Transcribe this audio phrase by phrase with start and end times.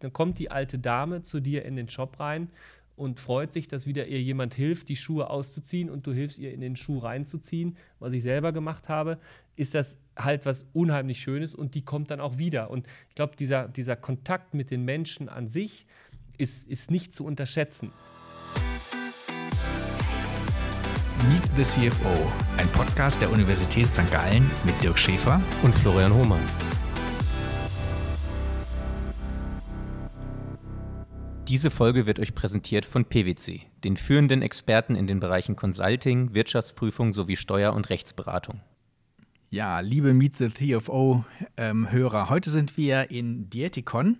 [0.00, 2.50] Dann kommt die alte Dame zu dir in den Shop rein
[2.96, 6.52] und freut sich, dass wieder ihr jemand hilft, die Schuhe auszuziehen und du hilfst ihr
[6.52, 9.18] in den Schuh reinzuziehen, was ich selber gemacht habe,
[9.56, 12.70] ist das halt was unheimlich Schönes und die kommt dann auch wieder.
[12.70, 15.86] Und ich glaube, dieser, dieser Kontakt mit den Menschen an sich
[16.38, 17.92] ist, ist nicht zu unterschätzen.
[21.28, 24.10] Meet the CFO, ein Podcast der Universität St.
[24.12, 26.77] Gallen mit Dirk Schäfer und Florian Hohmann.
[31.48, 37.14] Diese Folge wird euch präsentiert von PwC, den führenden Experten in den Bereichen Consulting, Wirtschaftsprüfung
[37.14, 38.60] sowie Steuer- und Rechtsberatung.
[39.48, 41.24] Ja, liebe Meet the CFO-Hörer,
[41.56, 44.18] ähm, heute sind wir in Dietikon.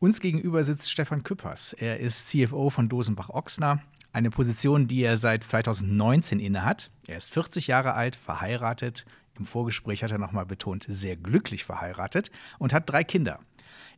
[0.00, 1.72] Uns gegenüber sitzt Stefan Küppers.
[1.72, 3.80] Er ist CFO von Dosenbach-Ochsner,
[4.12, 6.90] eine Position, die er seit 2019 innehat.
[7.06, 9.04] Er ist 40 Jahre alt, verheiratet.
[9.38, 13.38] Im Vorgespräch hat er nochmal betont, sehr glücklich verheiratet und hat drei Kinder.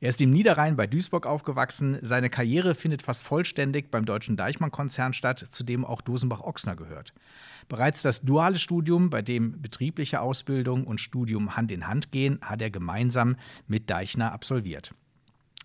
[0.02, 1.96] Er ist im Niederrhein bei Duisburg aufgewachsen.
[2.02, 7.14] Seine Karriere findet fast vollständig beim Deutschen Deichmann-Konzern statt, zu dem auch Dosenbach-Ochsner gehört.
[7.68, 12.60] Bereits das duale Studium, bei dem betriebliche Ausbildung und Studium Hand in Hand gehen, hat
[12.60, 13.36] er gemeinsam
[13.68, 14.92] mit Deichner absolviert.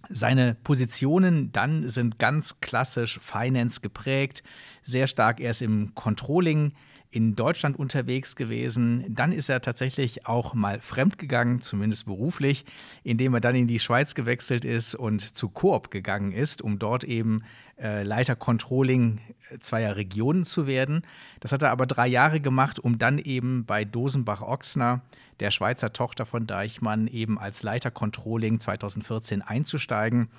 [0.08, 4.44] Seine Positionen dann sind ganz klassisch Finance geprägt,
[4.84, 6.74] sehr stark erst im Controlling
[7.18, 9.04] in Deutschland unterwegs gewesen.
[9.10, 12.64] Dann ist er tatsächlich auch mal fremdgegangen, zumindest beruflich,
[13.04, 17.04] indem er dann in die Schweiz gewechselt ist und zu Coop gegangen ist, um dort
[17.04, 17.44] eben
[17.82, 19.20] äh, Leiter Controlling
[19.60, 21.02] zweier Regionen zu werden.
[21.40, 25.02] Das hat er aber drei Jahre gemacht, um dann eben bei Dosenbach-Ochsner,
[25.40, 30.30] der Schweizer Tochter von Deichmann, eben als Leiter Controlling 2014 einzusteigen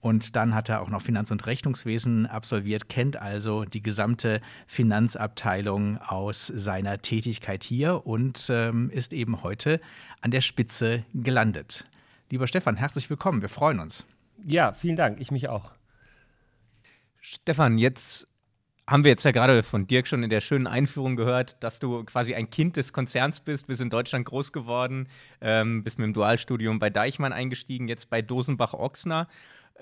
[0.00, 5.98] und dann hat er auch noch Finanz- und Rechnungswesen absolviert, kennt also die gesamte Finanzabteilung
[5.98, 9.80] aus seiner Tätigkeit hier und ähm, ist eben heute
[10.20, 11.84] an der Spitze gelandet.
[12.30, 13.42] Lieber Stefan, herzlich willkommen.
[13.42, 14.04] Wir freuen uns.
[14.44, 15.20] Ja, vielen Dank.
[15.20, 15.72] Ich mich auch.
[17.20, 18.28] Stefan, jetzt
[18.88, 22.04] haben wir jetzt ja gerade von Dirk schon in der schönen Einführung gehört, dass du
[22.04, 25.08] quasi ein Kind des Konzerns bist, bist in Deutschland groß geworden,
[25.42, 29.28] ähm, bist mit dem Dualstudium bei Deichmann eingestiegen, jetzt bei Dosenbach-Ochsner.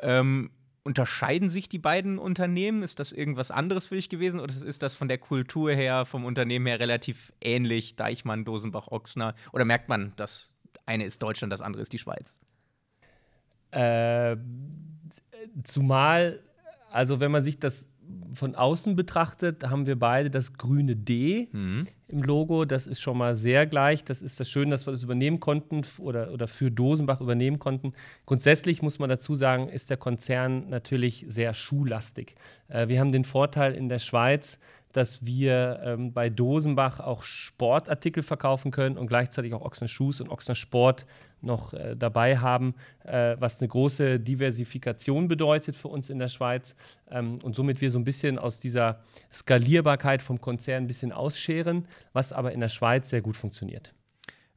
[0.01, 0.51] Ähm,
[0.87, 2.83] unterscheiden sich die beiden Unternehmen?
[2.83, 6.25] Ist das irgendwas anderes für dich gewesen oder ist das von der Kultur her, vom
[6.25, 9.35] Unternehmen her relativ ähnlich, Deichmann, Dosenbach, Ochsner?
[9.53, 10.51] Oder merkt man, dass
[10.87, 12.39] eine ist Deutschland, das andere ist die Schweiz?
[13.73, 14.37] Äh,
[15.65, 16.41] zumal,
[16.91, 17.91] also wenn man sich das
[18.35, 21.87] von außen betrachtet haben wir beide das grüne D mhm.
[22.09, 22.65] im Logo.
[22.65, 24.05] Das ist schon mal sehr gleich.
[24.05, 27.93] Das ist das Schöne, dass wir das übernehmen konnten oder, oder für Dosenbach übernehmen konnten.
[28.27, 32.35] Grundsätzlich muss man dazu sagen, ist der Konzern natürlich sehr schuhlastig.
[32.69, 34.59] Äh, wir haben den Vorteil in der Schweiz,
[34.97, 40.31] dass wir ähm, bei Dosenbach auch Sportartikel verkaufen können und gleichzeitig auch Ochsner Shoes und
[40.31, 41.05] Ochsner Sport
[41.43, 42.75] noch äh, dabei haben,
[43.05, 46.75] äh, was eine große Diversifikation bedeutet für uns in der Schweiz
[47.11, 51.87] ähm, und somit wir so ein bisschen aus dieser Skalierbarkeit vom Konzern ein bisschen ausscheren,
[52.15, 53.93] was aber in der Schweiz sehr gut funktioniert.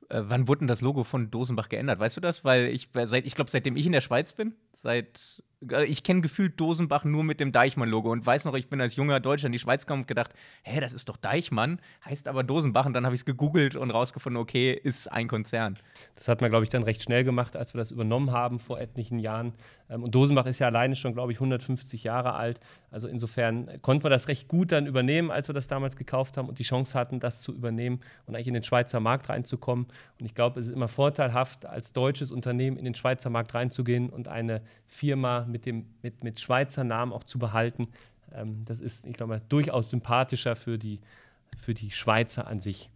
[0.08, 2.00] Äh, wann wurde denn das Logo von Dosenbach geändert?
[2.00, 2.46] Weißt du das?
[2.46, 6.60] Weil ich, ich glaube, seitdem ich in der Schweiz bin, seit äh, ich kenne gefühlt
[6.60, 9.60] Dosenbach nur mit dem Deichmann-Logo und weiß noch, ich bin als junger Deutscher in die
[9.60, 13.16] Schweiz gekommen und gedacht, hä, das ist doch Deichmann, heißt aber Dosenbach und dann habe
[13.16, 15.78] ich es gegoogelt und rausgefunden, okay, ist ein Konzern.
[16.16, 18.80] Das hat man, glaube ich, dann recht schnell gemacht, als wir das übernommen haben vor
[18.80, 19.54] etlichen Jahren.
[19.90, 22.60] Ähm, und Dosenbach ist ja alleine schon, glaube ich, 150 Jahre alt.
[22.92, 26.50] Also insofern konnten wir das recht gut dann übernehmen, als wir das damals gekauft haben
[26.50, 29.88] und die Chance hatten, das zu übernehmen und eigentlich in den Schweizer Markt reinzukommen.
[30.20, 34.10] Und ich glaube, es ist immer vorteilhaft, als deutsches Unternehmen in den Schweizer Markt reinzugehen
[34.10, 37.90] und eine Firma mit, dem, mit, mit Schweizer Namen auch zu behalten.
[38.34, 41.00] Ähm, das ist, ich glaube, durchaus sympathischer für die,
[41.58, 42.90] für die Schweizer an sich.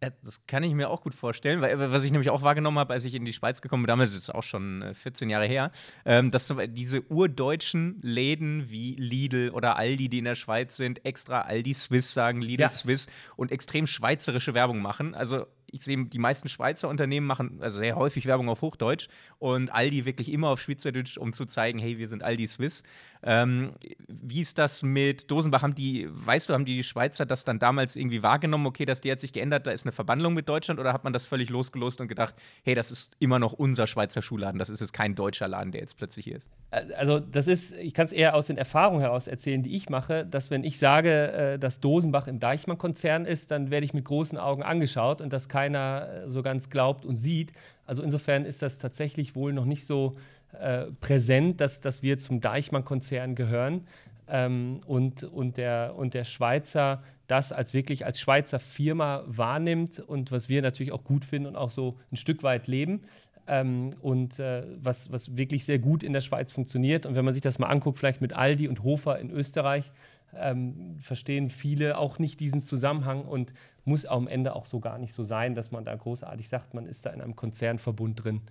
[0.00, 3.04] Das kann ich mir auch gut vorstellen, weil was ich nämlich auch wahrgenommen habe, als
[3.04, 5.72] ich in die Schweiz gekommen bin, damals ist es auch schon 14 äh, Jahre her,
[6.06, 11.42] ähm, dass diese urdeutschen Läden wie Lidl oder Aldi, die in der Schweiz sind, extra
[11.42, 12.70] Aldi Swiss sagen, Lidl ja.
[12.70, 15.14] Swiss und extrem schweizerische Werbung machen.
[15.14, 19.08] Also ich sehe, die meisten Schweizer Unternehmen machen also sehr häufig Werbung auf Hochdeutsch
[19.38, 22.82] und Aldi wirklich immer auf Schweizerdeutsch, um zu zeigen, hey, wir sind Aldi Swiss.
[23.22, 23.72] Ähm,
[24.08, 25.62] wie ist das mit Dosenbach?
[25.62, 29.12] Haben die, weißt du, haben die Schweizer das dann damals irgendwie wahrgenommen, okay, dass die
[29.12, 32.00] hat sich geändert, da ist eine Verbandlung mit Deutschland oder hat man das völlig losgelost
[32.00, 32.34] und gedacht,
[32.64, 35.82] hey, das ist immer noch unser Schweizer Schuhladen, das ist jetzt kein deutscher Laden, der
[35.82, 36.50] jetzt plötzlich hier ist?
[36.96, 40.24] Also das ist, ich kann es eher aus den Erfahrungen heraus erzählen, die ich mache,
[40.24, 44.38] dass wenn ich sage, äh, dass Dosenbach im Deichmann-Konzern ist, dann werde ich mit großen
[44.38, 47.52] Augen angeschaut und das keiner äh, so ganz glaubt und sieht.
[47.86, 50.16] Also insofern ist das tatsächlich wohl noch nicht so
[50.58, 53.86] äh, präsent, dass, dass wir zum Deichmann-Konzern gehören
[54.26, 60.32] ähm, und, und, der, und der Schweizer das als wirklich als Schweizer Firma wahrnimmt und
[60.32, 63.02] was wir natürlich auch gut finden und auch so ein Stück weit leben.
[63.46, 67.04] ähm, und äh, was, was wirklich sehr gut in der Schweiz funktioniert.
[67.04, 69.90] Und wenn man sich das mal anguckt, vielleicht mit Aldi und Hofer in Österreich,
[70.36, 73.52] ähm, verstehen viele auch nicht diesen Zusammenhang und
[73.84, 76.86] muss am Ende auch so gar nicht so sein, dass man da großartig sagt, man
[76.86, 78.42] ist da in einem Konzernverbund drin.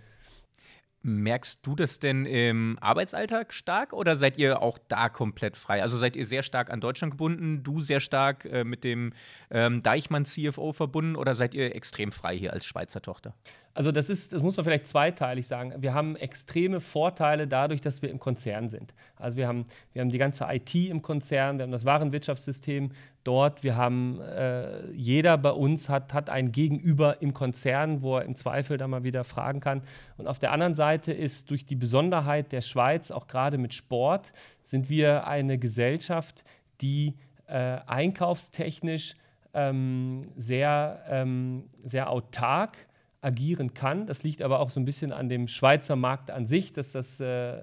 [1.02, 5.82] Merkst du das denn im Arbeitsalltag stark oder seid ihr auch da komplett frei?
[5.82, 9.14] Also seid ihr sehr stark an Deutschland gebunden, du sehr stark äh, mit dem
[9.50, 13.34] ähm, Deichmann CFO verbunden oder seid ihr extrem frei hier als Schweizer Tochter?
[13.74, 15.74] Also das ist, das muss man vielleicht zweiteilig sagen.
[15.78, 18.94] Wir haben extreme Vorteile dadurch, dass wir im Konzern sind.
[19.16, 22.92] Also wir haben, wir haben die ganze IT im Konzern, wir haben das Warenwirtschaftssystem
[23.24, 28.26] dort, wir haben, äh, jeder bei uns hat, hat ein Gegenüber im Konzern, wo er
[28.26, 29.84] im Zweifel da mal wieder fragen kann.
[30.18, 34.34] Und auf der anderen Seite ist durch die Besonderheit der Schweiz, auch gerade mit Sport,
[34.64, 36.44] sind wir eine Gesellschaft,
[36.82, 37.14] die
[37.48, 39.16] äh, einkaufstechnisch
[39.54, 42.78] ähm, sehr, ähm, sehr autark
[43.22, 44.08] agieren kann.
[44.08, 47.20] Das liegt aber auch so ein bisschen an dem Schweizer Markt an sich, dass das
[47.20, 47.58] äh,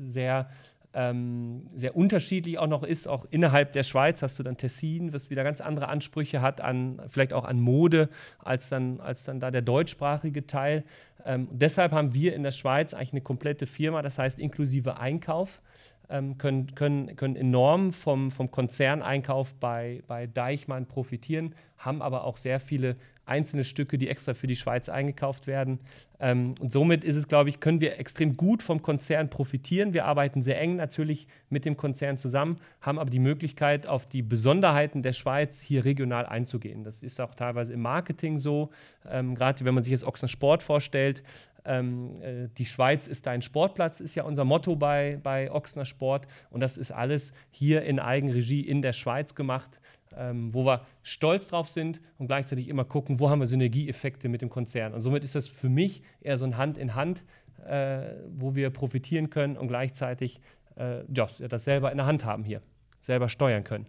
[0.00, 0.48] sehr,
[0.94, 3.06] ähm, sehr unterschiedlich auch noch ist.
[3.06, 7.00] Auch innerhalb der Schweiz hast du dann Tessin, was wieder ganz andere Ansprüche hat, an,
[7.08, 8.08] vielleicht auch an Mode,
[8.38, 10.84] als dann, als dann da der deutschsprachige Teil.
[11.26, 15.60] Ähm, deshalb haben wir in der Schweiz eigentlich eine komplette Firma, das heißt inklusive Einkauf.
[16.08, 22.36] Ähm, können, können, können enorm vom, vom Konzerneinkauf bei, bei Deichmann profitieren, haben aber auch
[22.36, 22.94] sehr viele
[23.26, 25.80] einzelne Stücke, die extra für die Schweiz eingekauft werden.
[26.18, 29.92] Ähm, und somit ist es, glaube ich, können wir extrem gut vom Konzern profitieren.
[29.92, 34.22] Wir arbeiten sehr eng natürlich mit dem Konzern zusammen, haben aber die Möglichkeit, auf die
[34.22, 36.84] Besonderheiten der Schweiz hier regional einzugehen.
[36.84, 38.70] Das ist auch teilweise im Marketing so.
[39.08, 41.22] Ähm, Gerade wenn man sich jetzt Ochsner Sport vorstellt,
[41.66, 46.26] ähm, äh, die Schweiz ist dein Sportplatz, ist ja unser Motto bei, bei Ochsner Sport.
[46.50, 49.80] Und das ist alles hier in Eigenregie in der Schweiz gemacht
[50.16, 54.42] ähm, wo wir stolz drauf sind und gleichzeitig immer gucken, wo haben wir Synergieeffekte mit
[54.42, 54.94] dem Konzern.
[54.94, 57.24] Und somit ist das für mich eher so ein Hand in Hand,
[57.66, 60.40] äh, wo wir profitieren können und gleichzeitig
[60.76, 62.62] äh, ja, das selber in der Hand haben hier,
[63.00, 63.86] selber steuern können.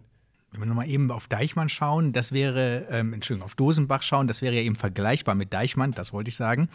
[0.50, 4.40] Wenn wir nochmal eben auf Deichmann schauen, das wäre, ähm, Entschuldigung, auf Dosenbach schauen, das
[4.40, 6.68] wäre ja eben vergleichbar mit Deichmann, das wollte ich sagen.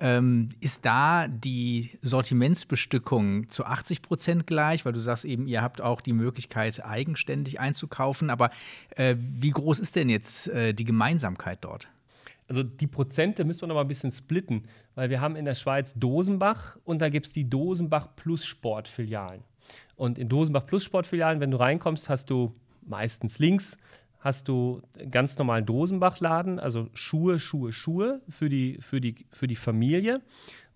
[0.00, 4.84] Ähm, ist da die Sortimentsbestückung zu 80 Prozent gleich?
[4.84, 8.28] Weil du sagst eben, ihr habt auch die Möglichkeit, eigenständig einzukaufen.
[8.28, 8.50] Aber
[8.96, 11.88] äh, wie groß ist denn jetzt äh, die Gemeinsamkeit dort?
[12.48, 14.64] Also die Prozente müssen wir noch mal ein bisschen splitten,
[14.96, 19.44] weil wir haben in der Schweiz Dosenbach und da gibt es die Dosenbach Plus Sportfilialen.
[19.94, 22.54] Und in Dosenbach Plus Sportfilialen, wenn du reinkommst, hast du
[22.86, 23.76] meistens links
[24.20, 29.56] hast du ganz normalen Dosenbachladen, also Schuhe, Schuhe, Schuhe für die, für die, für die
[29.56, 30.20] Familie.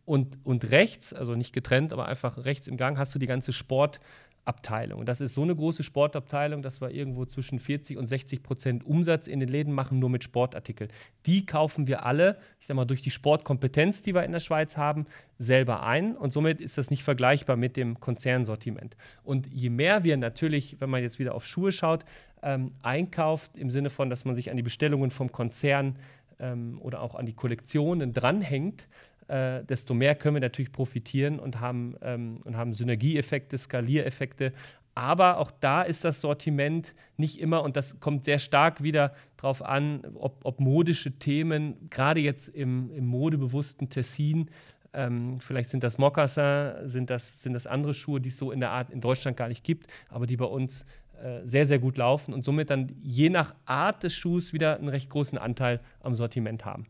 [0.05, 3.53] Und, und rechts, also nicht getrennt, aber einfach rechts im Gang, hast du die ganze
[3.53, 3.99] Sport-
[4.47, 5.05] Abteilung.
[5.05, 9.27] Das ist so eine große Sportabteilung, dass wir irgendwo zwischen 40 und 60 Prozent Umsatz
[9.27, 10.91] in den Läden machen, nur mit Sportartikeln.
[11.27, 14.77] Die kaufen wir alle, ich sag mal, durch die Sportkompetenz, die wir in der Schweiz
[14.77, 15.07] haben,
[15.39, 16.17] selber ein.
[16.17, 18.97] Und somit ist das nicht vergleichbar mit dem Konzernsortiment.
[19.25, 22.05] Und je mehr wir natürlich, wenn man jetzt wieder auf Schuhe schaut,
[22.43, 25.97] ähm, einkauft, im Sinne von, dass man sich an die Bestellungen vom Konzern
[26.39, 28.87] ähm, oder auch an die Kollektionen dranhängt,
[29.29, 34.53] äh, desto mehr können wir natürlich profitieren und haben, ähm, und haben Synergieeffekte, Skaliereffekte.
[34.95, 39.63] Aber auch da ist das Sortiment nicht immer, und das kommt sehr stark wieder darauf
[39.63, 44.49] an, ob, ob modische Themen, gerade jetzt im, im modebewussten Tessin,
[44.95, 48.61] ähm, vielleicht sind das Moccasin, sind das, sind das andere Schuhe, die es so in
[48.61, 50.87] der Art in Deutschland gar nicht gibt, aber die bei uns
[51.23, 54.89] äh, sehr, sehr gut laufen und somit dann je nach Art des Schuhs wieder einen
[54.89, 56.87] recht großen Anteil am Sortiment haben.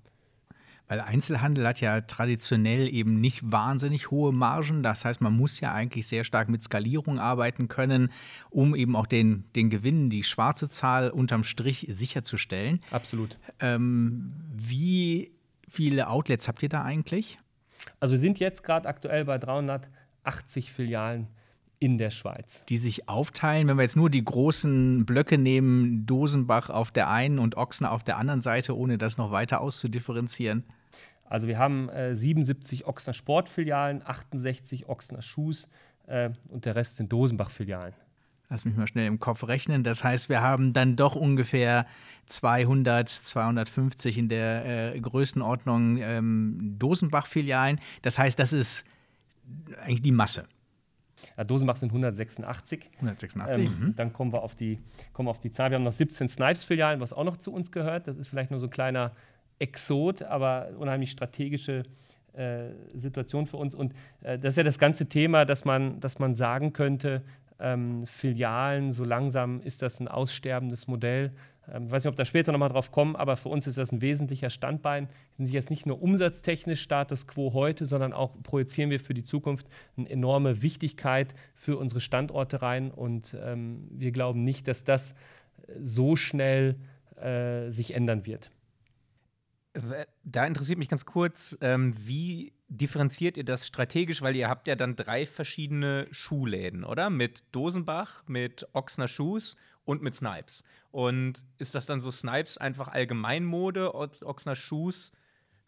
[0.89, 4.83] Weil Einzelhandel hat ja traditionell eben nicht wahnsinnig hohe Margen.
[4.83, 8.13] Das heißt, man muss ja eigentlich sehr stark mit Skalierung arbeiten können,
[8.51, 12.81] um eben auch den, den Gewinn, die schwarze Zahl unterm Strich sicherzustellen.
[12.93, 13.37] Absolut.
[13.59, 15.33] Ähm, wie
[15.69, 17.39] viele Outlets habt ihr da eigentlich?
[17.99, 21.29] Also wir sind jetzt gerade aktuell bei 380 Filialen
[21.79, 22.65] in der Schweiz.
[22.69, 27.39] Die sich aufteilen, wenn wir jetzt nur die großen Blöcke nehmen, Dosenbach auf der einen
[27.39, 30.65] und Ochsner auf der anderen Seite, ohne das noch weiter auszudifferenzieren?
[31.29, 35.69] Also wir haben äh, 77 Ochsner Sportfilialen, 68 Ochsner Schuhs
[36.07, 37.95] äh, und der Rest sind Dosenbach-Filialen.
[38.49, 39.83] Lass mich mal schnell im Kopf rechnen.
[39.83, 41.85] Das heißt, wir haben dann doch ungefähr
[42.27, 47.81] 200, 250 in der äh, Größenordnung ähm, Dosenbach-Filialen.
[48.03, 48.85] Das heißt, das ist
[49.83, 50.47] eigentlich die Masse.
[51.37, 52.85] Ja, Dosenbach sind 186.
[52.97, 53.65] 186.
[53.65, 53.97] Ähm, mhm.
[53.97, 54.79] Dann kommen wir auf die,
[55.13, 55.71] kommen wir auf die Zahl.
[55.71, 58.07] Wir haben noch 17 Snipes-Filialen, was auch noch zu uns gehört.
[58.07, 59.13] Das ist vielleicht nur so ein kleiner
[59.59, 61.85] Exot, aber unheimlich strategische
[62.33, 63.75] äh, Situation für uns.
[63.75, 67.23] Und äh, das ist ja das ganze Thema, dass man, dass man sagen könnte,
[67.59, 71.33] ähm, Filialen, so langsam ist das ein aussterbendes Modell.
[71.73, 73.93] Ähm, ich weiß nicht, ob da später nochmal drauf kommen, aber für uns ist das
[73.93, 75.09] ein wesentlicher Standbein.
[75.37, 79.25] Wir sind jetzt nicht nur umsatztechnisch Status quo heute, sondern auch projizieren wir für die
[79.25, 82.91] Zukunft eine enorme Wichtigkeit für unsere Standorte rein.
[82.91, 85.15] Und ähm, wir glauben nicht, dass das
[85.81, 86.77] so schnell
[87.17, 88.51] äh, sich ändern wird.
[90.23, 94.23] Da interessiert mich ganz kurz, ähm, wie differenziert ihr das strategisch?
[94.23, 97.11] Weil ihr habt ja dann drei verschiedene Schuhläden, oder?
[97.11, 100.65] Mit Dosenbach, mit Ochsner Shoes und mit Snipes.
[100.91, 105.13] Und ist das dann so Snipes einfach Allgemeinmode, Ochsner Shoes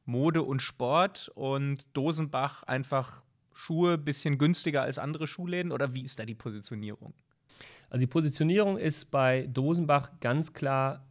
[0.08, 3.22] Mode und Sport und Dosenbach einfach
[3.52, 5.70] Schuhe bisschen günstiger als andere Schuhläden?
[5.70, 7.12] Oder wie ist da die Positionierung?
[7.90, 11.06] Also die Positionierung ist bei Dosenbach ganz klar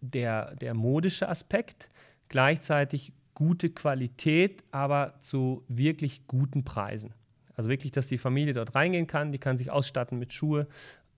[0.00, 1.90] der, der modische Aspekt
[2.32, 7.14] gleichzeitig gute Qualität, aber zu wirklich guten Preisen.
[7.54, 10.66] Also wirklich, dass die Familie dort reingehen kann, die kann sich ausstatten mit Schuhe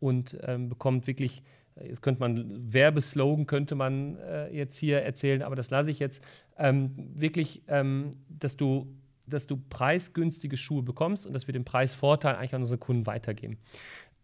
[0.00, 1.42] und ähm, bekommt wirklich,
[1.82, 6.22] jetzt könnte man Werbeslogan könnte man äh, jetzt hier erzählen, aber das lasse ich jetzt,
[6.58, 8.86] ähm, wirklich, ähm, dass du
[9.26, 13.56] dass du preisgünstige Schuhe bekommst und dass wir den Preisvorteil eigentlich an unsere Kunden weitergeben.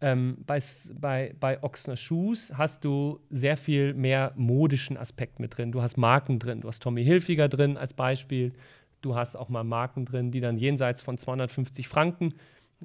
[0.01, 0.59] Ähm, bei,
[0.99, 5.71] bei, bei Ochsner Shoes hast du sehr viel mehr modischen Aspekt mit drin.
[5.71, 6.61] Du hast Marken drin.
[6.61, 8.53] Du hast Tommy Hilfiger drin als Beispiel.
[9.01, 12.33] Du hast auch mal Marken drin, die dann jenseits von 250 Franken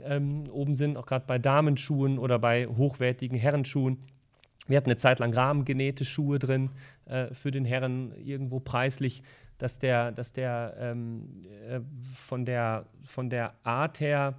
[0.03, 3.99] ähm, oben sind, auch gerade bei Damenschuhen oder bei hochwertigen Herrenschuhen.
[4.67, 6.71] Wir hatten eine Zeit lang rahmengenähte Schuhe drin
[7.07, 9.23] äh, für den Herren irgendwo preislich,
[9.59, 11.81] dass der, dass der ähm, äh,
[12.15, 14.35] von, der von der Art her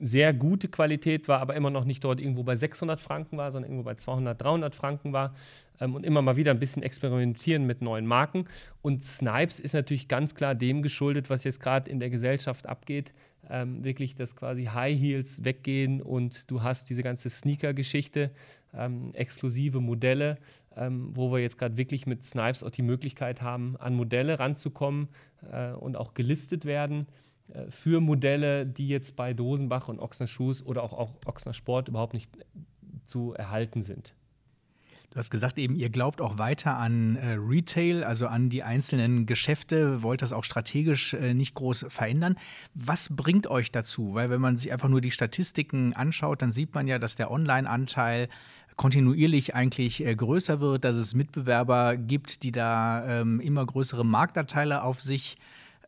[0.00, 3.70] sehr gute Qualität war, aber immer noch nicht dort irgendwo bei 600 Franken war, sondern
[3.70, 5.34] irgendwo bei 200, 300 Franken war
[5.80, 8.46] ähm, und immer mal wieder ein bisschen experimentieren mit neuen Marken.
[8.82, 13.12] Und Snipes ist natürlich ganz klar dem geschuldet, was jetzt gerade in der Gesellschaft abgeht.
[13.50, 18.30] Ähm, wirklich, dass quasi High Heels weggehen und du hast diese ganze Sneaker-Geschichte,
[18.72, 20.38] ähm, exklusive Modelle,
[20.76, 25.08] ähm, wo wir jetzt gerade wirklich mit Snipes auch die Möglichkeit haben, an Modelle ranzukommen
[25.50, 27.06] äh, und auch gelistet werden
[27.68, 32.14] für Modelle, die jetzt bei Dosenbach und Ochsner Shoes oder auch, auch Ochsner Sport überhaupt
[32.14, 32.30] nicht
[33.04, 34.14] zu erhalten sind.
[35.12, 39.26] Du hast gesagt eben, ihr glaubt auch weiter an äh, Retail, also an die einzelnen
[39.26, 42.38] Geschäfte, wollt das auch strategisch äh, nicht groß verändern.
[42.72, 44.14] Was bringt euch dazu?
[44.14, 47.30] Weil wenn man sich einfach nur die Statistiken anschaut, dann sieht man ja, dass der
[47.30, 48.30] Online-Anteil
[48.76, 54.82] kontinuierlich eigentlich äh, größer wird, dass es Mitbewerber gibt, die da ähm, immer größere Marktanteile
[54.82, 55.36] auf sich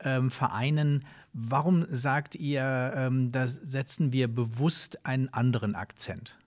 [0.01, 1.05] ähm, vereinen.
[1.33, 6.39] Warum sagt ihr, ähm, da setzen wir bewusst einen anderen Akzent?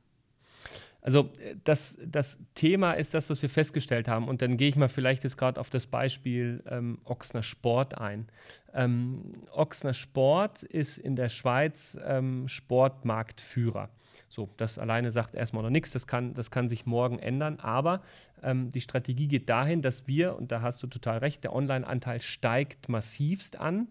[1.08, 1.32] Also
[1.64, 4.28] das, das Thema ist das, was wir festgestellt haben.
[4.28, 8.28] Und dann gehe ich mal vielleicht jetzt gerade auf das Beispiel ähm, Ochsner Sport ein.
[8.74, 13.90] Ähm, Ochsner Sport ist in der Schweiz ähm, Sportmarktführer.
[14.30, 18.02] So, das alleine sagt erstmal noch nichts, das kann, das kann sich morgen ändern, aber
[18.44, 22.20] ähm, die Strategie geht dahin, dass wir, und da hast du total recht, der Online-Anteil
[22.20, 23.88] steigt massivst an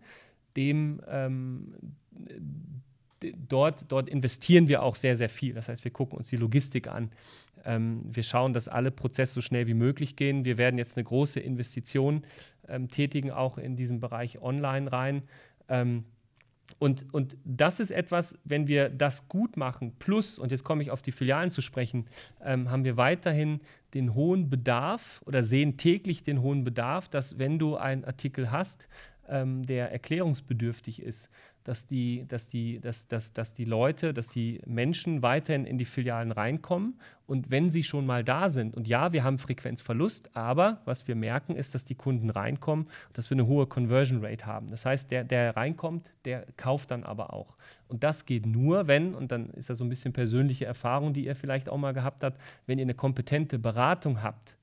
[0.56, 1.74] dem ähm,
[3.48, 5.54] dort, dort investieren wir auch sehr, sehr viel.
[5.54, 7.10] Das heißt, wir gucken uns die Logistik an.
[7.64, 10.44] Ähm, wir schauen, dass alle Prozesse so schnell wie möglich gehen.
[10.44, 12.24] Wir werden jetzt eine große Investition
[12.68, 15.22] ähm, tätigen, auch in diesen Bereich Online rein.
[15.68, 16.04] Ähm,
[16.78, 20.90] und, und das ist etwas, wenn wir das gut machen, plus, und jetzt komme ich
[20.90, 22.06] auf die Filialen zu sprechen,
[22.44, 23.60] ähm, haben wir weiterhin
[23.94, 28.88] den hohen Bedarf oder sehen täglich den hohen Bedarf, dass wenn du einen Artikel hast,
[29.28, 31.30] ähm, der erklärungsbedürftig ist,
[31.66, 35.84] dass die, dass, die, dass, dass, dass die Leute, dass die Menschen weiterhin in die
[35.84, 36.94] Filialen reinkommen
[37.26, 41.16] und wenn sie schon mal da sind, und ja, wir haben Frequenzverlust, aber was wir
[41.16, 44.68] merken, ist, dass die Kunden reinkommen, dass wir eine hohe Conversion Rate haben.
[44.68, 47.56] Das heißt, der, der reinkommt, der kauft dann aber auch.
[47.88, 51.24] Und das geht nur, wenn, und dann ist das so ein bisschen persönliche Erfahrung, die
[51.24, 54.56] ihr vielleicht auch mal gehabt habt, wenn ihr eine kompetente Beratung habt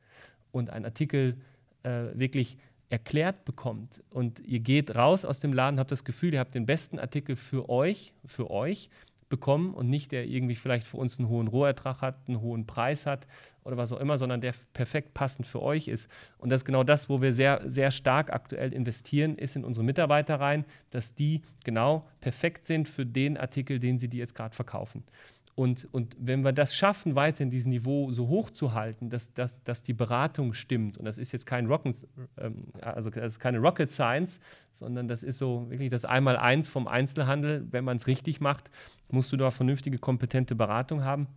[0.54, 1.36] und ein Artikel
[1.84, 2.58] äh, wirklich
[2.94, 6.68] erklärt bekommt und ihr geht raus aus dem Laden, habt das Gefühl, ihr habt den
[6.68, 8.92] besten Artikel für euch, für euch
[9.30, 13.08] bekommen und nicht der irgendwie vielleicht für uns einen hohen Rohertrag hat, einen hohen Preis
[13.08, 13.26] hat
[13.64, 16.08] oder was auch immer, sondern der perfekt passend für euch ist.
[16.38, 19.84] Und das ist genau das, wo wir sehr, sehr stark aktuell investieren, ist in unsere
[19.84, 24.54] Mitarbeiter rein, dass die genau perfekt sind für den Artikel, den sie dir jetzt gerade
[24.54, 25.04] verkaufen.
[25.56, 29.64] Und, und wenn wir das schaffen, weiterhin dieses Niveau so hoch zu halten, dass, dass,
[29.64, 31.96] dass die Beratung stimmt, und das ist jetzt kein Rocket,
[32.38, 34.40] ähm, also das ist keine Rocket Science,
[34.72, 37.68] sondern das ist so wirklich das Einmaleins vom Einzelhandel.
[37.70, 38.72] Wenn man es richtig macht,
[39.10, 41.28] musst du da vernünftige, kompetente Beratung haben.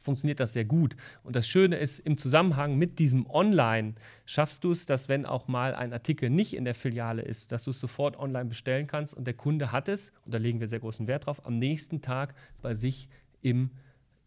[0.00, 0.96] Funktioniert das sehr gut.
[1.22, 3.94] Und das Schöne ist, im Zusammenhang mit diesem Online
[4.26, 7.64] schaffst du es, dass wenn auch mal ein Artikel nicht in der Filiale ist, dass
[7.64, 10.68] du es sofort online bestellen kannst und der Kunde hat es, und da legen wir
[10.68, 13.08] sehr großen Wert drauf, am nächsten Tag bei sich
[13.44, 13.70] im,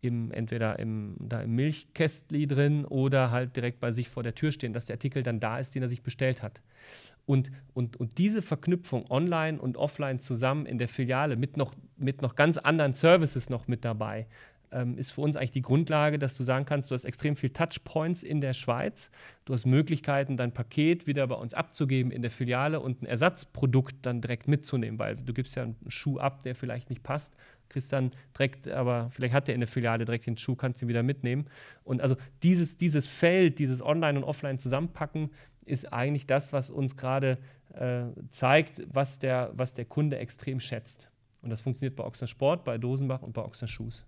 [0.01, 4.51] im, entweder im, da im Milchkästli drin oder halt direkt bei sich vor der Tür
[4.51, 6.61] stehen, dass der Artikel dann da ist, den er sich bestellt hat.
[7.25, 12.21] Und, und, und diese Verknüpfung online und offline zusammen in der Filiale mit noch, mit
[12.21, 14.27] noch ganz anderen Services noch mit dabei,
[14.71, 17.49] ähm, ist für uns eigentlich die Grundlage, dass du sagen kannst, du hast extrem viel
[17.49, 19.11] Touchpoints in der Schweiz,
[19.45, 23.95] du hast Möglichkeiten, dein Paket wieder bei uns abzugeben in der Filiale und ein Ersatzprodukt
[24.01, 27.35] dann direkt mitzunehmen, weil du gibst ja einen Schuh ab, der vielleicht nicht passt,
[27.69, 30.87] kriegst dann direkt, aber vielleicht hat der in der Filiale direkt den Schuh, kannst ihn
[30.87, 31.47] wieder mitnehmen.
[31.83, 35.31] Und also dieses, dieses Feld, dieses Online und Offline zusammenpacken,
[35.65, 37.37] ist eigentlich das, was uns gerade
[37.73, 41.09] äh, zeigt, was der, was der Kunde extrem schätzt.
[41.41, 44.05] Und das funktioniert bei Ochsner Sport, bei Dosenbach und bei Ochsner Shoes.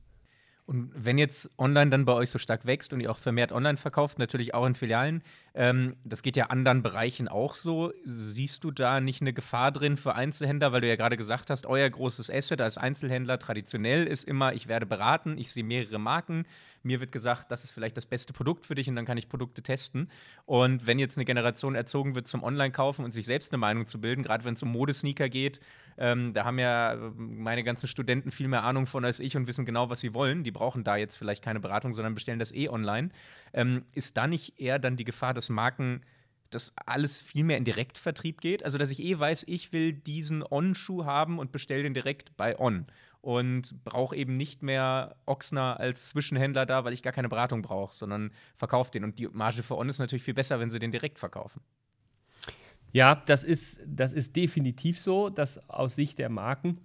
[0.70, 3.80] Und wenn jetzt online dann bei euch so stark wächst und ihr auch vermehrt online
[3.80, 5.24] verkauft, natürlich auch in Filialen,
[5.56, 7.92] ähm, das geht ja anderen Bereichen auch so.
[8.06, 11.66] Siehst du da nicht eine Gefahr drin für Einzelhändler, weil du ja gerade gesagt hast,
[11.66, 16.46] euer großes Asset als Einzelhändler traditionell ist immer, ich werde beraten, ich sehe mehrere Marken,
[16.84, 19.30] mir wird gesagt, das ist vielleicht das beste Produkt für dich und dann kann ich
[19.30, 20.10] Produkte testen.
[20.46, 24.00] Und wenn jetzt eine Generation erzogen wird zum Online-Kaufen und sich selbst eine Meinung zu
[24.00, 25.60] bilden, gerade wenn es um Modesneaker geht,
[25.98, 29.66] ähm, da haben ja meine ganzen Studenten viel mehr Ahnung von als ich und wissen
[29.66, 30.44] genau, was sie wollen.
[30.44, 33.10] Die brauchen da jetzt vielleicht keine Beratung, sondern bestellen das eh online.
[33.54, 36.02] Ähm, ist da nicht eher dann die Gefahr, dass Marken
[36.50, 38.64] dass alles viel mehr in Direktvertrieb geht.
[38.64, 42.60] Also, dass ich eh weiß, ich will diesen On-Schuh haben und bestelle den direkt bei
[42.60, 42.88] On
[43.22, 47.94] und brauche eben nicht mehr Ochsner als Zwischenhändler da, weil ich gar keine Beratung brauche,
[47.94, 49.04] sondern verkaufe den.
[49.04, 51.62] Und die Marge für On ist natürlich viel besser, wenn sie den direkt verkaufen.
[52.92, 56.80] Ja, das ist, das ist definitiv so, dass aus Sicht der Marken.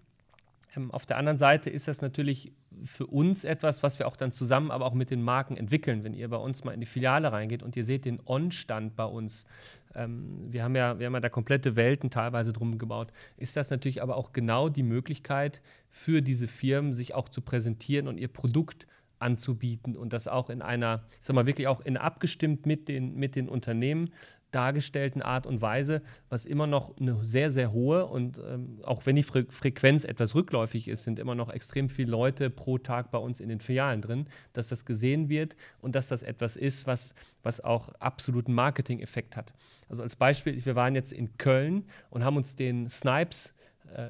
[0.76, 4.33] Ähm, auf der anderen Seite ist das natürlich für uns etwas, was wir auch dann
[4.33, 6.05] zusammen aber auch mit den Marken entwickeln.
[6.05, 9.05] Wenn ihr bei uns mal in die Filiale reingeht und ihr seht den On-Stand bei
[9.05, 9.47] uns,
[9.94, 13.70] ähm, wir, haben ja, wir haben ja da komplette Welten teilweise drum gebaut, ist das
[13.70, 15.60] natürlich aber auch genau die Möglichkeit
[15.90, 18.86] für diese Firmen, sich auch zu präsentieren und ihr Produkt
[19.18, 23.14] anzubieten und das auch in einer, ich sag mal, wirklich auch in abgestimmt mit den,
[23.14, 24.10] mit den Unternehmen
[24.54, 29.16] dargestellten Art und Weise, was immer noch eine sehr, sehr hohe und ähm, auch wenn
[29.16, 33.18] die Fre Frequenz etwas rückläufig ist, sind immer noch extrem viele Leute pro Tag bei
[33.18, 37.14] uns in den Filialen drin, dass das gesehen wird und dass das etwas ist, was,
[37.42, 39.52] was auch absoluten Marketing-Effekt hat.
[39.88, 43.55] Also als Beispiel, wir waren jetzt in Köln und haben uns den Snipes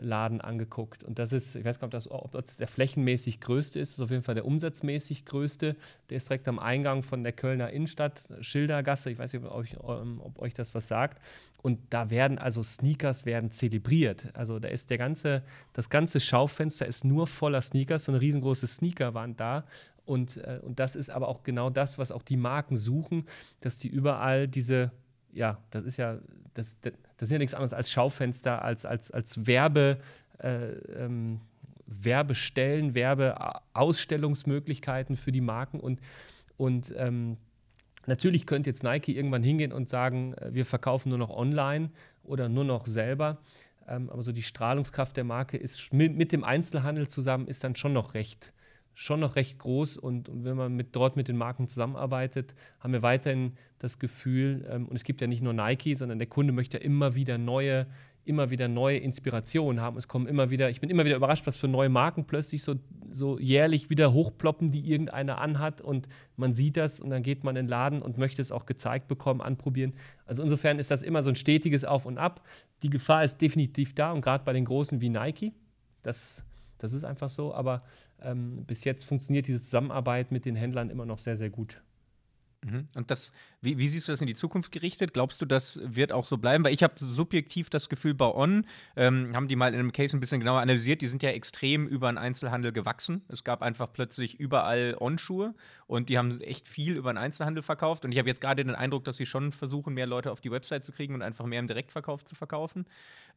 [0.00, 1.04] Laden angeguckt.
[1.04, 3.90] Und das ist, ich weiß gar nicht, ob das, ob das der flächenmäßig größte ist,
[3.90, 5.76] ist auf jeden Fall der umsatzmäßig größte.
[6.10, 9.10] Der ist direkt am Eingang von der Kölner Innenstadt, Schildergasse.
[9.10, 11.20] Ich weiß nicht, ob euch, ähm, ob euch das was sagt.
[11.62, 14.30] Und da werden also Sneakers werden zelebriert.
[14.34, 18.66] Also da ist der ganze, das ganze Schaufenster ist nur voller Sneakers, so eine riesengroße
[18.66, 19.64] Sneakerwand da.
[20.04, 23.26] Und, äh, und das ist aber auch genau das, was auch die Marken suchen,
[23.60, 24.92] dass die überall diese
[25.34, 26.18] ja, das ist ja,
[26.54, 29.98] das, das, das ja nichts anderes als Schaufenster, als, als, als Werbe,
[30.38, 31.40] äh, ähm,
[31.86, 36.00] Werbestellen, Werbeausstellungsmöglichkeiten für die Marken und,
[36.56, 37.36] und ähm,
[38.06, 41.90] Natürlich könnte jetzt Nike irgendwann hingehen und sagen, äh, wir verkaufen nur noch online
[42.22, 43.38] oder nur noch selber.
[43.86, 47.76] Ähm, aber so die Strahlungskraft der Marke ist mit, mit, dem Einzelhandel zusammen ist dann
[47.76, 48.52] schon noch recht,
[48.94, 53.02] schon noch recht groß und, wenn man mit, dort mit den Marken zusammenarbeitet, haben wir
[53.02, 56.78] weiterhin das Gefühl, ähm, und es gibt ja nicht nur Nike, sondern der Kunde möchte
[56.78, 57.86] immer wieder neue,
[58.24, 59.96] immer wieder neue Inspirationen haben.
[59.98, 62.76] Es kommen immer wieder, ich bin immer wieder überrascht, was für neue Marken plötzlich so,
[63.10, 67.56] so jährlich wieder hochploppen, die irgendeiner anhat und man sieht das und dann geht man
[67.56, 69.92] in den Laden und möchte es auch gezeigt bekommen, anprobieren.
[70.24, 72.46] Also insofern ist das immer so ein stetiges Auf und Ab.
[72.82, 75.52] Die Gefahr ist definitiv da und gerade bei den Großen wie Nike,
[76.02, 76.44] das
[76.84, 77.82] das ist einfach so, aber
[78.24, 81.80] ähm, bis jetzt funktioniert diese Zusammenarbeit mit den Händlern immer noch sehr, sehr gut.
[82.64, 82.88] Mhm.
[82.94, 85.12] Und das, wie, wie, siehst du das in die Zukunft gerichtet?
[85.12, 86.64] Glaubst du, das wird auch so bleiben?
[86.64, 90.16] Weil ich habe subjektiv das Gefühl, bei On ähm, haben die mal in einem Case
[90.16, 91.02] ein bisschen genauer analysiert.
[91.02, 93.22] Die sind ja extrem über den Einzelhandel gewachsen.
[93.28, 95.54] Es gab einfach plötzlich überall On-Schuhe
[95.86, 98.04] und die haben echt viel über den Einzelhandel verkauft.
[98.04, 100.50] Und ich habe jetzt gerade den Eindruck, dass sie schon versuchen, mehr Leute auf die
[100.50, 102.86] Website zu kriegen und einfach mehr im Direktverkauf zu verkaufen.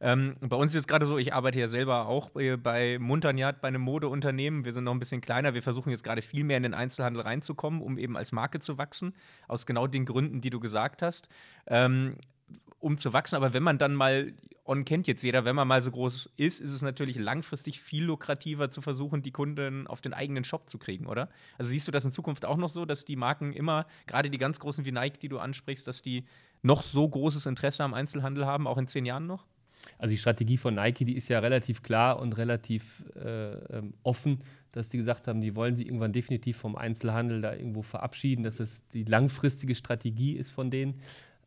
[0.00, 3.60] Ähm, bei uns ist es gerade so, ich arbeite ja selber auch bei, bei Montagnat,
[3.60, 4.64] bei einem Modeunternehmen.
[4.64, 5.54] Wir sind noch ein bisschen kleiner.
[5.54, 8.78] Wir versuchen jetzt gerade viel mehr in den Einzelhandel reinzukommen, um eben als Marke zu
[8.78, 9.14] wachsen
[9.46, 11.28] aus genau den Gründen, die du gesagt hast,
[11.66, 12.16] ähm,
[12.80, 13.36] um zu wachsen.
[13.36, 14.32] Aber wenn man dann mal,
[14.64, 18.04] On kennt jetzt jeder, wenn man mal so groß ist, ist es natürlich langfristig viel
[18.04, 21.30] lukrativer zu versuchen, die Kunden auf den eigenen Shop zu kriegen, oder?
[21.56, 24.38] Also siehst du das in Zukunft auch noch so, dass die Marken immer, gerade die
[24.38, 26.24] ganz großen wie Nike, die du ansprichst, dass die
[26.62, 29.46] noch so großes Interesse am Einzelhandel haben, auch in zehn Jahren noch?
[29.98, 34.42] Also die Strategie von Nike, die ist ja relativ klar und relativ äh, ähm, offen,
[34.72, 38.60] dass die gesagt haben, die wollen sich irgendwann definitiv vom Einzelhandel da irgendwo verabschieden, dass
[38.60, 41.00] es die langfristige Strategie ist von denen.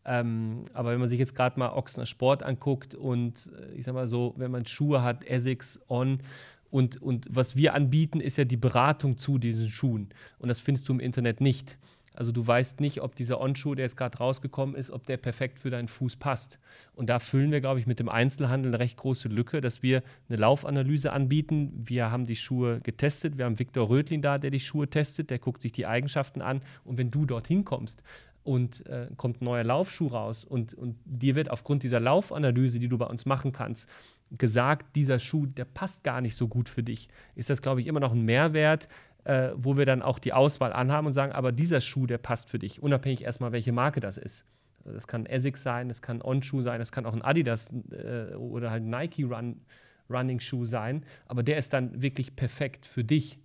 [0.06, 3.94] Ähm, aber wenn man sich jetzt gerade mal Ochsner Sport anguckt und äh, ich sag
[3.94, 6.20] mal so, wenn man Schuhe hat, Essex, On
[6.72, 10.10] Und, und was wir anbieten, ist ja die Beratung zu diesen Schuhen.
[10.40, 11.78] Und das findest du im Internet nicht.
[12.14, 15.60] Also du weißt nicht, ob dieser On-Schuh, der jetzt gerade rausgekommen ist, ob der perfekt
[15.60, 16.60] für deinen Fuß passt.
[16.94, 20.04] Und da füllen wir, glaube ich, mit dem Einzelhandel eine recht große Lücke, dass wir
[20.28, 21.72] eine Laufanalyse anbieten.
[21.74, 23.38] Wir haben die Schuhe getestet.
[23.38, 25.30] Wir haben Viktor Rötlin da, der die Schuhe testet.
[25.30, 26.62] Der guckt sich die Eigenschaften an.
[26.84, 28.04] Und wenn du dorthin kommst
[28.44, 32.88] und äh, kommt ein neuer Laufschuh raus und, und dir wird aufgrund dieser Laufanalyse, die
[32.88, 33.88] du bei uns machen kannst,
[34.32, 37.88] gesagt, dieser Schuh, der passt gar nicht so gut für dich, ist das, glaube ich,
[37.88, 38.88] immer noch ein Mehrwert,
[39.24, 42.50] äh, wo wir dann auch die Auswahl anhaben und sagen, aber dieser Schuh, der passt
[42.50, 44.46] für dich, unabhängig erstmal, welche Marke das ist.
[44.80, 48.34] Also das kann Essex sein, das kann On-Schuh sein, das kann auch ein Adidas äh,
[48.36, 49.62] oder halt Nike Run,
[50.10, 53.40] Running Schuh sein, aber der ist dann wirklich perfekt für dich.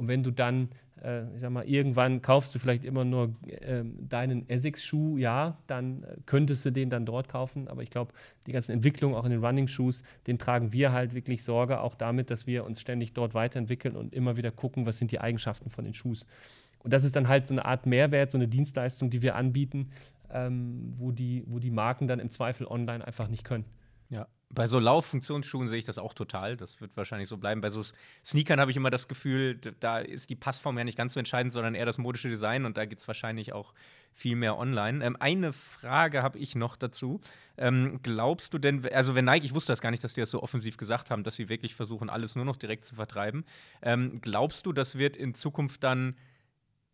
[0.00, 0.70] Und wenn du dann
[1.02, 6.02] äh, ich sag mal, irgendwann kaufst du vielleicht immer nur äh, deinen Essex-Schuh, ja, dann
[6.02, 7.68] äh, könntest du den dann dort kaufen.
[7.68, 8.12] Aber ich glaube,
[8.46, 12.30] die ganzen Entwicklungen auch in den Running-Shoes, den tragen wir halt wirklich Sorge, auch damit,
[12.30, 15.84] dass wir uns ständig dort weiterentwickeln und immer wieder gucken, was sind die Eigenschaften von
[15.84, 16.26] den Schuhs.
[16.82, 19.90] Und das ist dann halt so eine Art Mehrwert, so eine Dienstleistung, die wir anbieten,
[20.32, 23.64] ähm, wo, die, wo die Marken dann im Zweifel online einfach nicht können.
[24.08, 26.56] Ja, bei so Lauffunktionsschuhen sehe ich das auch total.
[26.56, 27.60] Das wird wahrscheinlich so bleiben.
[27.60, 27.82] Bei so
[28.24, 31.52] Sneakern habe ich immer das Gefühl, da ist die Passform ja nicht ganz so entscheidend,
[31.52, 33.72] sondern eher das modische Design und da gibt es wahrscheinlich auch
[34.12, 35.04] viel mehr online.
[35.04, 37.20] Ähm, eine Frage habe ich noch dazu.
[37.56, 40.30] Ähm, glaubst du denn, also wenn Nike, ich wusste das gar nicht, dass die das
[40.30, 43.44] so offensiv gesagt haben, dass sie wirklich versuchen, alles nur noch direkt zu vertreiben.
[43.82, 46.16] Ähm, glaubst du, das wird in Zukunft dann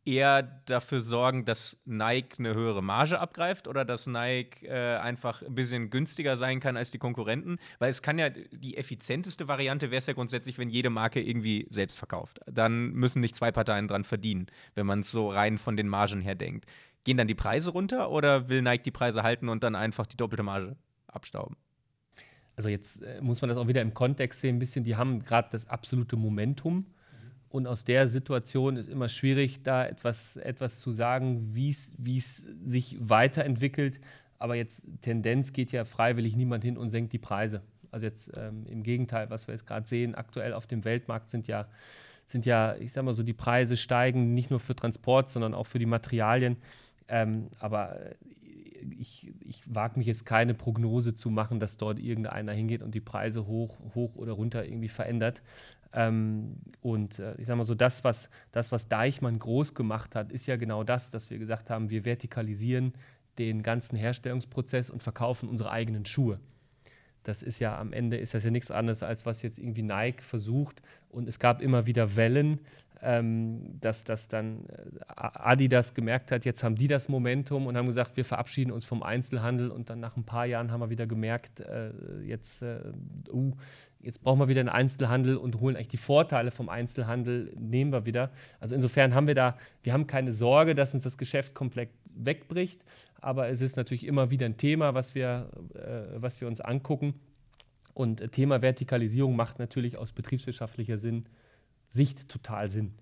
[0.06, 5.54] eher dafür sorgen, dass Nike eine höhere Marge abgreift oder dass Nike äh, einfach ein
[5.54, 7.58] bisschen günstiger sein kann als die Konkurrenten?
[7.78, 11.66] Weil es kann ja, die effizienteste Variante wäre es ja grundsätzlich, wenn jede Marke irgendwie
[11.70, 12.40] selbst verkauft.
[12.46, 16.20] Dann müssen nicht zwei Parteien dran verdienen, wenn man es so rein von den Margen
[16.20, 16.66] her denkt.
[17.04, 20.16] Gehen dann die Preise runter oder will Nike die Preise halten und dann einfach die
[20.16, 20.76] doppelte Marge
[21.08, 21.56] abstauben?
[22.54, 25.24] Also jetzt äh, muss man das auch wieder im Kontext sehen, ein bisschen, die haben
[25.24, 26.86] gerade das absolute Momentum
[27.56, 32.96] und aus der Situation ist immer schwierig, da etwas, etwas zu sagen, wie es sich
[33.00, 33.98] weiterentwickelt.
[34.38, 37.62] Aber jetzt Tendenz geht ja freiwillig niemand hin und senkt die Preise.
[37.90, 41.48] Also jetzt ähm, im Gegenteil, was wir jetzt gerade sehen, aktuell auf dem Weltmarkt sind
[41.48, 41.66] ja,
[42.26, 45.66] sind ja, ich sag mal so, die Preise steigen nicht nur für Transport, sondern auch
[45.66, 46.58] für die Materialien.
[47.08, 47.98] Ähm, aber
[48.98, 53.00] ich, ich wage mich jetzt keine Prognose zu machen, dass dort irgendeiner hingeht und die
[53.00, 55.42] Preise hoch, hoch oder runter irgendwie verändert.
[55.92, 60.32] Ähm, und äh, ich sage mal so, das was, das, was Deichmann groß gemacht hat,
[60.32, 62.92] ist ja genau das, dass wir gesagt haben, wir vertikalisieren
[63.38, 66.40] den ganzen Herstellungsprozess und verkaufen unsere eigenen Schuhe.
[67.22, 70.22] Das ist ja am Ende ist das ja nichts anderes, als was jetzt irgendwie Nike
[70.22, 70.80] versucht.
[71.08, 72.60] Und es gab immer wieder Wellen,
[73.06, 77.86] ähm, dass das dann äh, Adidas gemerkt hat, jetzt haben die das Momentum und haben
[77.86, 79.70] gesagt, wir verabschieden uns vom Einzelhandel.
[79.70, 81.92] Und dann nach ein paar Jahren haben wir wieder gemerkt, äh,
[82.24, 82.80] jetzt, äh,
[83.32, 83.52] uh,
[84.00, 88.06] jetzt brauchen wir wieder einen Einzelhandel und holen eigentlich die Vorteile vom Einzelhandel, nehmen wir
[88.06, 88.32] wieder.
[88.58, 92.84] Also insofern haben wir da, wir haben keine Sorge, dass uns das Geschäft komplett wegbricht,
[93.20, 97.14] aber es ist natürlich immer wieder ein Thema, was wir, äh, was wir uns angucken.
[97.94, 101.26] Und Thema Vertikalisierung macht natürlich aus betriebswirtschaftlicher Sinn,
[101.96, 102.92] Sicht total Sinn.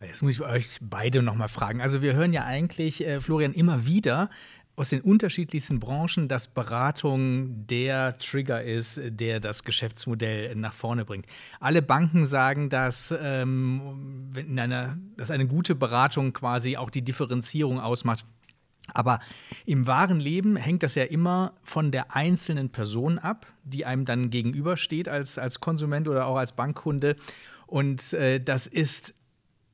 [0.00, 1.80] Jetzt muss ich euch beide nochmal fragen.
[1.80, 4.28] Also wir hören ja eigentlich, äh, Florian, immer wieder,
[4.76, 11.24] aus den unterschiedlichsten Branchen, dass Beratung der Trigger ist, der das Geschäftsmodell nach vorne bringt.
[11.60, 17.80] Alle Banken sagen, dass, ähm, in einer, dass eine gute Beratung quasi auch die Differenzierung
[17.80, 18.26] ausmacht.
[18.92, 19.18] Aber
[19.64, 24.30] im wahren Leben hängt das ja immer von der einzelnen Person ab, die einem dann
[24.30, 27.16] gegenübersteht als, als Konsument oder auch als Bankkunde.
[27.66, 29.14] Und äh, das ist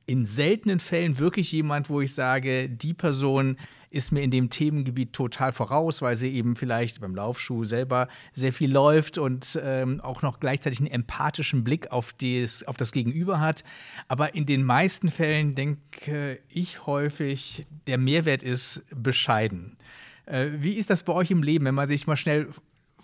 [0.05, 3.57] in seltenen Fällen wirklich jemand, wo ich sage, die Person
[3.93, 8.51] ist mir in dem Themengebiet total voraus, weil sie eben vielleicht beim Laufschuh selber sehr
[8.51, 13.39] viel läuft und ähm, auch noch gleichzeitig einen empathischen Blick auf, des, auf das Gegenüber
[13.39, 13.63] hat.
[14.07, 19.77] Aber in den meisten Fällen denke ich häufig, der Mehrwert ist bescheiden.
[20.25, 22.47] Äh, wie ist das bei euch im Leben, wenn man sich mal schnell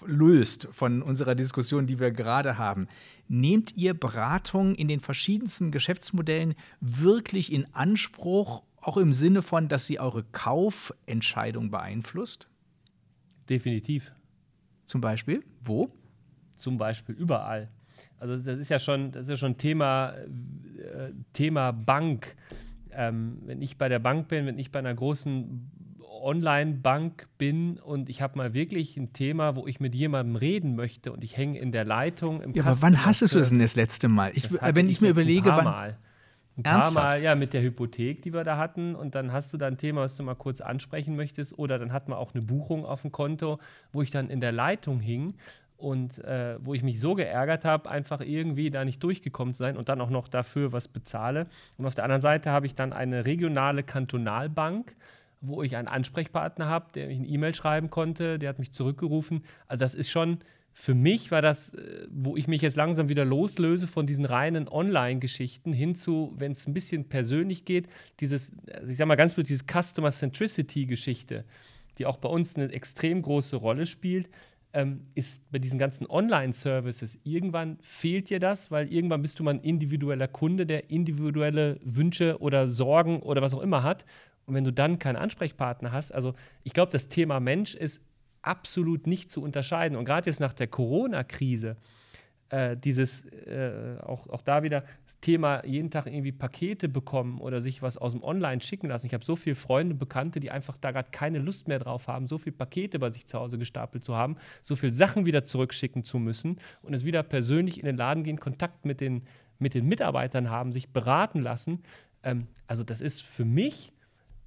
[0.06, 2.88] löst von unserer Diskussion, die wir gerade haben?
[3.28, 9.86] Nehmt ihr Beratung in den verschiedensten Geschäftsmodellen wirklich in Anspruch auch im Sinne von, dass
[9.86, 12.48] sie eure Kaufentscheidung beeinflusst?
[13.50, 14.14] Definitiv.
[14.86, 15.44] Zum Beispiel?
[15.62, 15.92] Wo?
[16.56, 17.70] Zum Beispiel überall.
[18.18, 22.36] Also das ist ja schon, das ist ja schon Thema, äh, Thema Bank.
[22.92, 25.72] Ähm, wenn ich bei der Bank bin, wenn ich bei einer großen
[26.22, 31.12] Online-Bank bin und ich habe mal wirklich ein Thema, wo ich mit jemandem reden möchte
[31.12, 33.76] und ich hänge in der Leitung im Ja, aber wann hast du es denn das
[33.76, 34.32] letzte Mal?
[34.36, 35.66] Ich, wenn ich, ich mir überlege, wann.
[35.66, 35.98] Mal.
[36.58, 36.96] Ein paar Ernsthaft?
[36.96, 38.96] Mal, ja, mit der Hypothek, die wir da hatten.
[38.96, 41.58] Und dann hast du da ein Thema, was du mal kurz ansprechen möchtest.
[41.58, 43.60] Oder dann hat man auch eine Buchung auf dem Konto,
[43.94, 45.36] wo ich dann in der Leitung hing
[45.78, 49.78] und äh, wo ich mich so geärgert habe, einfach irgendwie da nicht durchgekommen zu sein
[49.78, 51.48] und dann auch noch dafür was bezahle.
[51.78, 54.94] Und auf der anderen Seite habe ich dann eine regionale Kantonalbank,
[55.42, 59.44] wo ich einen Ansprechpartner habe, der mich eine E-Mail schreiben konnte, der hat mich zurückgerufen.
[59.68, 60.40] Also das ist schon,
[60.74, 64.68] für mich war das, äh, wo ich mich jetzt langsam wieder loslöse von diesen reinen
[64.68, 67.88] Online-Geschichten hin zu, wenn es ein bisschen persönlich geht,
[68.20, 71.46] dieses, also ich sag mal ganz blöd, diese Customer Centricity-Geschichte,
[71.98, 74.30] die auch bei uns eine extrem große Rolle spielt
[74.74, 79.56] ähm, ist bei diesen ganzen Online-Services, irgendwann fehlt dir das, weil irgendwann bist du mal
[79.56, 84.06] ein individueller Kunde, der individuelle Wünsche oder Sorgen oder was auch immer hat.
[84.50, 86.34] Und wenn du dann keinen Ansprechpartner hast, also
[86.64, 88.02] ich glaube, das Thema Mensch ist
[88.42, 89.96] absolut nicht zu unterscheiden.
[89.96, 91.78] Und gerade jetzt nach der Corona-Krise,
[92.50, 97.62] äh, dieses, äh, auch, auch da wieder das Thema, jeden Tag irgendwie Pakete bekommen oder
[97.62, 99.06] sich was aus dem Online schicken lassen.
[99.06, 102.26] Ich habe so viele Freunde, Bekannte, die einfach da gerade keine Lust mehr drauf haben,
[102.26, 106.04] so viele Pakete bei sich zu Hause gestapelt zu haben, so viele Sachen wieder zurückschicken
[106.04, 109.22] zu müssen und es wieder persönlich in den Laden gehen, Kontakt mit den,
[109.60, 111.84] mit den Mitarbeitern haben, sich beraten lassen.
[112.24, 113.94] Ähm, also das ist für mich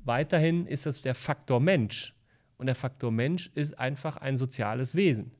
[0.05, 2.15] weiterhin ist das der Faktor Mensch.
[2.57, 5.33] Und der Faktor Mensch ist einfach ein soziales Wesen.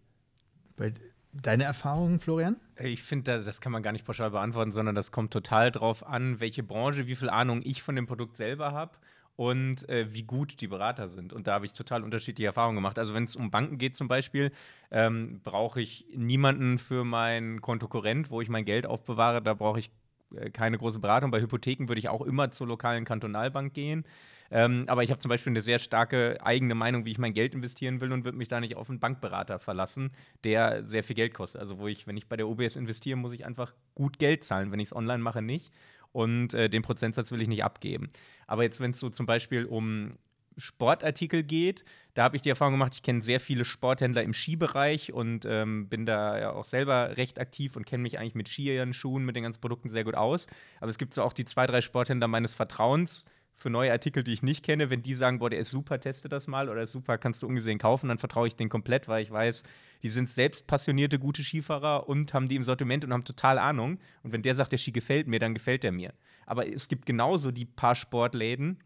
[0.77, 0.93] Bei
[1.35, 2.57] Deine Erfahrungen, Florian?
[2.79, 6.41] Ich finde, das kann man gar nicht pauschal beantworten, sondern das kommt total drauf an,
[6.41, 8.93] welche Branche, wie viel Ahnung ich von dem Produkt selber habe
[9.37, 11.33] und äh, wie gut die Berater sind.
[11.33, 12.99] Und da habe ich total unterschiedliche Erfahrungen gemacht.
[12.99, 14.53] Also wenn es um Banken geht zum Beispiel,
[14.91, 19.41] ähm, brauche ich niemanden für mein Kontokorrent, wo ich mein Geld aufbewahre.
[19.41, 19.91] Da brauche ich
[20.37, 21.31] äh, keine große Beratung.
[21.31, 24.05] Bei Hypotheken würde ich auch immer zur lokalen Kantonalbank gehen.
[24.53, 27.55] Ähm, aber ich habe zum Beispiel eine sehr starke eigene Meinung, wie ich mein Geld
[27.55, 30.13] investieren will und würde mich da nicht auf einen Bankberater verlassen,
[30.45, 31.63] der sehr viel Geld kostet.
[31.63, 34.71] Also wo ich, wenn ich bei der OBS investiere, muss ich einfach gut Geld zahlen.
[34.71, 35.73] Wenn ich es online mache, nicht.
[36.13, 38.11] Und äh, den Prozentsatz will ich nicht abgeben.
[38.47, 40.19] Aber jetzt, wenn es so zum Beispiel um
[40.59, 45.15] Sportartikel geht, da habe ich die Erfahrung gemacht, ich kenne sehr viele Sporthändler im Skibereich
[45.15, 48.93] und ähm, bin da ja auch selber recht aktiv und kenne mich eigentlich mit Skiern,
[48.93, 50.47] Schuhen, mit den ganzen Produkten sehr gut aus.
[50.81, 53.25] Aber es gibt so auch die zwei, drei Sporthändler meines Vertrauens,
[53.63, 56.29] für neue Artikel, die ich nicht kenne, wenn die sagen, boah, der ist super, teste
[56.29, 59.23] das mal oder ist super, kannst du ungesehen kaufen, dann vertraue ich den komplett, weil
[59.23, 59.63] ich weiß,
[60.03, 63.99] die sind selbst passionierte, gute Skifahrer und haben die im Sortiment und haben total Ahnung.
[64.23, 66.13] Und wenn der sagt, der Ski gefällt mir, dann gefällt der mir.
[66.45, 68.81] Aber es gibt genauso die paar Sportläden,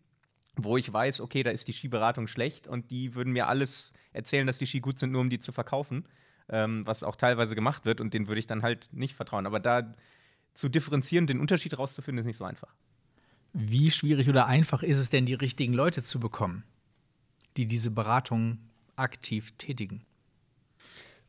[0.56, 4.46] wo ich weiß, okay, da ist die Skiberatung schlecht und die würden mir alles erzählen,
[4.46, 6.06] dass die Ski gut sind, nur um die zu verkaufen,
[6.48, 9.46] ähm, was auch teilweise gemacht wird und denen würde ich dann halt nicht vertrauen.
[9.46, 9.94] Aber da
[10.54, 12.74] zu differenzieren, den Unterschied rauszufinden, ist nicht so einfach.
[13.59, 16.62] Wie schwierig oder einfach ist es denn, die richtigen Leute zu bekommen,
[17.57, 18.59] die diese Beratung
[18.97, 20.05] aktiv tätigen?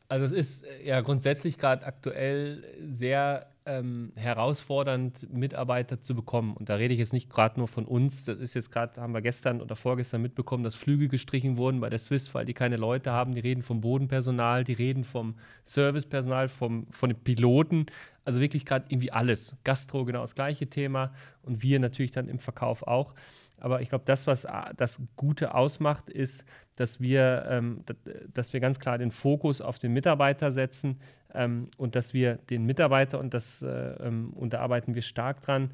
[0.08, 6.56] Also es ist äh, ja grundsätzlich gerade aktuell sehr ähm, herausfordernd, Mitarbeiter zu bekommen.
[6.56, 8.24] Und da rede ich jetzt nicht gerade nur von uns.
[8.24, 11.90] Das ist jetzt gerade, haben wir gestern oder vorgestern mitbekommen, dass Flüge gestrichen wurden bei
[11.90, 13.34] der Swiss, weil die keine Leute haben.
[13.34, 17.86] Die reden vom Bodenpersonal, die reden vom Servicepersonal, vom, von den Piloten.
[18.24, 19.56] Also wirklich gerade irgendwie alles.
[19.64, 23.14] Gastro genau das gleiche Thema und wir natürlich dann im Verkauf auch.
[23.60, 26.44] Aber ich glaube, das, was das Gute ausmacht, ist,
[26.76, 27.84] dass wir, ähm,
[28.32, 31.00] dass wir ganz klar den Fokus auf den Mitarbeiter setzen
[31.34, 35.40] ähm, und dass wir den Mitarbeiter, und, das, äh, ähm, und da arbeiten wir stark
[35.42, 35.70] dran,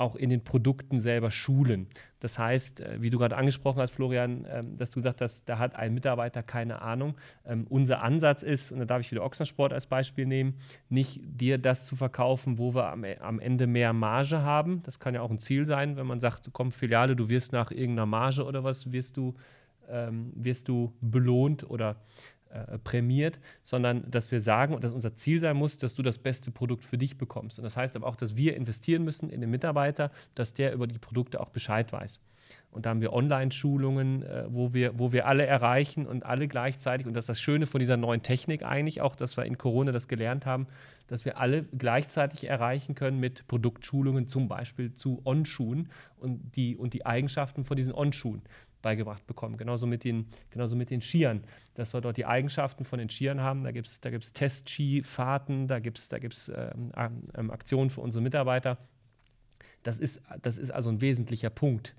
[0.00, 1.86] auch in den Produkten selber schulen.
[2.20, 5.58] Das heißt, äh, wie du gerade angesprochen hast, Florian, ähm, dass du gesagt hast, da
[5.58, 7.16] hat ein Mitarbeiter keine Ahnung.
[7.44, 10.54] Ähm, unser Ansatz ist, und da darf ich wieder Ochsensport als Beispiel nehmen,
[10.88, 14.82] nicht dir das zu verkaufen, wo wir am, Ende mehr Marge haben.
[14.84, 17.70] Das kann ja auch ein Ziel sein, wenn man sagt, komm, Filiale, du wirst nach
[17.70, 19.34] irgendeiner Marge oder was, wirst du,
[20.34, 21.96] wirst du belohnt oder
[22.50, 26.18] äh, prämiert, sondern dass wir sagen und dass unser Ziel sein muss, dass du das
[26.18, 27.58] beste Produkt für dich bekommst.
[27.58, 30.86] Und das heißt aber auch, dass wir investieren müssen in den Mitarbeiter, dass der über
[30.86, 32.20] die Produkte auch Bescheid weiß.
[32.70, 37.06] Und da haben wir Online-Schulungen, äh, wo, wir, wo wir alle erreichen und alle gleichzeitig.
[37.06, 39.92] Und das ist das Schöne von dieser neuen Technik eigentlich auch, dass wir in Corona
[39.92, 40.66] das gelernt haben,
[41.08, 46.94] dass wir alle gleichzeitig erreichen können mit Produktschulungen, zum Beispiel zu On-Schuhen und die, und
[46.94, 48.42] die Eigenschaften von diesen On-Schuhen
[48.82, 49.56] beigebracht bekommen.
[49.56, 51.42] Genauso mit den, genauso mit den Skiern,
[51.74, 53.64] dass wir dort die Eigenschaften von den Skiern haben.
[53.64, 56.92] Da gibt es da gibt's Test-Ski-Fahrten, da gibt es da gibt's, ähm,
[57.34, 58.78] ähm, Aktionen für unsere Mitarbeiter.
[59.82, 61.94] Das ist, das ist also ein wesentlicher Punkt,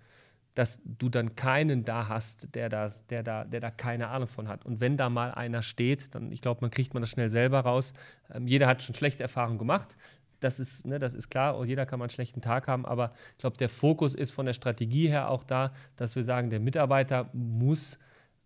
[0.53, 4.47] dass du dann keinen da hast, der da, der, da, der da keine Ahnung von
[4.47, 4.65] hat.
[4.65, 7.61] Und wenn da mal einer steht, dann, ich glaube, man kriegt man das schnell selber
[7.61, 7.93] raus.
[8.33, 9.95] Ähm, jeder hat schon schlechte Erfahrungen gemacht
[10.41, 13.37] das ist, ne, das ist klar, jeder kann mal einen schlechten Tag haben, aber ich
[13.37, 17.29] glaube, der Fokus ist von der Strategie her auch da, dass wir sagen, der Mitarbeiter
[17.33, 17.97] muss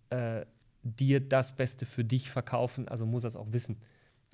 [0.10, 0.46] äh,
[0.84, 3.78] dir das Beste für dich verkaufen, also muss das auch wissen.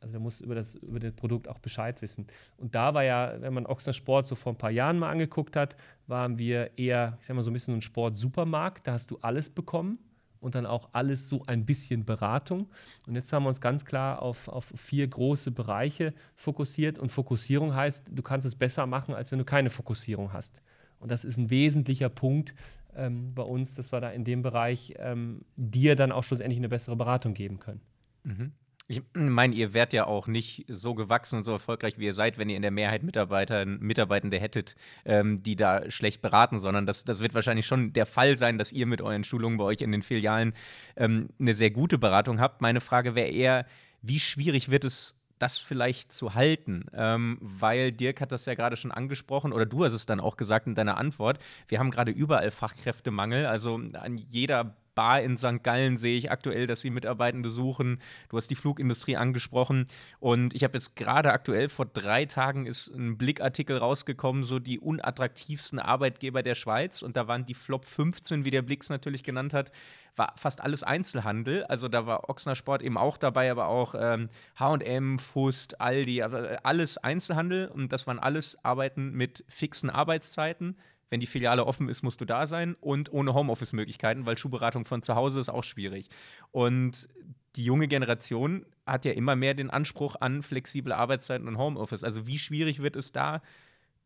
[0.01, 2.25] Also der muss über das, über das Produkt auch Bescheid wissen.
[2.57, 5.55] Und da war ja, wenn man Ochsner Sport so vor ein paar Jahren mal angeguckt
[5.55, 5.75] hat,
[6.07, 8.87] waren wir eher, ich sag mal, so ein bisschen ein Sport-Supermarkt.
[8.87, 9.99] Da hast du alles bekommen
[10.41, 12.67] und dann auch alles so ein bisschen Beratung.
[13.07, 16.99] Und jetzt haben wir uns ganz klar auf, auf vier große Bereiche fokussiert.
[16.99, 20.61] Und Fokussierung heißt, du kannst es besser machen, als wenn du keine Fokussierung hast.
[20.99, 22.53] Und das ist ein wesentlicher Punkt
[22.95, 26.69] ähm, bei uns, dass wir da in dem Bereich ähm, dir dann auch schlussendlich eine
[26.69, 27.81] bessere Beratung geben können.
[28.23, 28.51] Mhm.
[28.91, 32.37] Ich meine, ihr wärt ja auch nicht so gewachsen und so erfolgreich, wie ihr seid,
[32.37, 34.75] wenn ihr in der Mehrheit Mitarbeiter, Mitarbeitende hättet,
[35.05, 38.73] ähm, die da schlecht beraten, sondern das, das wird wahrscheinlich schon der Fall sein, dass
[38.73, 40.53] ihr mit euren Schulungen bei euch in den Filialen
[40.97, 42.61] ähm, eine sehr gute Beratung habt.
[42.61, 43.65] Meine Frage wäre eher,
[44.01, 48.75] wie schwierig wird es das vielleicht zu halten, ähm, weil Dirk hat das ja gerade
[48.75, 51.39] schon angesprochen oder du hast es dann auch gesagt in deiner Antwort.
[51.69, 55.63] Wir haben gerade überall Fachkräftemangel, also an jeder Bar in St.
[55.63, 57.99] Gallen sehe ich aktuell, dass sie Mitarbeitende suchen.
[58.29, 59.87] Du hast die Flugindustrie angesprochen.
[60.19, 64.79] Und ich habe jetzt gerade aktuell vor drei Tagen ist ein Blickartikel rausgekommen, so die
[64.79, 67.01] unattraktivsten Arbeitgeber der Schweiz.
[67.01, 69.71] Und da waren die Flop 15, wie der Blix natürlich genannt hat,
[70.15, 71.63] war fast alles Einzelhandel.
[71.65, 76.97] Also da war Ochsner Sport eben auch dabei, aber auch ähm, HM, Fust, Aldi, alles
[76.97, 77.67] Einzelhandel.
[77.67, 80.75] Und das waren alles Arbeiten mit fixen Arbeitszeiten
[81.11, 85.03] wenn die Filiale offen ist, musst du da sein und ohne Homeoffice-Möglichkeiten, weil Schuhberatung von
[85.03, 86.07] zu Hause ist auch schwierig.
[86.51, 87.09] Und
[87.57, 92.05] die junge Generation hat ja immer mehr den Anspruch an flexible Arbeitszeiten und Homeoffice.
[92.05, 93.41] Also wie schwierig wird es da,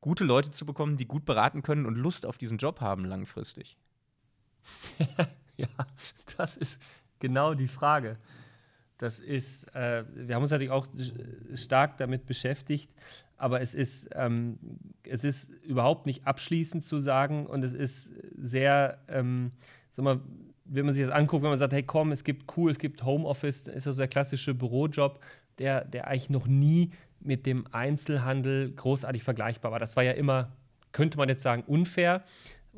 [0.02, 3.78] gute Leute zu bekommen, die gut beraten können und Lust auf diesen Job haben langfristig?
[5.58, 5.68] ja,
[6.38, 6.80] das ist
[7.20, 8.18] genau die Frage.
[8.98, 10.88] Das ist, äh, wir haben uns natürlich auch
[11.54, 12.89] stark damit beschäftigt,
[13.38, 14.58] aber es ist, ähm,
[15.04, 19.52] es ist überhaupt nicht abschließend zu sagen und es ist sehr, ähm,
[19.91, 20.21] sag mal,
[20.65, 23.04] wenn man sich das anguckt, wenn man sagt, hey komm, es gibt cool, es gibt
[23.04, 25.19] Homeoffice, ist das der klassische Bürojob,
[25.60, 29.80] der, der eigentlich noch nie mit dem Einzelhandel großartig vergleichbar war.
[29.80, 30.52] Das war ja immer,
[30.91, 32.24] könnte man jetzt sagen, unfair.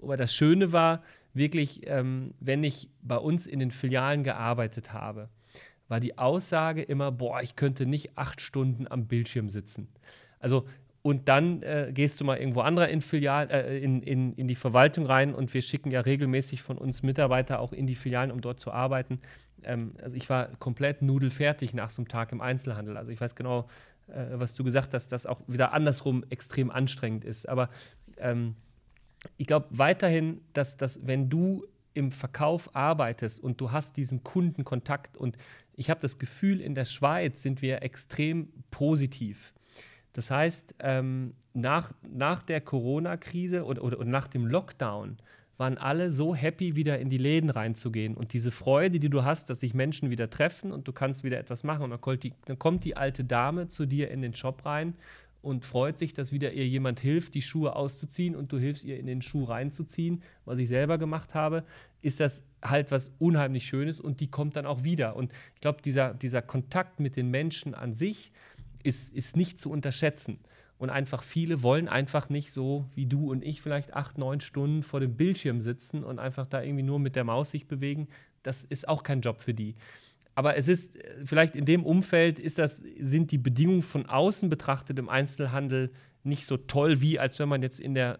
[0.02, 5.30] Aber das Schöne war wirklich, ähm, wenn ich bei uns in den Filialen gearbeitet habe,
[5.88, 9.88] war die Aussage immer, boah, ich könnte nicht acht Stunden am Bildschirm sitzen.
[10.40, 10.68] Also,
[11.02, 14.56] und dann äh, gehst du mal irgendwo anderer in, Filial, äh, in, in, in die
[14.56, 18.42] Verwaltung rein und wir schicken ja regelmäßig von uns Mitarbeiter auch in die Filialen, um
[18.42, 19.20] dort zu arbeiten.
[19.64, 22.98] Ähm, also ich war komplett nudelfertig nach so einem Tag im Einzelhandel.
[22.98, 23.70] Also ich weiß genau,
[24.08, 27.48] äh, was du gesagt hast, dass das auch wieder andersrum extrem anstrengend ist.
[27.48, 27.70] Aber
[28.18, 28.56] ähm,
[29.38, 35.18] ich glaube weiterhin, dass, dass wenn du im Verkauf arbeitest und du hast diesen Kundenkontakt
[35.18, 35.38] und
[35.74, 39.54] ich habe das Gefühl, in der Schweiz sind wir extrem positiv.
[40.18, 45.18] Das heißt, ähm, nach, nach der Corona-Krise oder, oder, oder, nach dem Lockdown
[45.58, 48.18] waren alle so happy, wieder in die Läden reinzugehen.
[48.18, 51.38] Und diese Freude, die du hast, dass sich Menschen wieder treffen und du kannst wieder
[51.38, 51.84] etwas machen.
[51.84, 54.96] Und dann kommt die, dann kommt die alte Dame zu dir in den Shop rein
[55.44, 59.00] und freut sich, dass wieder ihr jemand hilft, die Schuhe auszuziehen und du hilfst ihr
[59.00, 61.64] in den Schuh reinzuziehen, was ich selber gemacht habe,
[62.02, 65.16] ist das halt was unheimlich Schönes und die kommt dann auch wieder.
[65.16, 68.32] Und ich glaube, dieser, dieser Kontakt mit den Menschen an sich,
[68.88, 70.40] ist, ist nicht zu unterschätzen.
[70.78, 74.84] Und einfach viele wollen einfach nicht so wie du und ich vielleicht acht, neun Stunden
[74.84, 78.08] vor dem Bildschirm sitzen und einfach da irgendwie nur mit der Maus sich bewegen.
[78.44, 79.76] Das ist auch kein Job für die.
[80.36, 85.00] Aber es ist vielleicht in dem Umfeld ist das, sind die Bedingungen von außen betrachtet
[85.00, 85.92] im Einzelhandel
[86.24, 88.20] nicht so toll, wie als wenn man jetzt in der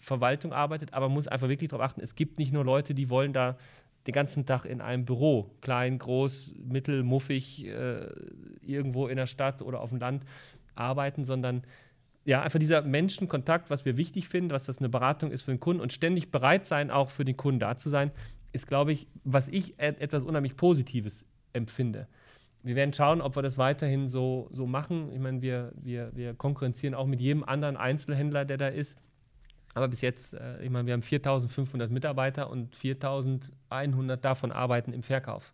[0.00, 0.92] Verwaltung arbeitet.
[0.92, 3.56] Aber man muss einfach wirklich darauf achten, es gibt nicht nur Leute, die wollen da
[4.06, 8.06] den ganzen Tag in einem Büro, klein, groß, mittel, muffig, äh,
[8.62, 10.24] irgendwo in der Stadt oder auf dem Land
[10.74, 11.62] arbeiten, sondern
[12.24, 15.60] ja, einfach dieser Menschenkontakt, was wir wichtig finden, was das eine Beratung ist für den
[15.60, 18.10] Kunden und ständig bereit sein, auch für den Kunden da zu sein,
[18.52, 22.06] ist, glaube ich, was ich etwas unheimlich Positives empfinde.
[22.62, 25.12] Wir werden schauen, ob wir das weiterhin so, so machen.
[25.12, 28.98] Ich meine, wir, wir, wir konkurrenzieren auch mit jedem anderen Einzelhändler, der da ist.
[29.74, 35.02] Aber bis jetzt, äh, ich meine, wir haben 4500 Mitarbeiter und 4100 davon arbeiten im
[35.02, 35.52] Verkauf.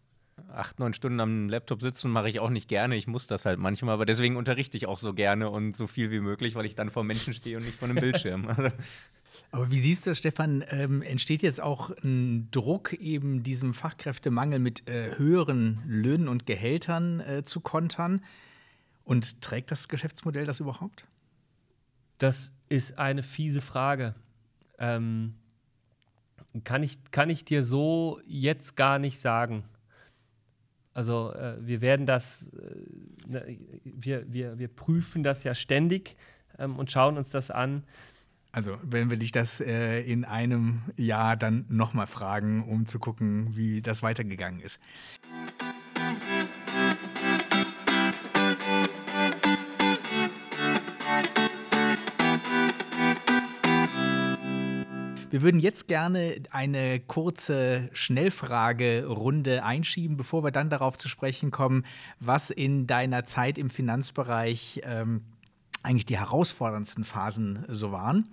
[0.49, 2.97] Acht, neun Stunden am Laptop sitzen mache ich auch nicht gerne.
[2.97, 6.11] Ich muss das halt manchmal, aber deswegen unterrichte ich auch so gerne und so viel
[6.11, 8.49] wie möglich, weil ich dann vor Menschen stehe und nicht vor einem Bildschirm.
[9.51, 10.65] aber wie siehst du das, Stefan?
[10.71, 17.21] Ähm, entsteht jetzt auch ein Druck, eben diesem Fachkräftemangel mit äh, höheren Löhnen und Gehältern
[17.21, 18.25] äh, zu kontern?
[19.05, 21.07] Und trägt das Geschäftsmodell das überhaupt?
[22.19, 24.15] Das ist eine fiese Frage.
[24.79, 25.35] Ähm,
[26.65, 29.65] kann, ich, kann ich dir so jetzt gar nicht sagen.
[30.95, 36.17] Also äh, wir werden das, äh, ne, wir, wir, wir prüfen das ja ständig
[36.59, 37.85] ähm, und schauen uns das an.
[38.53, 43.57] Also wenn wir dich das äh, in einem Jahr dann nochmal fragen, um zu gucken,
[43.57, 44.81] wie das weitergegangen ist.
[55.31, 61.85] Wir würden jetzt gerne eine kurze Schnellfragerunde einschieben, bevor wir dann darauf zu sprechen kommen,
[62.19, 65.23] was in deiner Zeit im Finanzbereich ähm,
[65.85, 68.29] eigentlich die herausforderndsten Phasen so waren.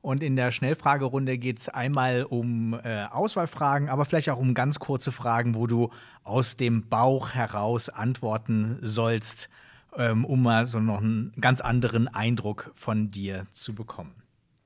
[0.00, 4.78] Und in der Schnellfragerunde geht es einmal um äh, Auswahlfragen, aber vielleicht auch um ganz
[4.78, 5.90] kurze Fragen, wo du
[6.24, 9.50] aus dem Bauch heraus antworten sollst,
[9.98, 14.14] ähm, um mal so noch einen ganz anderen Eindruck von dir zu bekommen.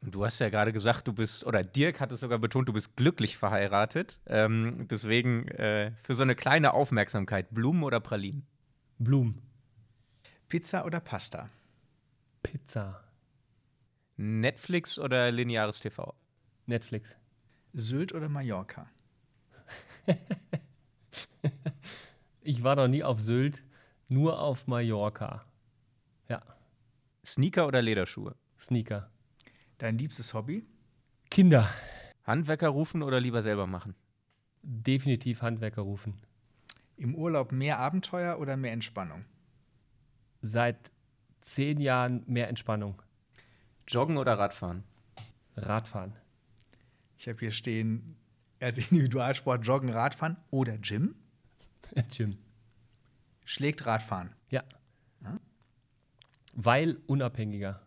[0.05, 2.97] Du hast ja gerade gesagt, du bist, oder Dirk hat es sogar betont, du bist
[2.97, 4.19] glücklich verheiratet.
[4.27, 8.45] Ähm, deswegen äh, für so eine kleine Aufmerksamkeit, Blumen oder Pralinen?
[8.99, 9.41] Blumen.
[10.49, 11.51] Pizza oder Pasta?
[12.43, 13.05] Pizza.
[14.17, 16.15] Netflix oder lineares TV?
[16.67, 17.17] Netflix.
[17.73, 18.91] Sylt oder Mallorca?
[22.41, 23.63] ich war noch nie auf Sylt,
[24.09, 25.45] nur auf Mallorca.
[26.29, 26.43] Ja.
[27.25, 28.35] Sneaker oder Lederschuhe?
[28.59, 29.09] Sneaker.
[29.83, 30.65] Dein liebstes Hobby?
[31.29, 31.69] Kinder.
[32.23, 33.97] Handwerker rufen oder lieber selber machen?
[34.63, 36.21] Definitiv Handwerker rufen.
[36.97, 39.25] Im Urlaub mehr Abenteuer oder mehr Entspannung?
[40.41, 40.93] Seit
[41.41, 43.03] zehn Jahren mehr Entspannung.
[43.89, 44.85] Joggen oder Radfahren?
[45.57, 46.15] Radfahren.
[47.19, 48.15] Ich habe hier stehen,
[48.61, 51.17] als Individualsport Joggen, Radfahren oder Gym?
[52.17, 52.39] Gym.
[53.45, 54.33] Schlägt Radfahren.
[54.49, 54.63] Ja.
[55.25, 55.41] Hm?
[56.55, 57.83] Weil unabhängiger.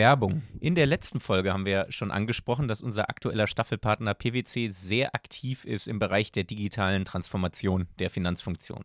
[0.00, 0.42] Werbung.
[0.60, 5.66] In der letzten Folge haben wir schon angesprochen, dass unser aktueller Staffelpartner PwC sehr aktiv
[5.66, 8.84] ist im Bereich der digitalen Transformation der Finanzfunktion.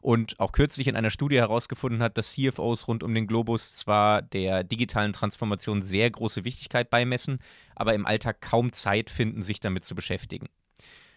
[0.00, 4.22] Und auch kürzlich in einer Studie herausgefunden hat, dass CFOs rund um den Globus zwar
[4.22, 7.40] der digitalen Transformation sehr große Wichtigkeit beimessen,
[7.74, 10.46] aber im Alltag kaum Zeit finden, sich damit zu beschäftigen.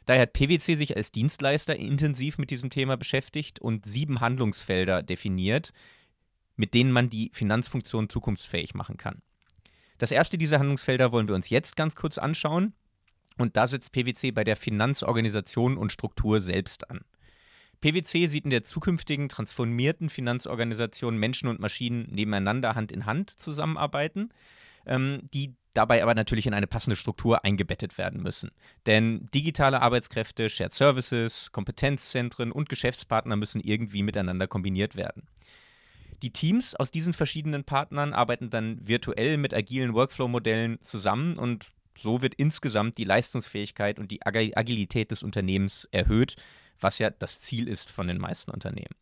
[0.05, 5.71] Daher hat PwC sich als Dienstleister intensiv mit diesem Thema beschäftigt und sieben Handlungsfelder definiert,
[6.57, 9.21] mit denen man die Finanzfunktion zukunftsfähig machen kann.
[9.99, 12.73] Das erste dieser Handlungsfelder wollen wir uns jetzt ganz kurz anschauen.
[13.37, 17.01] Und da setzt PwC bei der Finanzorganisation und Struktur selbst an.
[17.81, 24.33] PwC sieht in der zukünftigen transformierten Finanzorganisation Menschen und Maschinen nebeneinander Hand in Hand zusammenarbeiten,
[24.85, 28.51] ähm, die dabei aber natürlich in eine passende Struktur eingebettet werden müssen.
[28.85, 35.23] Denn digitale Arbeitskräfte, Shared Services, Kompetenzzentren und Geschäftspartner müssen irgendwie miteinander kombiniert werden.
[36.21, 42.21] Die Teams aus diesen verschiedenen Partnern arbeiten dann virtuell mit agilen Workflow-Modellen zusammen und so
[42.21, 46.35] wird insgesamt die Leistungsfähigkeit und die Agilität des Unternehmens erhöht,
[46.79, 48.95] was ja das Ziel ist von den meisten Unternehmen.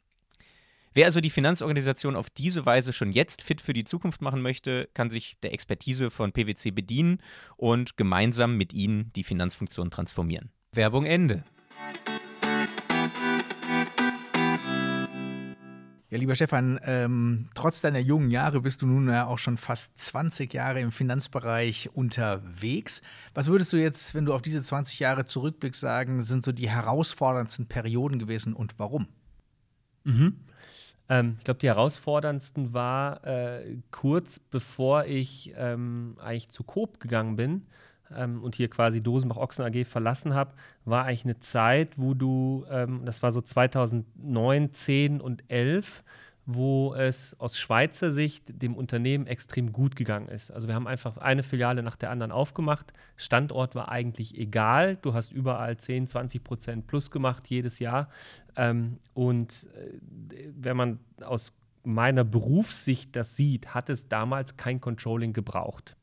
[0.94, 4.90] Wer also die Finanzorganisation auf diese Weise schon jetzt fit für die Zukunft machen möchte,
[4.96, 7.22] kann sich der Expertise von PwC bedienen
[7.56, 10.50] und gemeinsam mit ihnen die Finanzfunktion transformieren.
[10.74, 11.44] Werbung Ende.
[16.10, 19.98] Ja, lieber Stefan, ähm, trotz deiner jungen Jahre bist du nun ja auch schon fast
[19.98, 23.02] 20 Jahre im Finanzbereich unterwegs.
[23.34, 26.70] Was würdest du jetzt, wenn du auf diese 20 Jahre zurückblickst, sagen, sind so die
[26.70, 29.08] herausforderndsten Perioden gewesen und warum?
[30.06, 30.38] Mhm.
[31.10, 37.36] Ähm, ich glaube, die herausforderndsten war äh, kurz bevor ich ähm, eigentlich zu Coop gegangen
[37.36, 37.66] bin
[38.16, 40.54] ähm, und hier quasi Dosenbach Ochsen AG verlassen habe,
[40.86, 46.04] war eigentlich eine Zeit, wo du, ähm, das war so 2009, 10 und 11,
[46.46, 50.50] wo es aus Schweizer Sicht dem Unternehmen extrem gut gegangen ist.
[50.50, 52.94] Also wir haben einfach eine Filiale nach der anderen aufgemacht.
[53.18, 54.96] Standort war eigentlich egal.
[54.96, 58.10] Du hast überall 10, 20 Prozent plus gemacht jedes Jahr.
[58.56, 61.54] Ähm, und äh, wenn man aus
[61.84, 65.98] meiner Berufssicht das sieht, hat es damals kein Controlling gebraucht.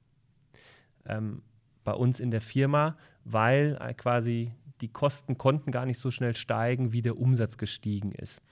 [1.06, 1.42] Ähm,
[1.84, 6.34] bei uns in der Firma, weil äh, quasi die Kosten konnten gar nicht so schnell
[6.34, 8.42] steigen, wie der Umsatz gestiegen ist.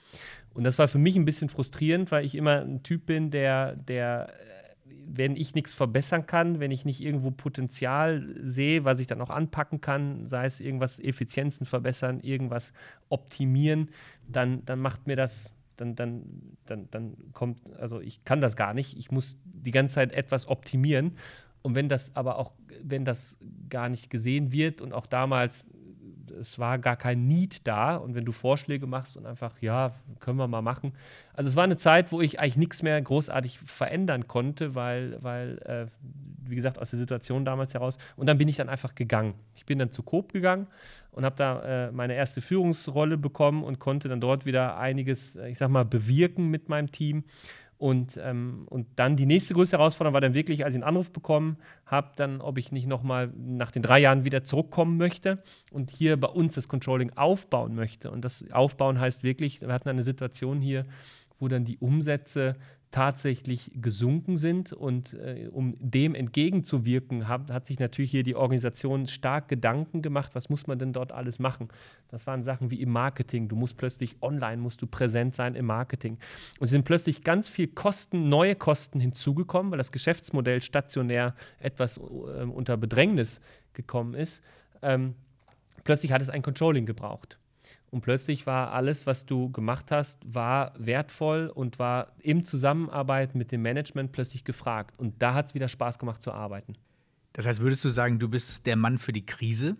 [0.55, 3.77] Und das war für mich ein bisschen frustrierend, weil ich immer ein Typ bin, der,
[3.77, 4.63] der äh,
[5.07, 9.31] wenn ich nichts verbessern kann, wenn ich nicht irgendwo Potenzial sehe, was ich dann auch
[9.31, 12.73] anpacken kann, sei es irgendwas Effizienzen verbessern, irgendwas
[13.09, 13.91] optimieren,
[14.29, 18.75] dann, dann macht mir das, dann, dann, dann, dann kommt, also ich kann das gar
[18.75, 18.97] nicht.
[18.97, 21.17] Ich muss die ganze Zeit etwas optimieren.
[21.63, 22.53] Und wenn das aber auch,
[22.83, 23.39] wenn das
[23.69, 25.65] gar nicht gesehen wird und auch damals,
[26.41, 30.39] es war gar kein Need da und wenn du Vorschläge machst und einfach, ja, können
[30.39, 30.93] wir mal machen.
[31.35, 35.59] Also es war eine Zeit, wo ich eigentlich nichts mehr großartig verändern konnte, weil, weil
[35.59, 35.87] äh,
[36.45, 37.99] wie gesagt, aus der Situation damals heraus.
[38.17, 39.35] Und dann bin ich dann einfach gegangen.
[39.57, 40.67] Ich bin dann zu Coop gegangen
[41.11, 45.49] und habe da äh, meine erste Führungsrolle bekommen und konnte dann dort wieder einiges, äh,
[45.49, 47.25] ich sag mal, bewirken mit meinem Team
[47.83, 51.11] Und, ähm, und dann die nächste größte Herausforderung war dann wirklich, als ich einen Anruf
[51.11, 55.91] bekommen habe, dann, ob ich nicht nochmal nach den drei Jahren wieder zurückkommen möchte und
[55.91, 58.13] hier bei uns das Controlling aufbauen möchte.
[58.13, 60.87] Und das Aufbauen heißt wirklich, wir hatten eine Situation hier,
[61.41, 62.55] wo dann die Umsätze
[62.93, 64.73] tatsächlich gesunken sind.
[64.73, 70.35] Und äh, um dem entgegenzuwirken, hat, hat sich natürlich hier die Organisation stark Gedanken gemacht,
[70.35, 71.69] was muss man denn dort alles machen.
[72.09, 73.49] Das waren Sachen wie im Marketing.
[73.49, 76.19] Du musst plötzlich online, musst du präsent sein im Marketing.
[76.61, 81.97] Und es sind plötzlich ganz viel Kosten, neue Kosten hinzugekommen, weil das Geschäftsmodell stationär etwas
[81.97, 83.41] äh, unter Bedrängnis
[83.73, 84.43] gekommen ist.
[84.83, 85.15] Ähm,
[85.83, 87.39] plötzlich hat es ein Controlling gebraucht.
[87.93, 93.53] Und plötzlich war alles, was du gemacht hast, war wertvoll und war in Zusammenarbeit mit
[93.53, 94.99] dem Management plötzlich gefragt.
[94.99, 96.73] Und da hat es wieder Spaß gemacht zu arbeiten.
[97.35, 99.77] Das heißt, würdest du sagen, du bist der Mann für die Krise?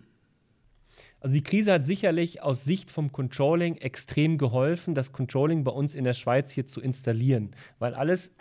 [1.21, 5.95] Also die Krise hat sicherlich aus Sicht vom Controlling extrem geholfen, das Controlling bei uns
[5.95, 8.35] in der Schweiz hier zu installieren, weil alles,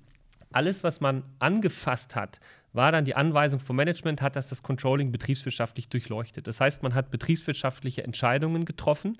[0.52, 2.40] alles was man angefasst hat,
[2.72, 6.46] war dann die Anweisung vom Management, hat das das Controlling betriebswirtschaftlich durchleuchtet.
[6.46, 9.18] Das heißt, man hat betriebswirtschaftliche Entscheidungen getroffen.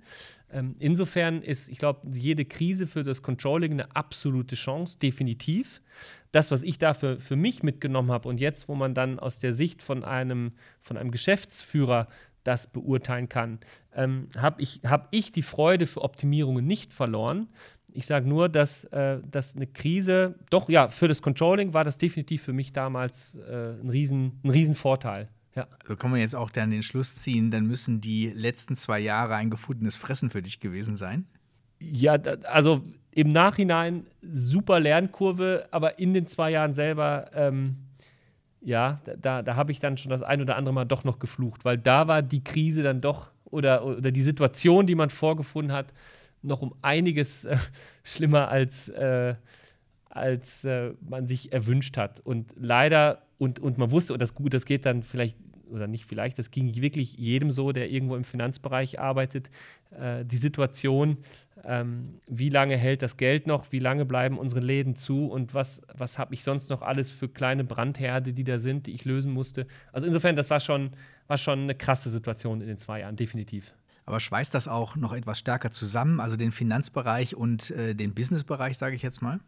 [0.51, 5.81] Ähm, insofern ist, ich glaube, jede Krise für das Controlling eine absolute Chance, definitiv.
[6.31, 9.55] Das, was ich dafür für mich mitgenommen habe und jetzt, wo man dann aus der
[9.55, 12.09] Sicht von einem, von einem Geschäftsführer
[12.45, 13.61] das beurteilen kann,
[13.95, 17.49] ähm, habe ich, hab ich die Freude für Optimierungen nicht verloren,
[17.99, 21.99] ich sage nur, dass, äh, dass eine Krise, doch ja, für das Controlling war das
[21.99, 25.29] definitiv für mich damals äh, ein, riesen, ein Riesenvorteil.
[25.57, 25.67] Ja.
[25.83, 29.35] Also kann man jetzt auch dann den Schluss ziehen, dann müssen die letzten zwei Jahre
[29.35, 31.27] ein gefundenes Fressen für dich gewesen sein?
[31.81, 37.79] Ja, also im Nachhinein super Lernkurve, aber in den zwei Jahren selber, ähm,
[38.61, 41.65] ja, da, da habe ich dann schon das ein oder andere Mal doch noch geflucht,
[41.65, 45.93] weil da war die Krise dann doch oder, oder die Situation, die man vorgefunden hat,
[46.43, 47.57] noch um einiges äh,
[48.03, 49.35] schlimmer als, äh,
[50.09, 52.21] als äh, man sich erwünscht hat.
[52.21, 55.37] Und leider, und, und man wusste, und das gut, das geht dann vielleicht,
[55.71, 59.51] oder nicht vielleicht, das ging wirklich jedem so, der irgendwo im Finanzbereich arbeitet,
[59.91, 61.19] äh, die Situation,
[61.65, 65.83] ähm, wie lange hält das Geld noch, wie lange bleiben unsere Läden zu und was,
[65.95, 69.33] was habe ich sonst noch alles für kleine Brandherde, die da sind, die ich lösen
[69.33, 69.67] musste.
[69.93, 70.91] Also insofern, das war schon,
[71.27, 73.75] war schon eine krasse Situation in den zwei Jahren, definitiv.
[74.09, 78.79] Aber schweißt das auch noch etwas stärker zusammen, also den Finanzbereich und äh, den Businessbereich,
[78.79, 79.39] sage ich jetzt mal?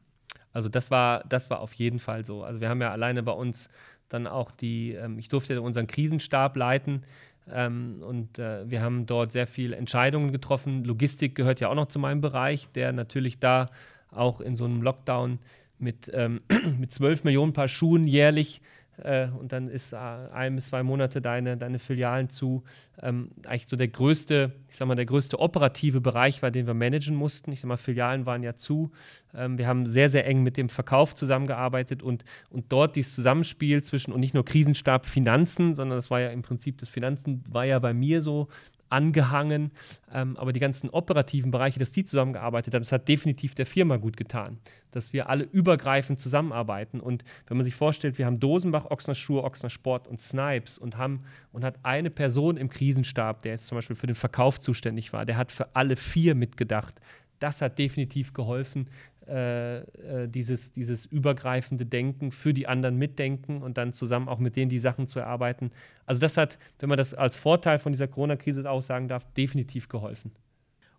[0.53, 2.45] Also das war, das war auf jeden Fall so.
[2.45, 3.71] Also wir haben ja alleine bei uns
[4.11, 7.05] dann auch die, ähm, ich durfte ja unseren Krisenstab leiten
[7.51, 10.85] ähm, und äh, wir haben dort sehr viele Entscheidungen getroffen.
[10.85, 13.71] Logistik gehört ja auch noch zu meinem Bereich, der natürlich da
[14.11, 15.39] auch in so einem Lockdown
[15.79, 16.43] mit, ähm,
[16.79, 18.61] mit 12 Millionen Paar Schuhen jährlich
[19.01, 22.63] äh, und dann ist äh, ein bis zwei Monate deine, deine Filialen zu.
[23.03, 26.75] Ähm, eigentlich so der größte, ich sag mal, der größte operative Bereich war, den wir
[26.75, 27.53] managen mussten.
[27.53, 28.91] Ich sag mal, Filialen waren ja zu.
[29.35, 33.83] Ähm, wir haben sehr, sehr eng mit dem Verkauf zusammengearbeitet und, und dort dieses Zusammenspiel
[33.83, 37.65] zwischen und nicht nur Krisenstab Finanzen, sondern das war ja im Prinzip das Finanzen war
[37.65, 38.49] ja bei mir so
[38.91, 39.71] angehangen.
[40.13, 43.97] Ähm, aber die ganzen operativen Bereiche, dass die zusammengearbeitet haben, das hat definitiv der Firma
[43.97, 44.59] gut getan,
[44.91, 47.01] dass wir alle übergreifend zusammenarbeiten.
[47.01, 50.99] Und wenn man sich vorstellt, wir haben Dosenbach, Ochsner Schuhe, Ochsner Sport und Snipes und
[50.99, 51.23] haben
[51.53, 55.25] und hat eine Person im Krisenstab, der jetzt zum Beispiel für den Verkauf zuständig war,
[55.25, 57.01] der hat für alle vier mitgedacht.
[57.39, 58.89] Das hat definitiv geholfen,
[59.31, 64.57] äh, äh, dieses, dieses übergreifende Denken für die anderen mitdenken und dann zusammen auch mit
[64.57, 65.71] denen die Sachen zu erarbeiten.
[66.05, 70.33] Also das hat, wenn man das als Vorteil von dieser Corona-Krise aussagen darf, definitiv geholfen.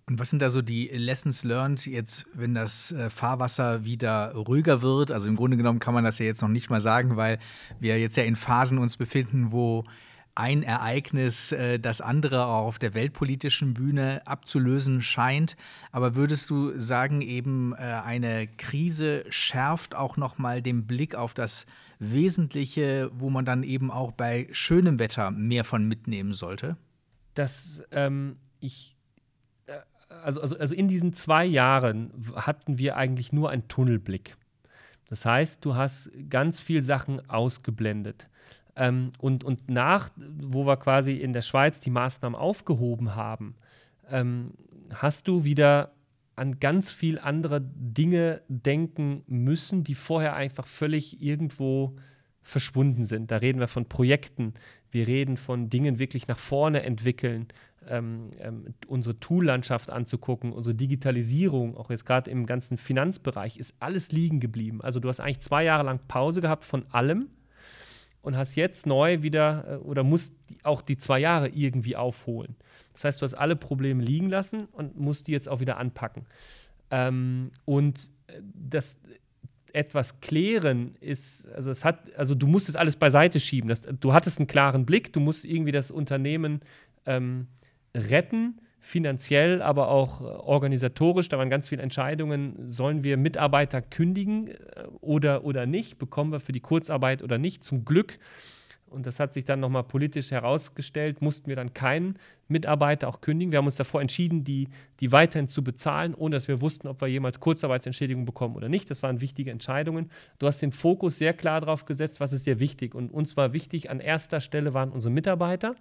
[0.07, 4.82] Und was sind da so die Lessons learned jetzt, wenn das äh, Fahrwasser wieder ruhiger
[4.82, 5.11] wird?
[5.11, 7.38] Also im Grunde genommen kann man das ja jetzt noch nicht mal sagen, weil
[7.79, 9.84] wir jetzt ja in Phasen uns befinden, wo
[10.36, 15.55] ein Ereignis äh, das andere auch auf der weltpolitischen Bühne abzulösen scheint.
[15.91, 21.34] Aber würdest du sagen, eben äh, eine Krise schärft auch noch mal den Blick auf
[21.34, 21.65] das
[21.99, 26.77] Wesentliche, wo man dann eben auch bei schönem Wetter mehr von mitnehmen sollte?
[27.34, 28.95] Das ähm, ich
[29.67, 29.73] äh,
[30.09, 34.38] also, also, also in diesen zwei Jahren hatten wir eigentlich nur einen Tunnelblick.
[35.09, 38.29] Das heißt, du hast ganz viele Sachen ausgeblendet.
[38.82, 43.53] Ähm, und, und nach, wo wir quasi in der Schweiz die Maßnahmen aufgehoben haben,
[44.09, 44.55] ähm,
[44.91, 45.91] hast du wieder
[46.36, 51.95] an ganz viel andere Dinge denken müssen, die vorher einfach völlig irgendwo
[52.41, 53.29] verschwunden sind.
[53.29, 54.55] Da reden wir von Projekten,
[54.89, 57.49] wir reden von Dingen wirklich nach vorne entwickeln,
[57.88, 64.11] ähm, ähm, unsere Toollandschaft anzugucken, unsere Digitalisierung, auch jetzt gerade im ganzen Finanzbereich, ist alles
[64.11, 64.82] liegen geblieben.
[64.82, 67.29] Also du hast eigentlich zwei Jahre lang Pause gehabt von allem
[68.22, 72.55] und hast jetzt neu wieder äh, oder musst auch die zwei Jahre irgendwie aufholen.
[72.93, 76.26] Das heißt, du hast alle Probleme liegen lassen und musst die jetzt auch wieder anpacken.
[76.89, 78.99] Ähm, und äh, das
[79.74, 83.69] etwas klären ist, also es hat, also du musst es alles beiseite schieben.
[83.69, 86.59] Das, du hattest einen klaren Blick, du musst irgendwie das Unternehmen
[87.05, 87.47] ähm,
[87.95, 91.29] retten, finanziell, aber auch äh, organisatorisch.
[91.29, 94.55] Da waren ganz viele Entscheidungen, sollen wir Mitarbeiter kündigen äh,
[94.99, 97.63] oder, oder nicht, bekommen wir für die Kurzarbeit oder nicht.
[97.63, 98.17] Zum Glück
[98.91, 102.17] und das hat sich dann nochmal politisch herausgestellt, mussten wir dann keinen
[102.49, 103.53] Mitarbeiter auch kündigen.
[103.53, 104.67] Wir haben uns davor entschieden, die,
[104.99, 108.91] die weiterhin zu bezahlen, ohne dass wir wussten, ob wir jemals Kurzarbeitsentschädigung bekommen oder nicht.
[108.91, 110.11] Das waren wichtige Entscheidungen.
[110.39, 112.93] Du hast den Fokus sehr klar darauf gesetzt, was ist dir wichtig.
[112.93, 115.75] Und uns war wichtig, an erster Stelle waren unsere Mitarbeiter.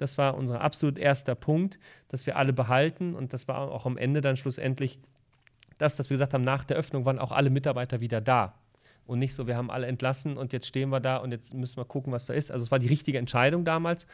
[0.00, 1.78] Das war unser absolut erster Punkt,
[2.08, 3.14] dass wir alle behalten.
[3.14, 4.98] Und das war auch am Ende dann schlussendlich
[5.78, 8.54] das, dass wir gesagt haben, nach der Öffnung waren auch alle Mitarbeiter wieder da
[9.06, 11.78] und nicht so, wir haben alle entlassen und jetzt stehen wir da und jetzt müssen
[11.78, 12.50] wir gucken, was da ist.
[12.50, 14.06] Also es war die richtige Entscheidung damals.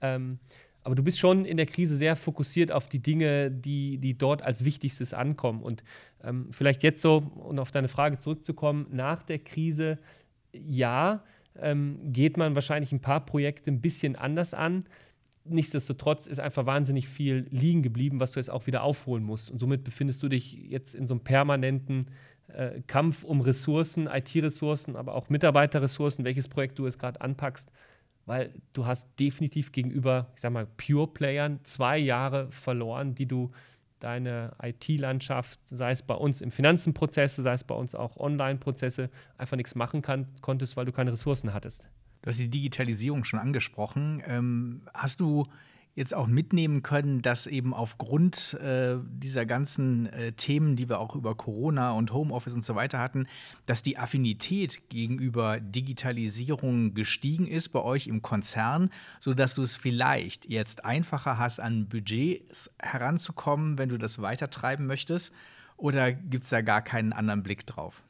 [0.00, 0.38] Ähm,
[0.82, 4.42] aber du bist schon in der Krise sehr fokussiert auf die Dinge, die, die dort
[4.42, 5.62] als wichtigstes ankommen.
[5.62, 5.82] Und
[6.22, 9.98] ähm, vielleicht jetzt so, um auf deine Frage zurückzukommen, nach der Krise,
[10.52, 11.24] ja,
[11.58, 14.84] ähm, geht man wahrscheinlich ein paar Projekte ein bisschen anders an.
[15.46, 19.50] Nichtsdestotrotz ist einfach wahnsinnig viel liegen geblieben, was du jetzt auch wieder aufholen musst.
[19.50, 22.06] Und somit befindest du dich jetzt in so einem permanenten
[22.48, 27.70] äh, Kampf um Ressourcen, IT-Ressourcen, aber auch Mitarbeiterressourcen, welches Projekt du es gerade anpackst,
[28.26, 33.50] weil du hast definitiv gegenüber, ich sag mal, Pure-Playern zwei Jahre verloren, die du
[34.00, 39.56] deine IT-Landschaft, sei es bei uns im Finanzenprozesse, sei es bei uns auch Online-Prozesse, einfach
[39.56, 41.88] nichts machen kann, konntest, weil du keine Ressourcen hattest.
[42.24, 44.22] Du hast die Digitalisierung schon angesprochen.
[44.26, 45.44] Ähm, hast du
[45.94, 51.16] jetzt auch mitnehmen können, dass eben aufgrund äh, dieser ganzen äh, Themen, die wir auch
[51.16, 53.26] über Corona und Homeoffice und so weiter hatten,
[53.66, 58.88] dass die Affinität gegenüber Digitalisierung gestiegen ist bei euch im Konzern,
[59.20, 65.34] sodass du es vielleicht jetzt einfacher hast, an Budgets heranzukommen, wenn du das weitertreiben möchtest?
[65.76, 68.02] Oder gibt es da gar keinen anderen Blick drauf?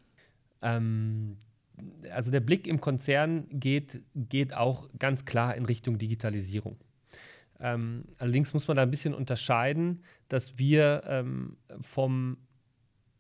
[0.63, 1.37] Ähm,
[2.11, 6.77] also der Blick im Konzern geht, geht auch ganz klar in Richtung Digitalisierung.
[7.61, 12.37] Ähm, allerdings muss man da ein bisschen unterscheiden, dass wir ähm, vom,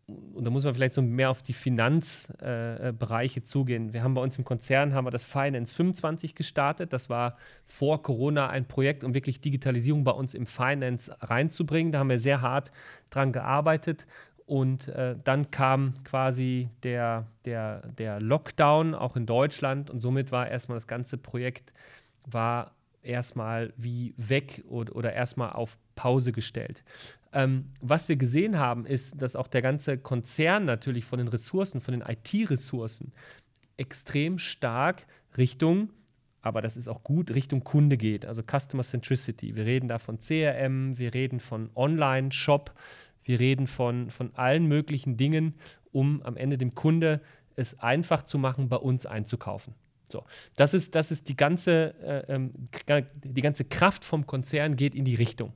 [0.06, 3.92] und da muss man vielleicht so mehr auf die Finanzbereiche äh, zugehen.
[3.92, 6.92] Wir haben bei uns im Konzern haben wir das Finance 25 gestartet.
[6.92, 7.36] Das war
[7.66, 11.92] vor Corona ein Projekt, um wirklich Digitalisierung bei uns im Finance reinzubringen.
[11.92, 12.70] Da haben wir sehr hart
[13.10, 14.06] dran gearbeitet.
[14.46, 20.48] Und äh, dann kam quasi der, der, der Lockdown auch in Deutschland und somit war
[20.48, 21.72] erstmal das ganze Projekt
[22.26, 22.72] war
[23.02, 26.82] erstmal wie weg oder, oder erstmal auf Pause gestellt.
[27.32, 31.80] Ähm, was wir gesehen haben, ist, dass auch der ganze Konzern natürlich von den Ressourcen,
[31.80, 33.12] von den IT-Ressourcen
[33.76, 35.90] extrem stark Richtung,
[36.42, 39.56] aber das ist auch gut, Richtung Kunde geht, also Customer Centricity.
[39.56, 42.72] Wir reden da von CRM, wir reden von Online-Shop,
[43.24, 45.54] wir reden von, von allen möglichen Dingen,
[45.92, 47.20] um am Ende dem Kunde
[47.56, 49.74] es einfach zu machen, bei uns einzukaufen.
[50.10, 50.24] So,
[50.56, 52.52] das ist, das ist die ganze, äh, ähm,
[53.24, 55.52] die ganze Kraft vom Konzern geht in die Richtung.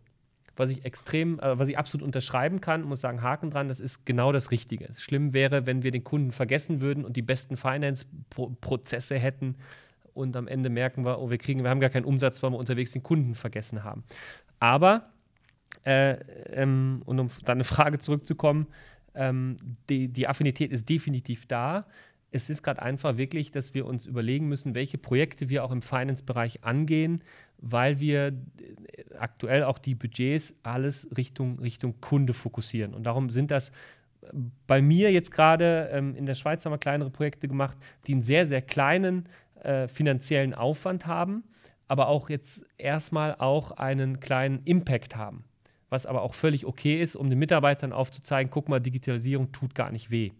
[0.56, 4.06] Was ich extrem, äh, was ich absolut unterschreiben kann, muss sagen, Haken dran, das ist
[4.06, 4.88] genau das Richtige.
[4.94, 9.56] Schlimm wäre, wenn wir den Kunden vergessen würden und die besten Finance-Prozesse hätten
[10.14, 12.58] und am Ende merken wir, oh, wir kriegen, wir haben gar keinen Umsatz, weil wir
[12.58, 14.02] unterwegs den Kunden vergessen haben.
[14.58, 15.10] Aber,
[15.84, 16.12] äh,
[16.52, 18.66] ähm, und um dann eine Frage zurückzukommen,
[19.14, 19.56] ähm,
[19.88, 21.86] die, die Affinität ist definitiv da
[22.30, 25.82] es ist gerade einfach wirklich, dass wir uns überlegen müssen, welche Projekte wir auch im
[25.82, 27.22] Finance-Bereich angehen,
[27.58, 28.34] weil wir äh,
[29.18, 32.94] aktuell auch die Budgets alles Richtung, Richtung Kunde fokussieren.
[32.94, 34.28] Und darum sind das äh,
[34.66, 38.22] bei mir jetzt gerade ähm, in der Schweiz haben wir kleinere Projekte gemacht, die einen
[38.22, 39.28] sehr, sehr kleinen
[39.62, 41.44] äh, finanziellen Aufwand haben,
[41.88, 45.44] aber auch jetzt erstmal auch einen kleinen Impact haben.
[45.90, 49.90] Was aber auch völlig okay ist, um den Mitarbeitern aufzuzeigen, guck mal, Digitalisierung tut gar
[49.90, 50.32] nicht weh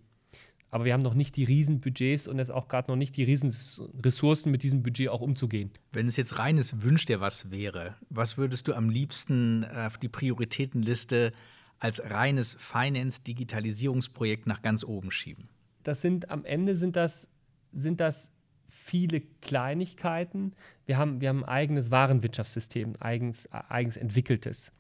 [0.71, 4.53] aber wir haben noch nicht die Riesenbudgets und jetzt auch gerade noch nicht die Riesenressourcen,
[4.53, 5.71] mit diesem Budget auch umzugehen.
[5.93, 10.09] Wenn es jetzt reines Wünsch dir was wäre, was würdest du am liebsten auf die
[10.09, 11.33] Prioritätenliste
[11.79, 15.49] als reines Finance-Digitalisierungsprojekt nach ganz oben schieben?
[15.85, 17.29] Das sind am Ende sind das,
[17.73, 18.31] sind das
[18.67, 20.53] viele Kleinigkeiten.
[20.85, 24.73] Wir haben, wir haben ein eigenes Warenwirtschaftssystem, eigens, eigens entwickeltes.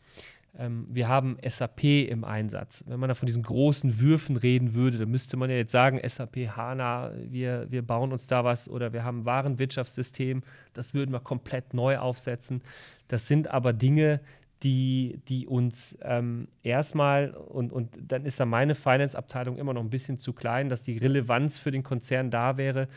[0.58, 2.84] Ähm, wir haben SAP im Einsatz.
[2.86, 6.00] Wenn man da von diesen großen Würfen reden würde, dann müsste man ja jetzt sagen,
[6.06, 10.42] SAP HANA, wir, wir bauen uns da was oder wir haben ein Warenwirtschaftssystem,
[10.74, 12.62] das würden wir komplett neu aufsetzen.
[13.06, 14.20] Das sind aber Dinge,
[14.64, 19.90] die, die uns ähm, erstmal, und, und dann ist da meine Finance-Abteilung immer noch ein
[19.90, 22.88] bisschen zu klein, dass die Relevanz für den Konzern da wäre,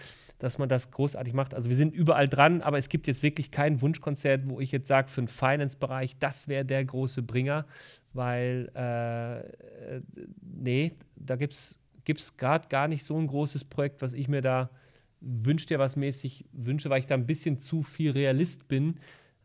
[0.41, 1.53] dass man das großartig macht.
[1.53, 4.87] Also wir sind überall dran, aber es gibt jetzt wirklich kein Wunschkonzert, wo ich jetzt
[4.87, 7.67] sage, für den Finance-Bereich, das wäre der große Bringer,
[8.13, 10.01] weil, äh,
[10.41, 14.71] nee, da gibt es gerade gar nicht so ein großes Projekt, was ich mir da
[15.19, 18.95] wünsche dir was mäßig wünsche, weil ich da ein bisschen zu viel Realist bin,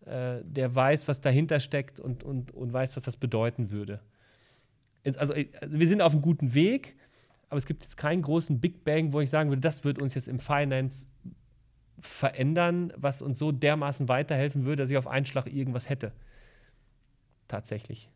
[0.06, 4.00] äh, der weiß, was dahinter steckt und, und, und weiß, was das bedeuten würde.
[5.04, 6.96] Also, also wir sind auf einem guten Weg,
[7.48, 10.14] aber es gibt jetzt keinen großen Big Bang, wo ich sagen würde, das wird uns
[10.14, 11.06] jetzt im Finance
[12.00, 16.12] verändern, was uns so dermaßen weiterhelfen würde, dass ich auf einen Schlag irgendwas hätte.
[17.48, 18.10] Tatsächlich.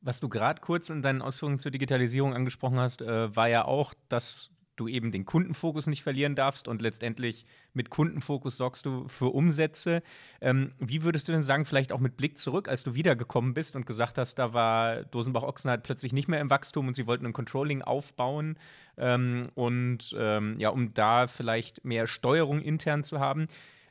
[0.00, 3.94] Was du gerade kurz in deinen Ausführungen zur Digitalisierung angesprochen hast, äh, war ja auch,
[4.08, 9.32] dass du eben den Kundenfokus nicht verlieren darfst und letztendlich mit Kundenfokus sorgst du für
[9.34, 10.02] Umsätze.
[10.40, 13.76] Ähm, wie würdest du denn sagen, vielleicht auch mit Blick zurück, als du wiedergekommen bist
[13.76, 17.32] und gesagt hast, da war Dosenbach-Ochsenheit plötzlich nicht mehr im Wachstum und sie wollten ein
[17.32, 18.58] Controlling aufbauen
[18.96, 23.46] ähm, und ähm, ja, um da vielleicht mehr Steuerung intern zu haben.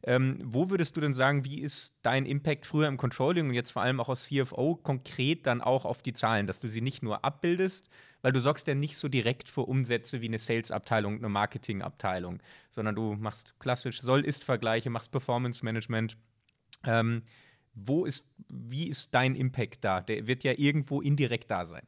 [0.05, 3.71] Ähm, wo würdest du denn sagen, wie ist dein Impact früher im Controlling und jetzt
[3.71, 7.03] vor allem auch als CFO konkret dann auch auf die Zahlen, dass du sie nicht
[7.03, 7.89] nur abbildest,
[8.21, 12.95] weil du sorgst ja nicht so direkt für Umsätze wie eine Sales-Abteilung, eine Marketing-Abteilung, sondern
[12.95, 16.17] du machst klassisch Soll-Ist-Vergleiche, machst Performance-Management.
[16.85, 17.23] Ähm,
[17.73, 20.01] wo ist, wie ist dein Impact da?
[20.01, 21.87] Der wird ja irgendwo indirekt da sein.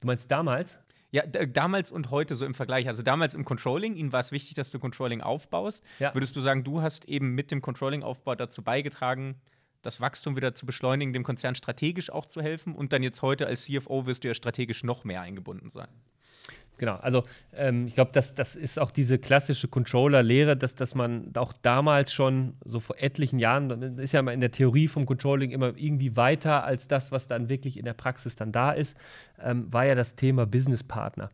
[0.00, 0.78] Du meinst damals?
[1.10, 2.86] Ja, damals und heute so im Vergleich.
[2.86, 5.84] Also damals im Controlling, ihnen war es wichtig, dass du Controlling aufbaust.
[5.98, 6.14] Ja.
[6.14, 9.36] Würdest du sagen, du hast eben mit dem Controlling-Aufbau dazu beigetragen,
[9.82, 13.46] das Wachstum wieder zu beschleunigen, dem Konzern strategisch auch zu helfen und dann jetzt heute
[13.46, 15.88] als CFO wirst du ja strategisch noch mehr eingebunden sein.
[16.78, 21.32] Genau, also ähm, ich glaube, das, das ist auch diese klassische Controller-Lehre, dass, dass man
[21.36, 25.50] auch damals schon, so vor etlichen Jahren, ist ja immer in der Theorie vom Controlling
[25.50, 28.96] immer irgendwie weiter als das, was dann wirklich in der Praxis dann da ist,
[29.42, 31.30] ähm, war ja das Thema Business Partner.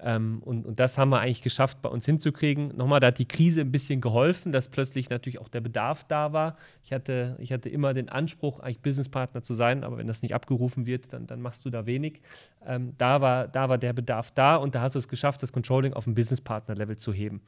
[0.00, 2.76] Ähm, und, und das haben wir eigentlich geschafft, bei uns hinzukriegen.
[2.76, 6.32] Nochmal, da hat die Krise ein bisschen geholfen, dass plötzlich natürlich auch der Bedarf da
[6.32, 6.56] war.
[6.82, 10.34] Ich hatte, ich hatte immer den Anspruch, eigentlich Businesspartner zu sein, aber wenn das nicht
[10.34, 12.20] abgerufen wird, dann, dann machst du da wenig.
[12.66, 15.52] Ähm, da, war, da war der Bedarf da und da hast du es geschafft, das
[15.52, 17.40] Controlling auf ein Businesspartner-Level zu heben.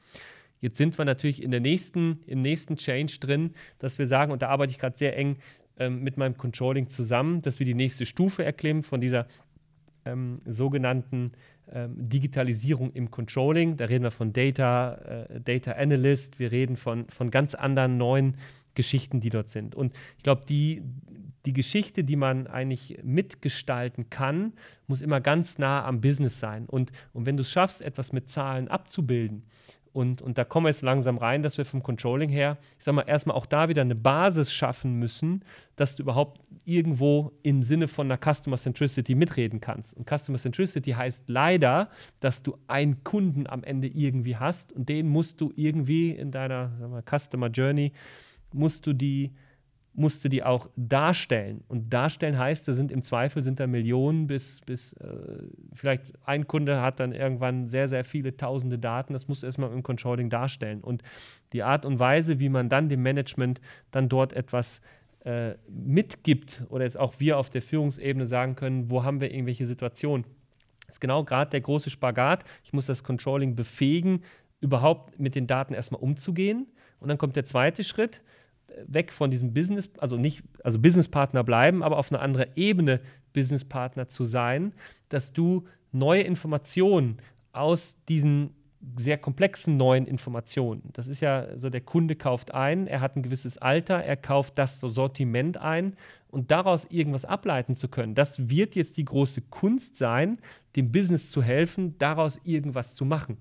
[0.60, 4.42] Jetzt sind wir natürlich in der nächsten, im nächsten Change drin, dass wir sagen, und
[4.42, 5.36] da arbeite ich gerade sehr eng
[5.78, 9.26] ähm, mit meinem Controlling zusammen, dass wir die nächste Stufe erklimmen von dieser
[10.06, 11.32] ähm, sogenannten
[11.72, 13.76] ähm, Digitalisierung im Controlling.
[13.76, 18.36] Da reden wir von Data, äh, Data Analyst, wir reden von, von ganz anderen neuen
[18.74, 19.74] Geschichten, die dort sind.
[19.74, 20.82] Und ich glaube, die,
[21.44, 24.52] die Geschichte, die man eigentlich mitgestalten kann,
[24.86, 26.66] muss immer ganz nah am Business sein.
[26.66, 29.44] Und, und wenn du es schaffst, etwas mit Zahlen abzubilden,
[29.96, 32.94] und, und da kommen wir jetzt langsam rein, dass wir vom Controlling her, ich sag
[32.94, 35.42] mal, erstmal auch da wieder eine Basis schaffen müssen,
[35.74, 39.96] dass du überhaupt irgendwo im Sinne von einer Customer Centricity mitreden kannst.
[39.96, 41.88] Und Customer Centricity heißt leider,
[42.20, 46.68] dass du einen Kunden am Ende irgendwie hast und den musst du irgendwie in deiner
[46.90, 47.94] mal, Customer Journey,
[48.52, 49.32] musst du die
[49.96, 51.64] musst du die auch darstellen.
[51.68, 55.08] Und darstellen heißt, da sind im Zweifel sind da Millionen bis, bis äh,
[55.72, 59.14] vielleicht ein Kunde hat dann irgendwann sehr, sehr viele tausende Daten.
[59.14, 60.82] Das musst du erstmal im Controlling darstellen.
[60.82, 61.02] Und
[61.54, 64.82] die Art und Weise, wie man dann dem Management dann dort etwas
[65.24, 69.64] äh, mitgibt oder jetzt auch wir auf der Führungsebene sagen können, wo haben wir irgendwelche
[69.64, 70.26] Situationen,
[70.88, 72.44] ist genau gerade der große Spagat.
[72.64, 74.22] Ich muss das Controlling befähigen,
[74.60, 76.66] überhaupt mit den Daten erstmal umzugehen.
[77.00, 78.22] Und dann kommt der zweite Schritt
[78.86, 83.00] weg von diesem Business, also nicht, also Businesspartner bleiben, aber auf eine andere Ebene
[83.32, 84.74] Businesspartner zu sein,
[85.08, 87.18] dass du neue Informationen
[87.52, 88.50] aus diesen
[88.98, 90.82] sehr komplexen neuen Informationen.
[90.92, 94.58] Das ist ja so, der Kunde kauft ein, er hat ein gewisses Alter, er kauft
[94.58, 95.96] das Sortiment ein
[96.28, 98.14] und daraus irgendwas ableiten zu können.
[98.14, 100.38] Das wird jetzt die große Kunst sein,
[100.76, 103.38] dem Business zu helfen, daraus irgendwas zu machen.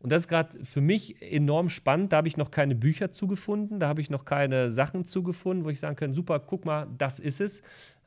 [0.00, 2.12] Und das ist gerade für mich enorm spannend.
[2.12, 5.70] Da habe ich noch keine Bücher zugefunden, da habe ich noch keine Sachen zugefunden, wo
[5.70, 7.62] ich sagen kann, super, guck mal, das ist es.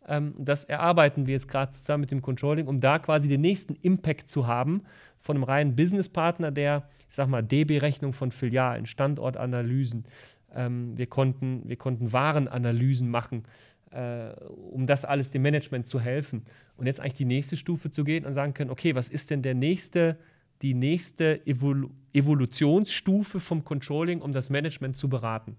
[0.07, 3.75] Ähm, das erarbeiten wir jetzt gerade zusammen mit dem Controlling, um da quasi den nächsten
[3.75, 4.83] Impact zu haben
[5.19, 10.05] von einem reinen Businesspartner, der, ich sag mal, DB-Rechnung von Filialen, Standortanalysen.
[10.53, 13.43] Ähm, wir, konnten, wir konnten Warenanalysen machen,
[13.91, 14.31] äh,
[14.71, 16.45] um das alles dem Management zu helfen.
[16.77, 19.41] Und jetzt eigentlich die nächste Stufe zu gehen und sagen können, okay, was ist denn
[19.43, 20.17] der nächste
[20.61, 25.55] die nächste Evol Evolutionsstufe vom Controlling, um das Management zu beraten.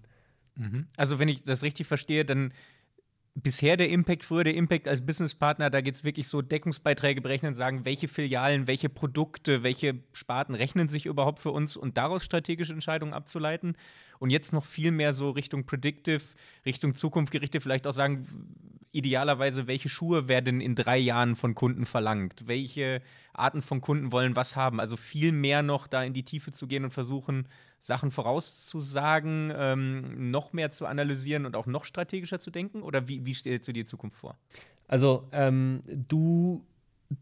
[0.55, 0.85] Mhm.
[0.97, 2.53] Also, wenn ich das richtig verstehe, dann
[3.35, 7.55] bisher der Impact, früher der Impact als Businesspartner, da geht es wirklich so Deckungsbeiträge berechnen,
[7.55, 12.73] sagen, welche Filialen, welche Produkte, welche Sparten rechnen sich überhaupt für uns und daraus strategische
[12.73, 13.75] Entscheidungen abzuleiten.
[14.19, 16.21] Und jetzt noch viel mehr so Richtung Predictive,
[16.65, 18.27] Richtung Zukunft gerichtet, vielleicht auch sagen,
[18.91, 22.43] idealerweise, welche Schuhe werden in drei Jahren von Kunden verlangt?
[22.45, 23.01] Welche
[23.33, 24.79] Arten von Kunden wollen was haben?
[24.79, 27.47] Also viel mehr noch da in die Tiefe zu gehen und versuchen,
[27.83, 32.81] Sachen vorauszusagen, ähm, noch mehr zu analysieren und auch noch strategischer zu denken?
[32.81, 34.37] Oder wie, wie stellst du dir Zukunft vor?
[34.87, 36.65] Also ähm, du,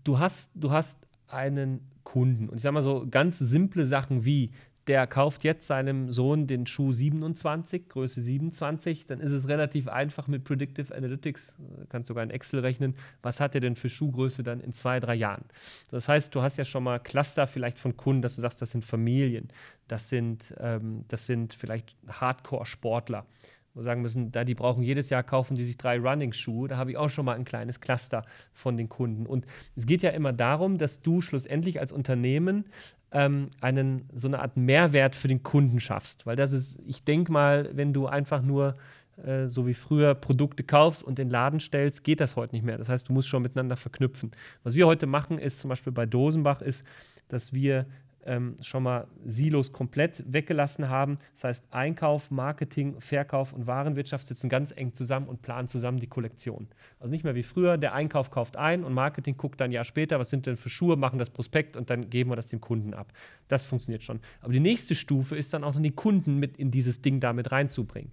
[0.03, 2.47] du, hast, du hast einen Kunden.
[2.47, 4.51] Und ich sage mal so ganz simple Sachen wie,
[4.87, 10.27] der kauft jetzt seinem Sohn den Schuh 27, Größe 27, dann ist es relativ einfach
[10.27, 14.43] mit Predictive Analytics, äh, kannst sogar in Excel rechnen, was hat er denn für Schuhgröße
[14.43, 15.45] dann in zwei, drei Jahren.
[15.91, 18.71] Das heißt, du hast ja schon mal Cluster vielleicht von Kunden, dass du sagst, das
[18.71, 19.49] sind Familien,
[19.87, 23.25] das sind, ähm, das sind vielleicht Hardcore-Sportler
[23.73, 26.91] wo sagen müssen, da die brauchen jedes Jahr kaufen die sich drei Running-Schuhe, da habe
[26.91, 29.25] ich auch schon mal ein kleines Cluster von den Kunden.
[29.25, 32.65] Und es geht ja immer darum, dass du schlussendlich als Unternehmen
[33.11, 36.25] ähm, einen, so eine Art Mehrwert für den Kunden schaffst.
[36.25, 38.75] Weil das ist, ich denke mal, wenn du einfach nur
[39.23, 42.63] äh, so wie früher Produkte kaufst und in den Laden stellst, geht das heute nicht
[42.63, 42.77] mehr.
[42.77, 44.31] Das heißt, du musst schon miteinander verknüpfen.
[44.63, 46.83] Was wir heute machen, ist zum Beispiel bei Dosenbach, ist,
[47.27, 47.85] dass wir
[48.25, 51.17] ähm, schon mal Silos komplett weggelassen haben.
[51.33, 56.07] Das heißt, Einkauf, Marketing, Verkauf und Warenwirtschaft sitzen ganz eng zusammen und planen zusammen die
[56.07, 56.67] Kollektion.
[56.99, 59.83] Also nicht mehr wie früher, der Einkauf kauft ein und Marketing guckt dann ein Jahr
[59.83, 62.61] später, was sind denn für Schuhe, machen das Prospekt und dann geben wir das dem
[62.61, 63.11] Kunden ab.
[63.47, 64.19] Das funktioniert schon.
[64.41, 67.51] Aber die nächste Stufe ist dann auch noch die Kunden mit in dieses Ding damit
[67.51, 68.11] reinzubringen.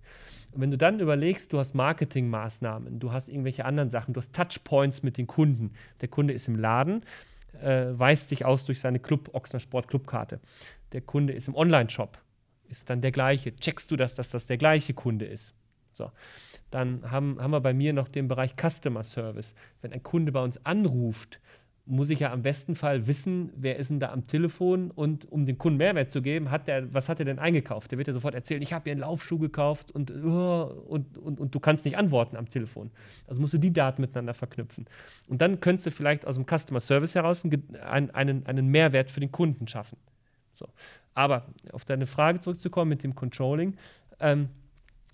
[0.52, 4.34] Und wenn du dann überlegst, du hast Marketingmaßnahmen, du hast irgendwelche anderen Sachen, du hast
[4.34, 5.72] Touchpoints mit den Kunden.
[6.00, 7.02] Der Kunde ist im Laden,
[7.54, 10.40] äh, weist sich aus durch seine Club, Ochsner Sport Clubkarte.
[10.92, 12.18] Der Kunde ist im Online-Shop,
[12.68, 13.54] ist dann der gleiche.
[13.54, 15.54] Checkst du das, dass das der gleiche Kunde ist?
[15.94, 16.12] So.
[16.70, 19.54] Dann haben, haben wir bei mir noch den Bereich Customer Service.
[19.82, 21.40] Wenn ein Kunde bei uns anruft,
[21.88, 25.46] muss ich ja am besten Fall wissen, wer ist denn da am Telefon und um
[25.46, 27.90] den Kunden Mehrwert zu geben, hat der, was hat er denn eingekauft?
[27.90, 31.40] Der wird ja sofort erzählen, ich habe hier einen Laufschuh gekauft und, uh, und, und,
[31.40, 32.90] und du kannst nicht antworten am Telefon.
[33.26, 34.86] Also musst du die Daten miteinander verknüpfen.
[35.28, 39.20] Und dann könntest du vielleicht aus dem Customer Service heraus einen, einen, einen Mehrwert für
[39.20, 39.96] den Kunden schaffen.
[40.52, 40.68] So.
[41.14, 43.76] Aber auf deine Frage zurückzukommen mit dem Controlling,
[44.20, 44.50] ähm,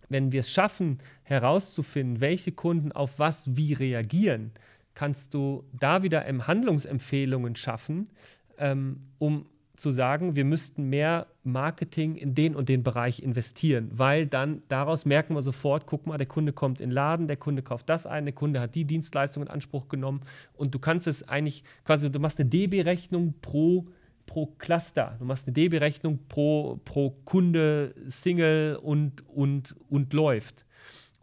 [0.08, 4.52] wenn wir es schaffen, herauszufinden, welche Kunden auf was wie reagieren,
[4.94, 8.08] kannst du da wieder Handlungsempfehlungen schaffen,
[8.58, 14.26] ähm, um zu sagen, wir müssten mehr Marketing in den und den Bereich investieren, weil
[14.26, 17.62] dann daraus merken wir sofort, guck mal, der Kunde kommt in den Laden, der Kunde
[17.62, 20.20] kauft das ein, der Kunde hat die Dienstleistung in Anspruch genommen
[20.52, 23.88] und du kannst es eigentlich quasi, du machst eine DB-Rechnung pro,
[24.26, 30.63] pro Cluster, du machst eine DB-Rechnung pro, pro Kunde, Single und, und, und läuft.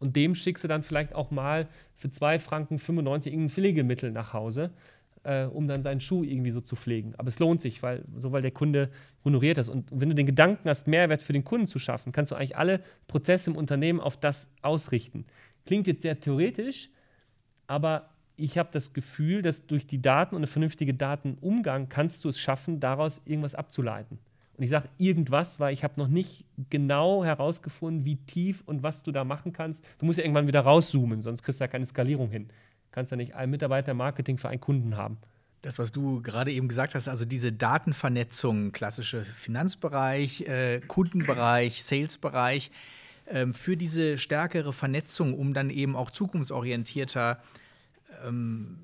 [0.01, 4.33] Und dem schickst du dann vielleicht auch mal für 2 Franken 95 irgendein Pflegemittel nach
[4.33, 4.71] Hause,
[5.23, 7.13] äh, um dann seinen Schuh irgendwie so zu pflegen.
[7.17, 8.89] Aber es lohnt sich, weil, so weil der Kunde
[9.23, 9.69] honoriert das.
[9.69, 12.57] Und wenn du den Gedanken hast, Mehrwert für den Kunden zu schaffen, kannst du eigentlich
[12.57, 15.25] alle Prozesse im Unternehmen auf das ausrichten.
[15.67, 16.89] Klingt jetzt sehr theoretisch,
[17.67, 22.29] aber ich habe das Gefühl, dass durch die Daten und eine vernünftige Datenumgang kannst du
[22.29, 24.17] es schaffen, daraus irgendwas abzuleiten.
[24.61, 29.01] Und ich sage irgendwas, weil ich habe noch nicht genau herausgefunden, wie tief und was
[29.01, 29.83] du da machen kannst.
[29.97, 32.45] Du musst ja irgendwann wieder rauszoomen, sonst kriegst du ja keine Skalierung hin.
[32.45, 35.17] Du kannst ja nicht einen Mitarbeiter Marketing für einen Kunden haben.
[35.63, 42.69] Das, was du gerade eben gesagt hast, also diese Datenvernetzung, klassische Finanzbereich, äh, Kundenbereich, Salesbereich,
[43.25, 47.41] äh, für diese stärkere Vernetzung, um dann eben auch zukunftsorientierter
[48.27, 48.77] ähm,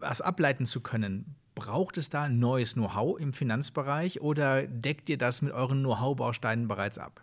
[0.00, 5.40] was ableiten zu können, Braucht es da neues Know-how im Finanzbereich oder deckt ihr das
[5.42, 7.22] mit euren Know-how-Bausteinen bereits ab?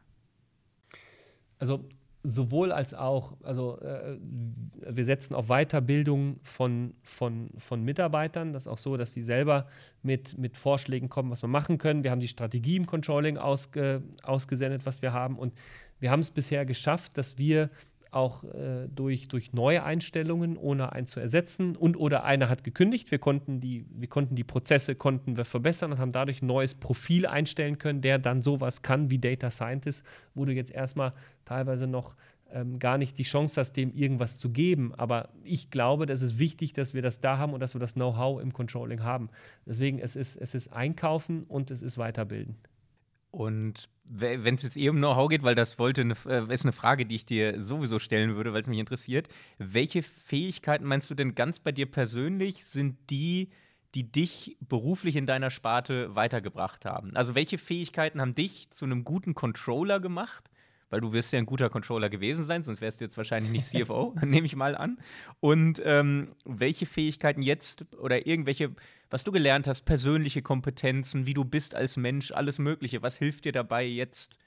[1.59, 1.85] Also
[2.23, 8.53] sowohl als auch, also äh, wir setzen auf Weiterbildung von, von, von Mitarbeitern.
[8.53, 9.67] Das ist auch so, dass sie selber
[10.03, 12.03] mit, mit Vorschlägen kommen, was wir machen können.
[12.03, 15.37] Wir haben die Strategie im Controlling ausge, ausgesendet, was wir haben.
[15.37, 15.53] Und
[15.99, 17.69] wir haben es bisher geschafft, dass wir
[18.11, 23.09] auch äh, durch, durch neue Einstellungen, ohne einen zu ersetzen und oder einer hat gekündigt.
[23.09, 26.75] Wir konnten die, wir konnten die Prozesse konnten wir verbessern und haben dadurch ein neues
[26.75, 30.05] Profil einstellen können, der dann sowas kann wie Data Scientist,
[30.35, 31.13] wo du jetzt erstmal
[31.45, 32.15] teilweise noch
[32.51, 34.93] ähm, gar nicht die Chance hast, dem irgendwas zu geben.
[34.95, 37.93] Aber ich glaube, das ist wichtig, dass wir das da haben und dass wir das
[37.93, 39.29] Know-how im Controlling haben.
[39.65, 42.57] Deswegen es ist es ist Einkaufen und es ist Weiterbilden.
[43.31, 46.73] Und wenn es jetzt eh um Know-how geht, weil das wollte eine, äh, ist eine
[46.73, 49.29] Frage, die ich dir sowieso stellen würde, weil es mich interessiert.
[49.57, 53.49] Welche Fähigkeiten meinst du denn ganz bei dir persönlich sind die,
[53.95, 57.15] die dich beruflich in deiner Sparte weitergebracht haben?
[57.15, 60.50] Also welche Fähigkeiten haben dich zu einem guten Controller gemacht?
[60.91, 63.67] Weil du wirst ja ein guter Controller gewesen sein, sonst wärst du jetzt wahrscheinlich nicht
[63.67, 64.99] CFO, nehme ich mal an.
[65.39, 68.75] Und ähm, welche Fähigkeiten jetzt oder irgendwelche
[69.11, 73.01] was du gelernt hast, persönliche Kompetenzen, wie du bist als Mensch, alles Mögliche.
[73.01, 74.37] Was hilft dir dabei, jetzt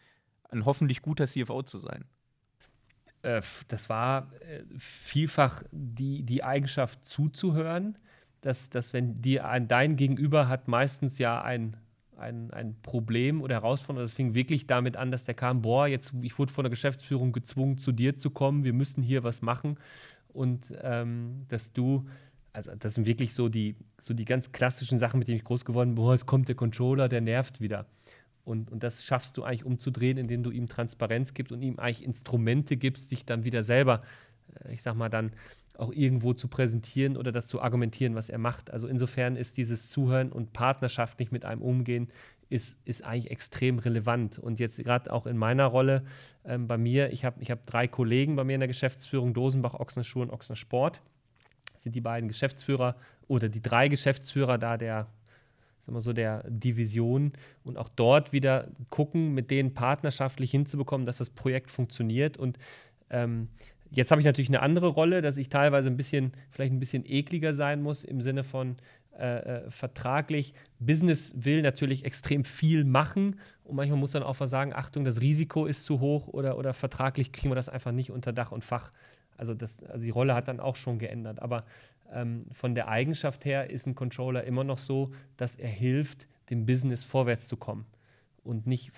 [0.48, 2.06] ein hoffentlich guter CFO zu sein?
[3.22, 7.98] Äh, das war äh, vielfach die, die Eigenschaft zuzuhören,
[8.40, 11.76] dass, dass wenn dir ein, dein Gegenüber hat meistens ja ein,
[12.18, 14.04] ein, ein Problem oder Herausforderung.
[14.04, 17.32] Das fing wirklich damit an, dass der kam, boah, jetzt, ich wurde von der Geschäftsführung
[17.32, 19.78] gezwungen, zu dir zu kommen, wir müssen hier was machen.
[20.32, 22.06] Und ähm, dass du
[22.54, 25.64] also das sind wirklich so die, so die ganz klassischen Sachen, mit denen ich groß
[25.64, 25.96] geworden bin.
[25.96, 27.84] Boah, es kommt der Controller, der nervt wieder.
[28.44, 32.04] Und, und das schaffst du eigentlich umzudrehen, indem du ihm Transparenz gibst und ihm eigentlich
[32.04, 34.02] Instrumente gibst, sich dann wieder selber,
[34.64, 35.32] äh, ich sag mal, dann
[35.76, 38.70] auch irgendwo zu präsentieren oder das zu argumentieren, was er macht.
[38.70, 42.08] Also insofern ist dieses Zuhören und partnerschaftlich mit einem umgehen,
[42.48, 44.38] ist, ist eigentlich extrem relevant.
[44.38, 46.04] Und jetzt gerade auch in meiner Rolle
[46.44, 49.74] ähm, bei mir, ich habe ich hab drei Kollegen bei mir in der Geschäftsführung, Dosenbach,
[49.74, 51.00] Ochsner Schuh und Ochsner Sport
[51.76, 52.96] sind die beiden Geschäftsführer
[53.28, 55.08] oder die drei Geschäftsführer da der,
[55.82, 61.18] sagen wir so, der Division und auch dort wieder gucken, mit denen partnerschaftlich hinzubekommen, dass
[61.18, 62.36] das Projekt funktioniert.
[62.36, 62.58] Und
[63.10, 63.48] ähm,
[63.96, 67.04] jetzt habe ich natürlich eine andere Rolle, dass ich teilweise ein bisschen, vielleicht ein bisschen
[67.06, 68.76] ekliger sein muss im Sinne von,
[69.18, 70.54] äh, äh, vertraglich.
[70.80, 75.66] Business will natürlich extrem viel machen und manchmal muss dann auch sagen, Achtung, das Risiko
[75.66, 78.90] ist zu hoch oder, oder vertraglich kriegen wir das einfach nicht unter Dach und Fach.
[79.36, 81.40] Also, das, also die Rolle hat dann auch schon geändert.
[81.40, 81.64] Aber
[82.12, 86.66] ähm, von der Eigenschaft her ist ein Controller immer noch so, dass er hilft, dem
[86.66, 87.86] Business vorwärts zu kommen.
[88.44, 88.92] Und nicht,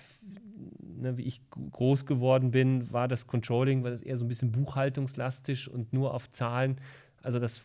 [0.79, 4.51] ne, wie ich groß geworden bin, war das Controlling, war das eher so ein bisschen
[4.51, 6.77] buchhaltungslastig und nur auf Zahlen.
[7.23, 7.61] Also das,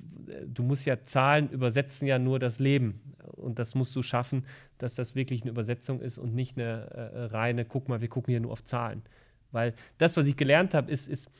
[0.46, 3.00] du musst ja Zahlen übersetzen ja nur das Leben.
[3.32, 4.44] Und das musst du schaffen,
[4.78, 8.32] dass das wirklich eine Übersetzung ist und nicht eine äh, reine, guck mal, wir gucken
[8.32, 9.02] hier nur auf Zahlen.
[9.50, 11.30] Weil das, was ich gelernt habe, ist, ist,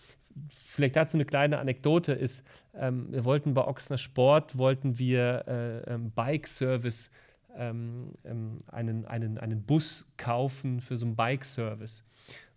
[0.48, 5.94] vielleicht dazu eine kleine Anekdote ist, ähm, wir wollten bei Ochsner Sport, wollten wir äh,
[5.94, 7.12] ähm, Bike-Service, ähm,
[7.56, 8.12] ähm,
[8.68, 12.04] einen, einen, einen Bus kaufen für so einen Bike-Service.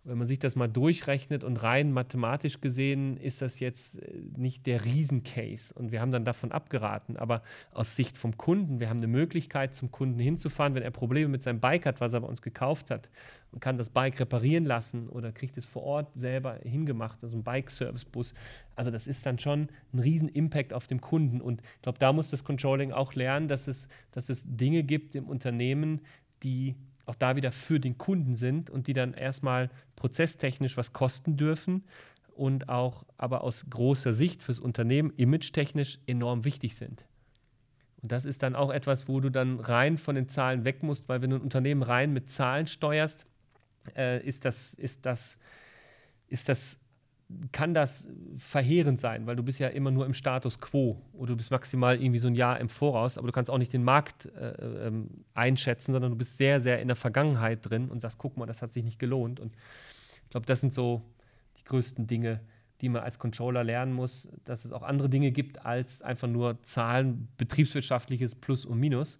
[0.06, 4.66] Wenn man sich das mal durchrechnet und rein mathematisch gesehen, ist das jetzt äh, nicht
[4.66, 5.74] der Riesencase.
[5.74, 7.16] Und wir haben dann davon abgeraten.
[7.16, 7.42] Aber
[7.72, 11.42] aus Sicht vom Kunden, wir haben eine Möglichkeit, zum Kunden hinzufahren, wenn er Probleme mit
[11.42, 13.10] seinem Bike hat, was er bei uns gekauft hat,
[13.50, 17.42] und kann das Bike reparieren lassen oder kriegt es vor Ort selber hingemacht, also ein
[17.42, 18.34] Bike-Service-Bus.
[18.76, 21.40] Also das ist dann schon ein Riesen-Impact auf den Kunden.
[21.40, 25.16] Und ich glaube, da muss das Controlling auch lernen, dass es, dass es Dinge gibt
[25.16, 26.00] im Unternehmen,
[26.42, 26.76] die
[27.06, 31.84] auch da wieder für den Kunden sind und die dann erstmal prozesstechnisch was kosten dürfen
[32.34, 37.04] und auch aber aus großer Sicht fürs Unternehmen imagetechnisch enorm wichtig sind.
[38.02, 41.08] Und das ist dann auch etwas, wo du dann rein von den Zahlen weg musst,
[41.08, 43.24] weil wenn du ein Unternehmen rein mit Zahlen steuerst,
[43.96, 45.38] äh, ist, das, ist, das,
[46.28, 46.78] ist das
[47.50, 48.06] kann das
[48.38, 52.00] verheerend sein, weil du bist ja immer nur im Status quo oder du bist maximal
[52.00, 55.24] irgendwie so ein Jahr im Voraus, aber du kannst auch nicht den Markt äh, ähm,
[55.34, 58.62] einschätzen, sondern du bist sehr, sehr in der Vergangenheit drin und sagst, guck mal, das
[58.62, 59.40] hat sich nicht gelohnt.
[59.40, 59.56] Und
[60.22, 61.02] ich glaube, das sind so
[61.58, 62.40] die größten Dinge,
[62.80, 66.62] die man als Controller lernen muss, dass es auch andere Dinge gibt als einfach nur
[66.62, 69.18] Zahlen, betriebswirtschaftliches Plus und Minus,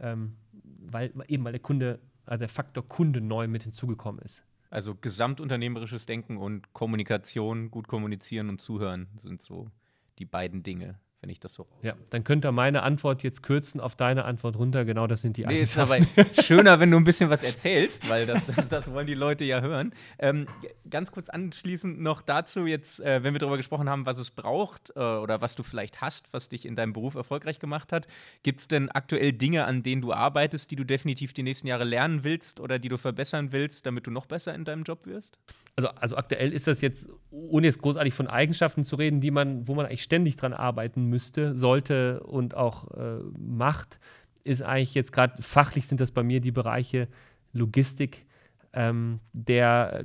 [0.00, 0.34] ähm,
[0.80, 4.42] weil eben weil der Kunde, also der Faktor Kunde neu mit hinzugekommen ist.
[4.72, 9.70] Also gesamtunternehmerisches Denken und Kommunikation, gut kommunizieren und zuhören sind so
[10.18, 11.68] die beiden Dinge, wenn ich das so.
[11.82, 14.84] Ja, dann könnt ihr meine Antwort jetzt kürzen auf deine Antwort runter.
[14.84, 15.98] Genau, das sind die nee, Ist aber
[16.42, 19.60] schöner, wenn du ein bisschen was erzählst, weil das, das, das wollen die Leute ja
[19.60, 19.94] hören.
[20.18, 20.48] Ähm,
[20.90, 24.92] ganz kurz anschließend noch dazu jetzt, äh, wenn wir darüber gesprochen haben, was es braucht
[24.96, 28.08] äh, oder was du vielleicht hast, was dich in deinem Beruf erfolgreich gemacht hat.
[28.42, 31.84] Gibt es denn aktuell Dinge, an denen du arbeitest, die du definitiv die nächsten Jahre
[31.84, 35.38] lernen willst oder die du verbessern willst, damit du noch besser in deinem Job wirst?
[35.76, 39.66] Also, also aktuell ist das jetzt, ohne jetzt großartig von Eigenschaften zu reden, die man,
[39.68, 44.00] wo man eigentlich ständig dran arbeiten müsste, sollte und auch äh, macht,
[44.44, 47.06] ist eigentlich jetzt gerade fachlich sind das bei mir die Bereiche
[47.52, 48.26] Logistik,
[48.72, 50.04] ähm, der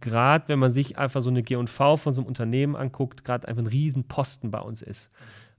[0.00, 3.62] gerade, wenn man sich einfach so eine G&V von so einem Unternehmen anguckt, gerade einfach
[3.62, 5.10] ein Riesenposten bei uns ist.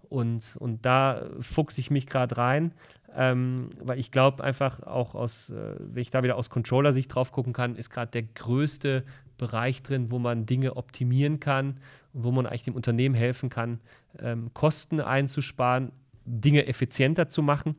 [0.09, 2.73] Und, und da fuchse ich mich gerade rein,
[3.15, 7.31] ähm, weil ich glaube einfach auch aus, äh, wenn ich da wieder aus Controller-Sicht drauf
[7.31, 9.03] gucken kann, ist gerade der größte
[9.37, 11.79] Bereich drin, wo man Dinge optimieren kann
[12.23, 13.79] wo man eigentlich dem Unternehmen helfen kann,
[14.19, 15.91] ähm, Kosten einzusparen,
[16.25, 17.75] Dinge effizienter zu machen,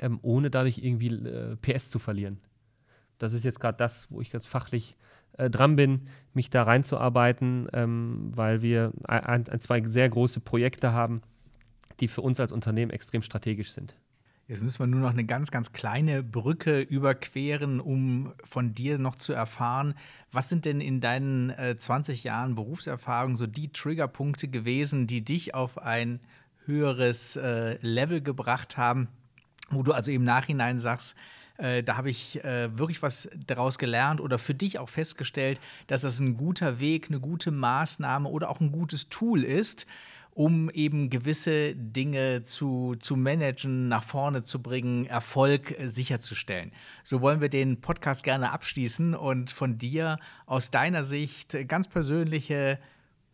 [0.00, 2.38] ähm, ohne dadurch irgendwie äh, PS zu verlieren.
[3.18, 4.96] Das ist jetzt gerade das, wo ich jetzt fachlich
[5.38, 6.02] äh, dran bin,
[6.34, 11.22] mich da reinzuarbeiten, ähm, weil wir ein, ein, zwei sehr große Projekte haben,
[12.00, 13.94] die für uns als Unternehmen extrem strategisch sind.
[14.46, 19.16] Jetzt müssen wir nur noch eine ganz, ganz kleine Brücke überqueren, um von dir noch
[19.16, 19.94] zu erfahren,
[20.32, 25.54] was sind denn in deinen äh, 20 Jahren Berufserfahrung so die Triggerpunkte gewesen, die dich
[25.54, 26.20] auf ein
[26.66, 29.08] höheres äh, Level gebracht haben,
[29.70, 31.16] wo du also im Nachhinein sagst,
[31.56, 36.02] äh, da habe ich äh, wirklich was daraus gelernt oder für dich auch festgestellt, dass
[36.02, 39.86] das ein guter Weg, eine gute Maßnahme oder auch ein gutes Tool ist,
[40.34, 46.72] um eben gewisse Dinge zu, zu managen, nach vorne zu bringen, Erfolg äh, sicherzustellen.
[47.04, 52.78] So wollen wir den Podcast gerne abschließen und von dir aus deiner Sicht ganz persönliche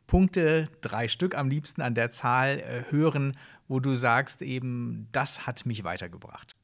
[0.06, 3.36] Punkte, drei Stück am liebsten an der Zahl, äh, hören,
[3.68, 6.56] wo du sagst, eben, das hat mich weitergebracht?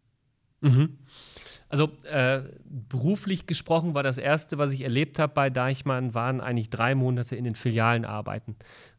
[0.60, 0.98] Mhm.
[1.68, 6.70] Also äh, beruflich gesprochen war das Erste, was ich erlebt habe bei Deichmann, waren eigentlich
[6.70, 8.56] drei Monate in den Filialen arbeiten.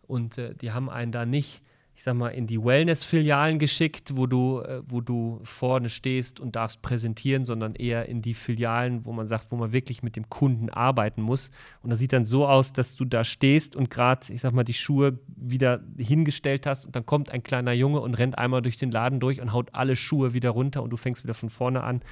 [0.08, 1.62] Und äh, die haben einen da nicht
[1.98, 6.56] ich sag mal, in die Wellness-Filialen geschickt, wo du, äh, wo du vorne stehst und
[6.56, 10.30] darfst präsentieren, sondern eher in die Filialen, wo man sagt, wo man wirklich mit dem
[10.30, 11.50] Kunden arbeiten muss.
[11.82, 14.64] Und das sieht dann so aus, dass du da stehst und gerade, ich sag mal,
[14.64, 18.78] die Schuhe wieder hingestellt hast und dann kommt ein kleiner Junge und rennt einmal durch
[18.78, 21.82] den Laden durch und haut alle Schuhe wieder runter und du fängst wieder von vorne
[21.82, 22.04] an.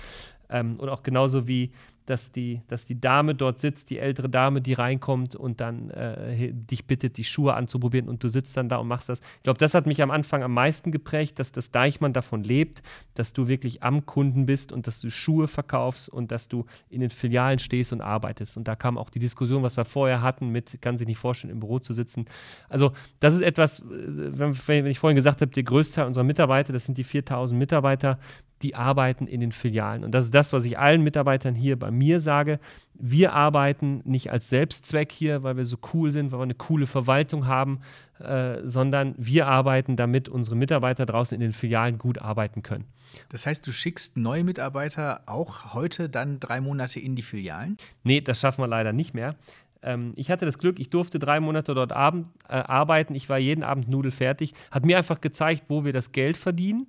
[0.50, 1.72] Ähm, und auch genauso wie
[2.06, 6.54] dass die, dass die Dame dort sitzt, die ältere Dame, die reinkommt und dann äh,
[6.54, 9.20] dich bittet, die Schuhe anzuprobieren und du sitzt dann da und machst das.
[9.38, 12.84] Ich glaube, das hat mich am Anfang am meisten geprägt, dass das Deichmann davon lebt,
[13.16, 17.02] dass du wirklich am Kunden bist und dass du Schuhe verkaufst und dass du in
[17.02, 18.58] den Filialen stehst und arbeitest.
[18.58, 21.52] Und da kam auch die Diskussion, was wir vorher hatten, mit, kann sich nicht vorstellen,
[21.52, 22.26] im Büro zu sitzen.
[22.70, 26.74] Also, das ist etwas, äh, wenn ich vorhin gesagt habe, der größte Teil unserer Mitarbeiter,
[26.74, 28.20] das sind die 4000 Mitarbeiter,
[28.62, 30.03] die arbeiten in den Filialen.
[30.03, 32.60] Und das ist das, was ich allen Mitarbeitern hier bei mir sage.
[32.93, 36.88] Wir arbeiten nicht als Selbstzweck hier, weil wir so cool sind, weil wir eine coole
[36.88, 37.82] Verwaltung haben,
[38.20, 42.86] äh, sondern wir arbeiten, damit unsere Mitarbeiter draußen in den Filialen gut arbeiten können.
[43.30, 47.78] Das heißt, du schickst neue Mitarbeiter auch heute dann drei Monate in die Filialen?
[48.03, 49.36] Nee, das schaffen wir leider nicht mehr
[49.84, 53.14] ähm, ich hatte das Glück, ich durfte drei Monate dort abend, äh, arbeiten.
[53.14, 54.56] Ich war jeden Abend nudelfertig.
[54.72, 56.88] Hat mir einfach gezeigt, wo wir das Geld verdienen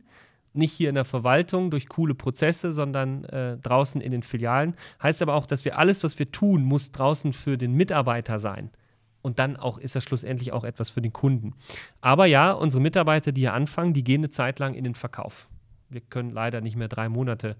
[0.57, 4.75] nicht hier in der Verwaltung durch coole Prozesse, sondern äh, draußen in den Filialen.
[5.03, 8.71] Heißt aber auch, dass wir alles, was wir tun, muss draußen für den Mitarbeiter sein.
[9.23, 11.55] Und dann auch ist das schlussendlich auch etwas für den Kunden.
[12.01, 15.49] Aber ja, unsere Mitarbeiter, die hier anfangen, die gehen eine Zeit lang in den Verkauf.
[15.89, 17.57] Wir können leider nicht mehr drei Monate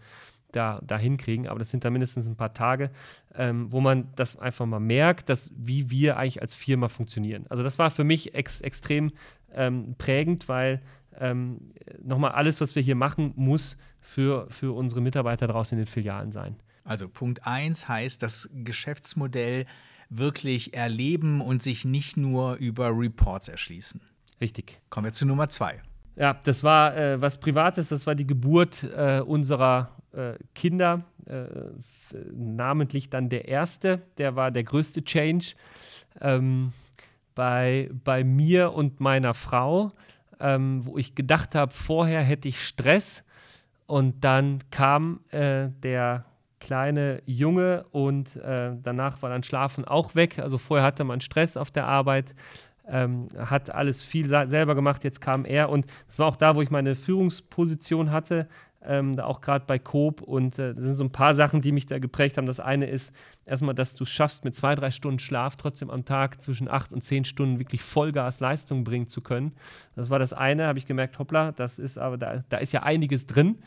[0.53, 2.91] da, da hinkriegen, aber das sind da mindestens ein paar Tage,
[3.35, 7.47] ähm, wo man das einfach mal merkt, dass, wie wir eigentlich als Firma funktionieren.
[7.49, 9.13] Also das war für mich ex extrem
[9.53, 10.81] ähm, prägend, weil
[11.21, 15.91] ähm, nochmal alles, was wir hier machen, muss für, für unsere Mitarbeiter draußen in den
[15.91, 16.57] Filialen sein.
[16.85, 19.67] Also Punkt 1 heißt, das Geschäftsmodell
[20.09, 24.01] wirklich erleben und sich nicht nur über Reports erschließen.
[24.41, 24.81] Richtig.
[24.91, 25.81] Kommen wir zu Nummer 2.
[26.17, 31.45] Ja, das war äh, was Privates, das war die Geburt äh, unserer äh, Kinder, äh,
[32.33, 35.55] namentlich dann der erste, der war der größte Change
[36.21, 36.73] ähm,
[37.35, 39.93] bei, bei mir und meiner Frau
[40.41, 43.25] ähm, wo ich gedacht habe, vorher hätte ich Stress.
[43.87, 46.25] Und dann kam äh, der
[46.61, 50.39] kleine Junge und äh, danach war dann Schlafen auch weg.
[50.39, 52.35] Also vorher hatte man Stress auf der Arbeit,
[52.89, 56.63] ähm, hat alles viel selber gemacht, jetzt kam er und das war auch da, wo
[56.63, 58.49] ich meine Führungsposition hatte
[58.87, 60.23] ähm, auch gerade bei Coop.
[60.23, 62.47] Und äh, das sind so ein paar Sachen, die mich da geprägt haben.
[62.47, 63.13] Das eine ist
[63.45, 67.03] erstmal, dass du schaffst, mit zwei, drei Stunden Schlaf trotzdem am Tag zwischen acht und
[67.03, 69.53] zehn Stunden wirklich Vollgas Leistung bringen zu können.
[69.95, 72.83] Das war das eine, habe ich gemerkt, hoppla, das ist aber, da, da ist ja
[72.83, 73.59] einiges drin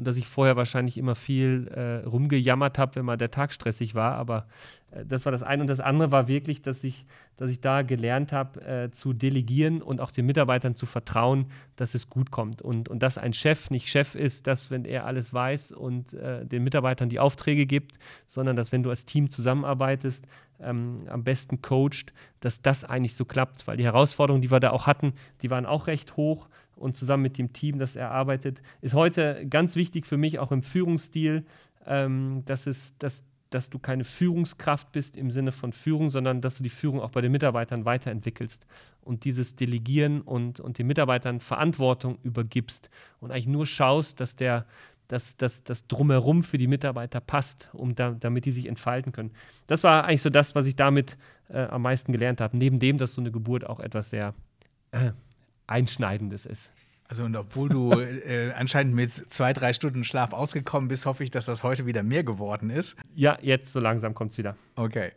[0.00, 3.94] und dass ich vorher wahrscheinlich immer viel äh, rumgejammert habe, wenn mal der Tag stressig
[3.94, 4.14] war.
[4.14, 4.46] Aber
[4.92, 5.62] äh, das war das eine.
[5.62, 7.04] Und das andere war wirklich, dass ich,
[7.36, 11.94] dass ich da gelernt habe, äh, zu delegieren und auch den Mitarbeitern zu vertrauen, dass
[11.94, 12.62] es gut kommt.
[12.62, 16.46] Und, und dass ein Chef nicht Chef ist, dass, wenn er alles weiß und äh,
[16.46, 20.24] den Mitarbeitern die Aufträge gibt, sondern dass, wenn du als Team zusammenarbeitest,
[20.62, 23.66] ähm, am besten coacht, dass das eigentlich so klappt.
[23.66, 26.48] Weil die Herausforderungen, die wir da auch hatten, die waren auch recht hoch
[26.80, 30.50] und zusammen mit dem Team, das er arbeitet, ist heute ganz wichtig für mich, auch
[30.50, 31.44] im Führungsstil,
[31.86, 36.56] ähm, dass, es, dass, dass du keine Führungskraft bist im Sinne von Führung, sondern dass
[36.56, 38.66] du die Führung auch bei den Mitarbeitern weiterentwickelst
[39.02, 44.66] und dieses Delegieren und, und den Mitarbeitern Verantwortung übergibst und eigentlich nur schaust, dass der
[45.10, 49.32] dass das, das Drumherum für die Mitarbeiter passt, um da, damit die sich entfalten können.
[49.66, 51.18] Das war eigentlich so das, was ich damit
[51.48, 52.56] äh, am meisten gelernt habe.
[52.56, 54.34] Neben dem, dass so eine Geburt auch etwas sehr
[54.92, 55.10] äh,
[55.70, 56.70] Einschneidendes ist.
[57.08, 61.30] Also und obwohl du äh, anscheinend mit zwei, drei Stunden Schlaf ausgekommen bist, hoffe ich,
[61.30, 62.96] dass das heute wieder mehr geworden ist.
[63.14, 64.56] Ja, jetzt so langsam kommt es wieder.
[64.76, 65.12] Okay.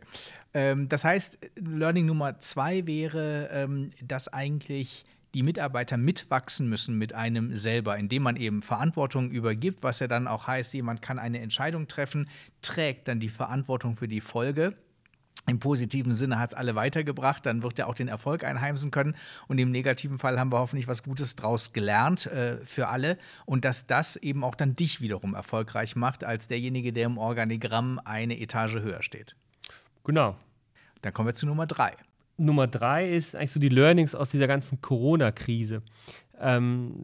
[0.52, 5.04] Ähm, das heißt, Learning Nummer zwei wäre, ähm, dass eigentlich
[5.34, 10.28] die Mitarbeiter mitwachsen müssen mit einem selber, indem man eben Verantwortung übergibt, was ja dann
[10.28, 12.28] auch heißt, jemand kann eine Entscheidung treffen,
[12.62, 14.74] trägt dann die Verantwortung für die Folge
[15.46, 19.14] im positiven Sinne hat es alle weitergebracht, dann wird er auch den Erfolg einheimsen können.
[19.46, 23.18] Und im negativen Fall haben wir hoffentlich was Gutes draus gelernt äh, für alle.
[23.44, 28.00] Und dass das eben auch dann dich wiederum erfolgreich macht, als derjenige, der im Organigramm
[28.04, 29.36] eine Etage höher steht.
[30.04, 30.36] Genau.
[31.02, 31.92] Dann kommen wir zu Nummer drei.
[32.36, 35.82] Nummer drei ist eigentlich so die Learnings aus dieser ganzen Corona-Krise.
[36.40, 36.96] Ähm,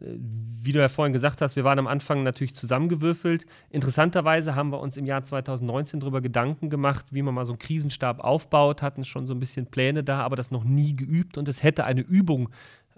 [0.61, 3.45] wie du ja vorhin gesagt hast, wir waren am Anfang natürlich zusammengewürfelt.
[3.69, 7.59] Interessanterweise haben wir uns im Jahr 2019 darüber Gedanken gemacht, wie man mal so einen
[7.59, 11.47] Krisenstab aufbaut, hatten schon so ein bisschen Pläne da, aber das noch nie geübt und
[11.47, 12.49] es hätte eine Übung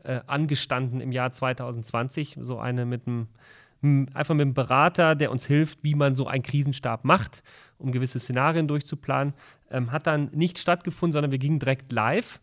[0.04, 3.28] äh, angestanden im Jahr 2020, so eine mit einem
[4.14, 7.44] einfach mit einem Berater, der uns hilft, wie man so einen Krisenstab macht,
[7.78, 9.34] um gewisse Szenarien durchzuplanen.
[9.74, 12.40] Ähm, hat dann nicht stattgefunden, sondern wir gingen direkt live.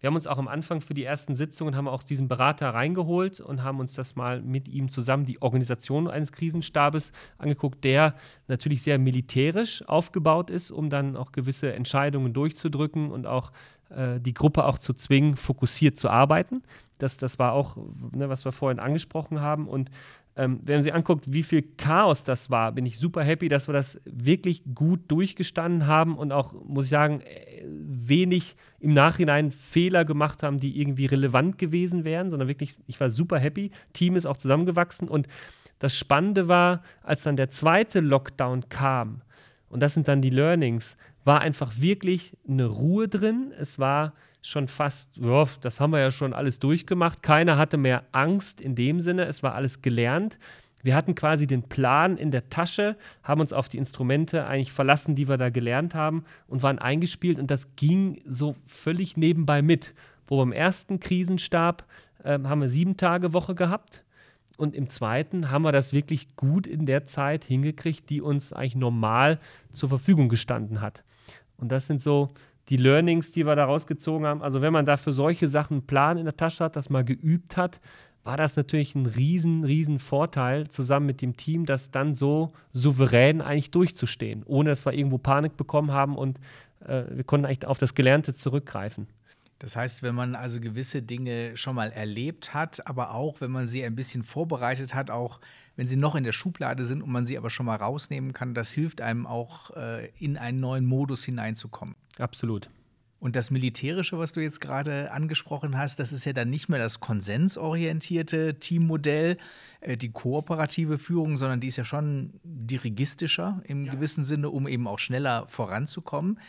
[0.00, 3.38] Wir haben uns auch am Anfang für die ersten Sitzungen haben auch diesen Berater reingeholt
[3.40, 8.16] und haben uns das mal mit ihm zusammen die Organisation eines Krisenstabes angeguckt, der
[8.48, 13.52] natürlich sehr militärisch aufgebaut ist, um dann auch gewisse Entscheidungen durchzudrücken und auch
[13.90, 16.64] äh, die Gruppe auch zu zwingen, fokussiert zu arbeiten.
[16.98, 17.76] Das, das war auch,
[18.12, 19.68] ne, was wir vorhin angesprochen haben.
[19.68, 19.88] Und
[20.34, 23.68] ähm, wenn man sich anguckt, wie viel Chaos das war, bin ich super happy, dass
[23.68, 29.52] wir das wirklich gut durchgestanden haben und auch, muss ich sagen, äh, wenig im Nachhinein
[29.52, 33.70] Fehler gemacht haben, die irgendwie relevant gewesen wären, sondern wirklich, ich war super happy.
[33.92, 35.28] Team ist auch zusammengewachsen und
[35.78, 39.22] das Spannende war, als dann der zweite Lockdown kam,
[39.68, 43.52] und das sind dann die Learnings, war einfach wirklich eine Ruhe drin.
[43.58, 44.12] Es war
[44.42, 47.22] schon fast, ja, das haben wir ja schon alles durchgemacht.
[47.22, 50.38] Keiner hatte mehr Angst in dem Sinne, es war alles gelernt.
[50.82, 55.14] Wir hatten quasi den Plan in der Tasche, haben uns auf die Instrumente eigentlich verlassen,
[55.14, 59.94] die wir da gelernt haben und waren eingespielt und das ging so völlig nebenbei mit.
[60.26, 61.84] Wo beim ersten Krisenstab
[62.24, 64.02] äh, haben wir sieben Tage Woche gehabt
[64.56, 68.76] und im zweiten haben wir das wirklich gut in der Zeit hingekriegt, die uns eigentlich
[68.76, 69.38] normal
[69.70, 71.04] zur Verfügung gestanden hat.
[71.56, 72.30] Und das sind so
[72.68, 74.42] die Learnings, die wir da rausgezogen haben.
[74.42, 77.56] Also wenn man dafür solche Sachen einen Plan in der Tasche hat, das mal geübt
[77.56, 77.80] hat,
[78.24, 83.40] war das natürlich ein riesen, riesen Vorteil, zusammen mit dem Team, das dann so souverän
[83.40, 86.38] eigentlich durchzustehen, ohne dass wir irgendwo Panik bekommen haben und
[86.86, 89.08] äh, wir konnten eigentlich auf das Gelernte zurückgreifen.
[89.58, 93.68] Das heißt, wenn man also gewisse Dinge schon mal erlebt hat, aber auch wenn man
[93.68, 95.38] sie ein bisschen vorbereitet hat, auch
[95.76, 98.54] wenn sie noch in der Schublade sind und man sie aber schon mal rausnehmen kann,
[98.54, 101.94] das hilft einem auch äh, in einen neuen Modus hineinzukommen.
[102.18, 102.68] Absolut.
[103.22, 106.80] Und das Militärische, was du jetzt gerade angesprochen hast, das ist ja dann nicht mehr
[106.80, 109.36] das konsensorientierte Teammodell,
[109.80, 113.92] äh, die kooperative Führung, sondern die ist ja schon dirigistischer im ja.
[113.92, 116.40] gewissen Sinne, um eben auch schneller voranzukommen.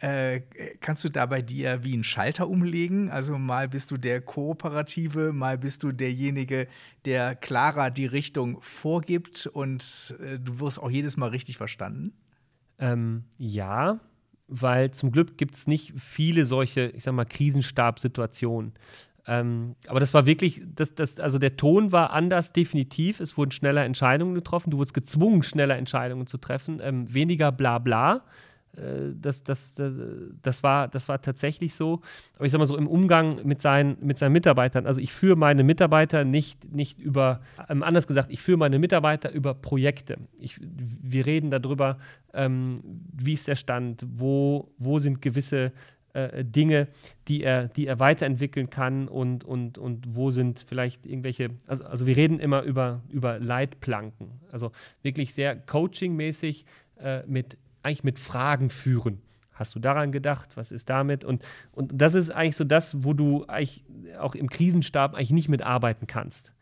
[0.00, 0.42] Äh,
[0.80, 3.10] kannst du da bei dir wie einen Schalter umlegen?
[3.10, 6.68] Also mal bist du der Kooperative, mal bist du derjenige,
[7.04, 12.12] der klarer die Richtung vorgibt und äh, du wirst auch jedes Mal richtig verstanden?
[12.78, 13.98] Ähm, ja,
[14.46, 18.74] weil zum Glück gibt es nicht viele solche, ich sag mal, Krisenstabsituationen.
[19.26, 23.20] Ähm, aber das war wirklich, das, das, also der Ton war anders, definitiv.
[23.20, 24.70] Es wurden schneller Entscheidungen getroffen.
[24.70, 26.80] Du wurdest gezwungen, schneller Entscheidungen zu treffen.
[26.82, 28.16] Ähm, weniger Blabla.
[28.16, 28.20] Äh,
[28.72, 29.94] das, das, das,
[30.42, 32.00] das, war, das war tatsächlich so.
[32.36, 35.36] Aber ich sag mal so, im Umgang mit seinen, mit seinen Mitarbeitern, also ich führe
[35.36, 40.18] meine Mitarbeiter nicht, nicht über, ähm, anders gesagt, ich führe meine Mitarbeiter über Projekte.
[40.38, 41.98] Ich, wir reden darüber,
[42.34, 42.76] ähm,
[43.12, 45.72] wie ist der Stand, wo, wo sind gewisse
[46.12, 46.88] äh, Dinge,
[47.28, 52.06] die er, die er weiterentwickeln kann und, und, und wo sind vielleicht irgendwelche, also, also
[52.06, 54.72] wir reden immer über, über Leitplanken, also
[55.02, 56.64] wirklich sehr coachingmäßig
[57.00, 57.58] äh, mit
[57.88, 59.20] eigentlich mit Fragen führen.
[59.52, 60.56] Hast du daran gedacht?
[60.56, 61.24] Was ist damit?
[61.24, 61.42] Und,
[61.72, 63.84] und das ist eigentlich so das, wo du eigentlich
[64.20, 66.52] auch im Krisenstab eigentlich nicht mitarbeiten kannst.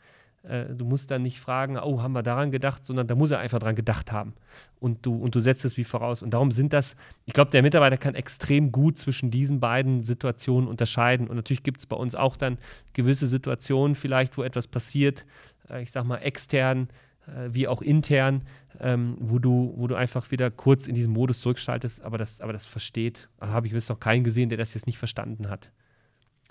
[0.48, 3.39] Äh, du musst dann nicht fragen, oh, haben wir daran gedacht, sondern da muss er
[3.39, 4.35] einfach daran gedacht haben.
[4.81, 6.23] Und du, und du setzt es wie voraus.
[6.23, 6.97] Und darum sind das,
[7.27, 11.28] ich glaube, der Mitarbeiter kann extrem gut zwischen diesen beiden Situationen unterscheiden.
[11.28, 12.59] Und natürlich gibt es bei uns auch dann
[12.94, 15.27] gewisse Situationen vielleicht, wo etwas passiert,
[15.69, 16.89] äh, ich sag mal extern,
[17.27, 18.43] äh, wie auch intern,
[18.81, 22.53] ähm, wo, du, wo du einfach wieder kurz in diesen Modus zurückschaltest, aber das, aber
[22.53, 23.28] das versteht.
[23.39, 25.70] Also habe ich bis noch keinen gesehen, der das jetzt nicht verstanden hat.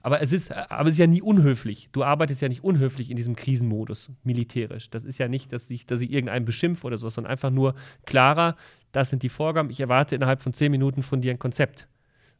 [0.05, 1.89] Aber es ist, aber es ist ja nie unhöflich.
[1.91, 4.91] Du arbeitest ja nicht unhöflich in diesem Krisenmodus, militärisch.
[4.91, 7.73] Das ist ja nicht, dass ich, dass ich irgendeinen beschimpfe oder sowas, sondern einfach nur
[8.05, 8.55] klarer,
[8.91, 9.71] das sind die Vorgaben.
[9.71, 11.87] Ich erwarte innerhalb von zehn Minuten von dir ein Konzept.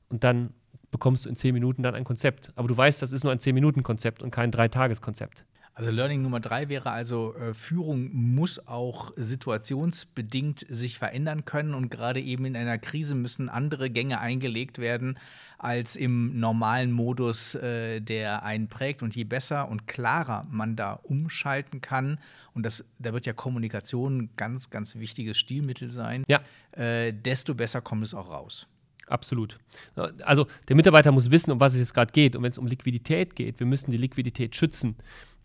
[0.10, 0.52] Und dann
[0.92, 2.54] bekommst du in zehn Minuten dann ein Konzept.
[2.56, 5.46] Aber du weißt, das ist nur ein zehn Minuten Konzept und kein Dreitages-Konzept.
[5.78, 11.92] Also Learning Nummer drei wäre also, äh, Führung muss auch situationsbedingt sich verändern können und
[11.92, 15.20] gerade eben in einer Krise müssen andere Gänge eingelegt werden
[15.58, 19.04] als im normalen Modus, äh, der einen prägt.
[19.04, 22.20] Und je besser und klarer man da umschalten kann,
[22.54, 26.40] und das, da wird ja Kommunikation ein ganz, ganz wichtiges Stilmittel sein, ja.
[26.72, 28.68] äh, desto besser kommt es auch raus.
[29.08, 29.60] Absolut.
[30.24, 32.36] Also der Mitarbeiter muss wissen, um was es jetzt gerade geht.
[32.36, 34.96] Und wenn es um Liquidität geht, wir müssen die Liquidität schützen.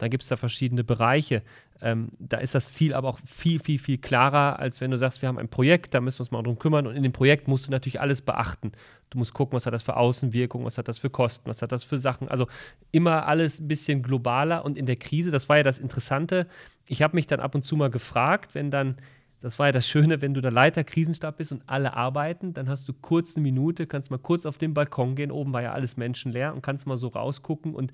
[0.01, 1.43] Dann gibt es da verschiedene Bereiche.
[1.83, 5.21] Ähm, da ist das Ziel aber auch viel, viel, viel klarer, als wenn du sagst,
[5.21, 6.87] wir haben ein Projekt, da müssen wir uns mal drum kümmern.
[6.87, 8.73] Und in dem Projekt musst du natürlich alles beachten.
[9.11, 11.71] Du musst gucken, was hat das für Außenwirkungen, was hat das für Kosten, was hat
[11.71, 12.29] das für Sachen.
[12.29, 12.47] Also
[12.93, 14.65] immer alles ein bisschen globaler.
[14.65, 16.47] Und in der Krise, das war ja das Interessante,
[16.87, 18.97] ich habe mich dann ab und zu mal gefragt, wenn dann
[19.43, 22.69] das war ja das Schöne, wenn du der Leiter Krisenstab bist und alle arbeiten, dann
[22.69, 25.73] hast du kurz eine Minute, kannst mal kurz auf den Balkon gehen, oben war ja
[25.73, 27.91] alles menschenleer und kannst mal so rausgucken und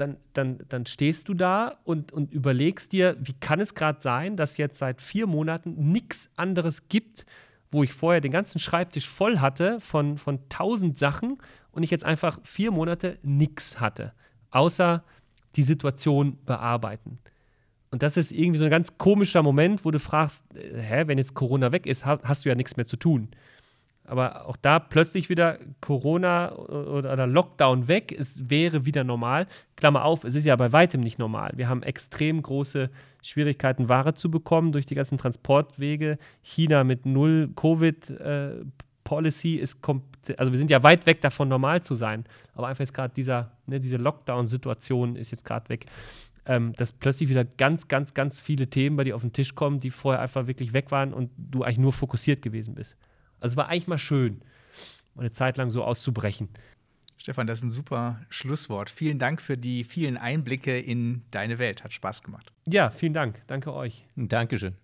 [0.00, 4.36] dann, dann, dann stehst du da und, und überlegst dir, wie kann es gerade sein,
[4.36, 7.26] dass jetzt seit vier Monaten nichts anderes gibt,
[7.70, 11.38] wo ich vorher den ganzen Schreibtisch voll hatte von, von tausend Sachen
[11.70, 14.12] und ich jetzt einfach vier Monate nichts hatte,
[14.50, 15.04] außer
[15.56, 17.18] die Situation bearbeiten.
[17.90, 21.18] Und das ist irgendwie so ein ganz komischer Moment, wo du fragst, äh, hä, wenn
[21.18, 23.28] jetzt Corona weg ist, hast du ja nichts mehr zu tun.
[24.10, 29.46] Aber auch da plötzlich wieder Corona oder Lockdown weg, es wäre wieder normal.
[29.76, 31.52] Klammer auf, es ist ja bei weitem nicht normal.
[31.54, 32.90] Wir haben extrem große
[33.22, 36.18] Schwierigkeiten, Ware zu bekommen durch die ganzen Transportwege.
[36.42, 39.78] China mit null Covid-Policy äh, ist
[40.36, 42.24] also wir sind ja weit weg davon, normal zu sein.
[42.54, 45.86] Aber einfach jetzt gerade dieser, ne, diese Lockdown-Situation ist jetzt gerade weg
[46.46, 49.78] ähm, dass plötzlich wieder ganz, ganz, ganz viele Themen bei dir auf den Tisch kommen,
[49.78, 52.96] die vorher einfach wirklich weg waren und du eigentlich nur fokussiert gewesen bist.
[53.40, 54.42] Also es war eigentlich mal schön,
[55.16, 56.48] eine Zeit lang so auszubrechen.
[57.16, 58.88] Stefan, das ist ein super Schlusswort.
[58.88, 61.84] Vielen Dank für die vielen Einblicke in deine Welt.
[61.84, 62.52] Hat Spaß gemacht.
[62.66, 63.42] Ja, vielen Dank.
[63.46, 64.06] Danke euch.
[64.16, 64.74] Dankeschön.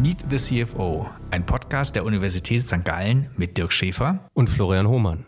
[0.00, 2.84] Meet the CFO, ein Podcast der Universität St.
[2.84, 5.26] Gallen mit Dirk Schäfer und Florian Hohmann.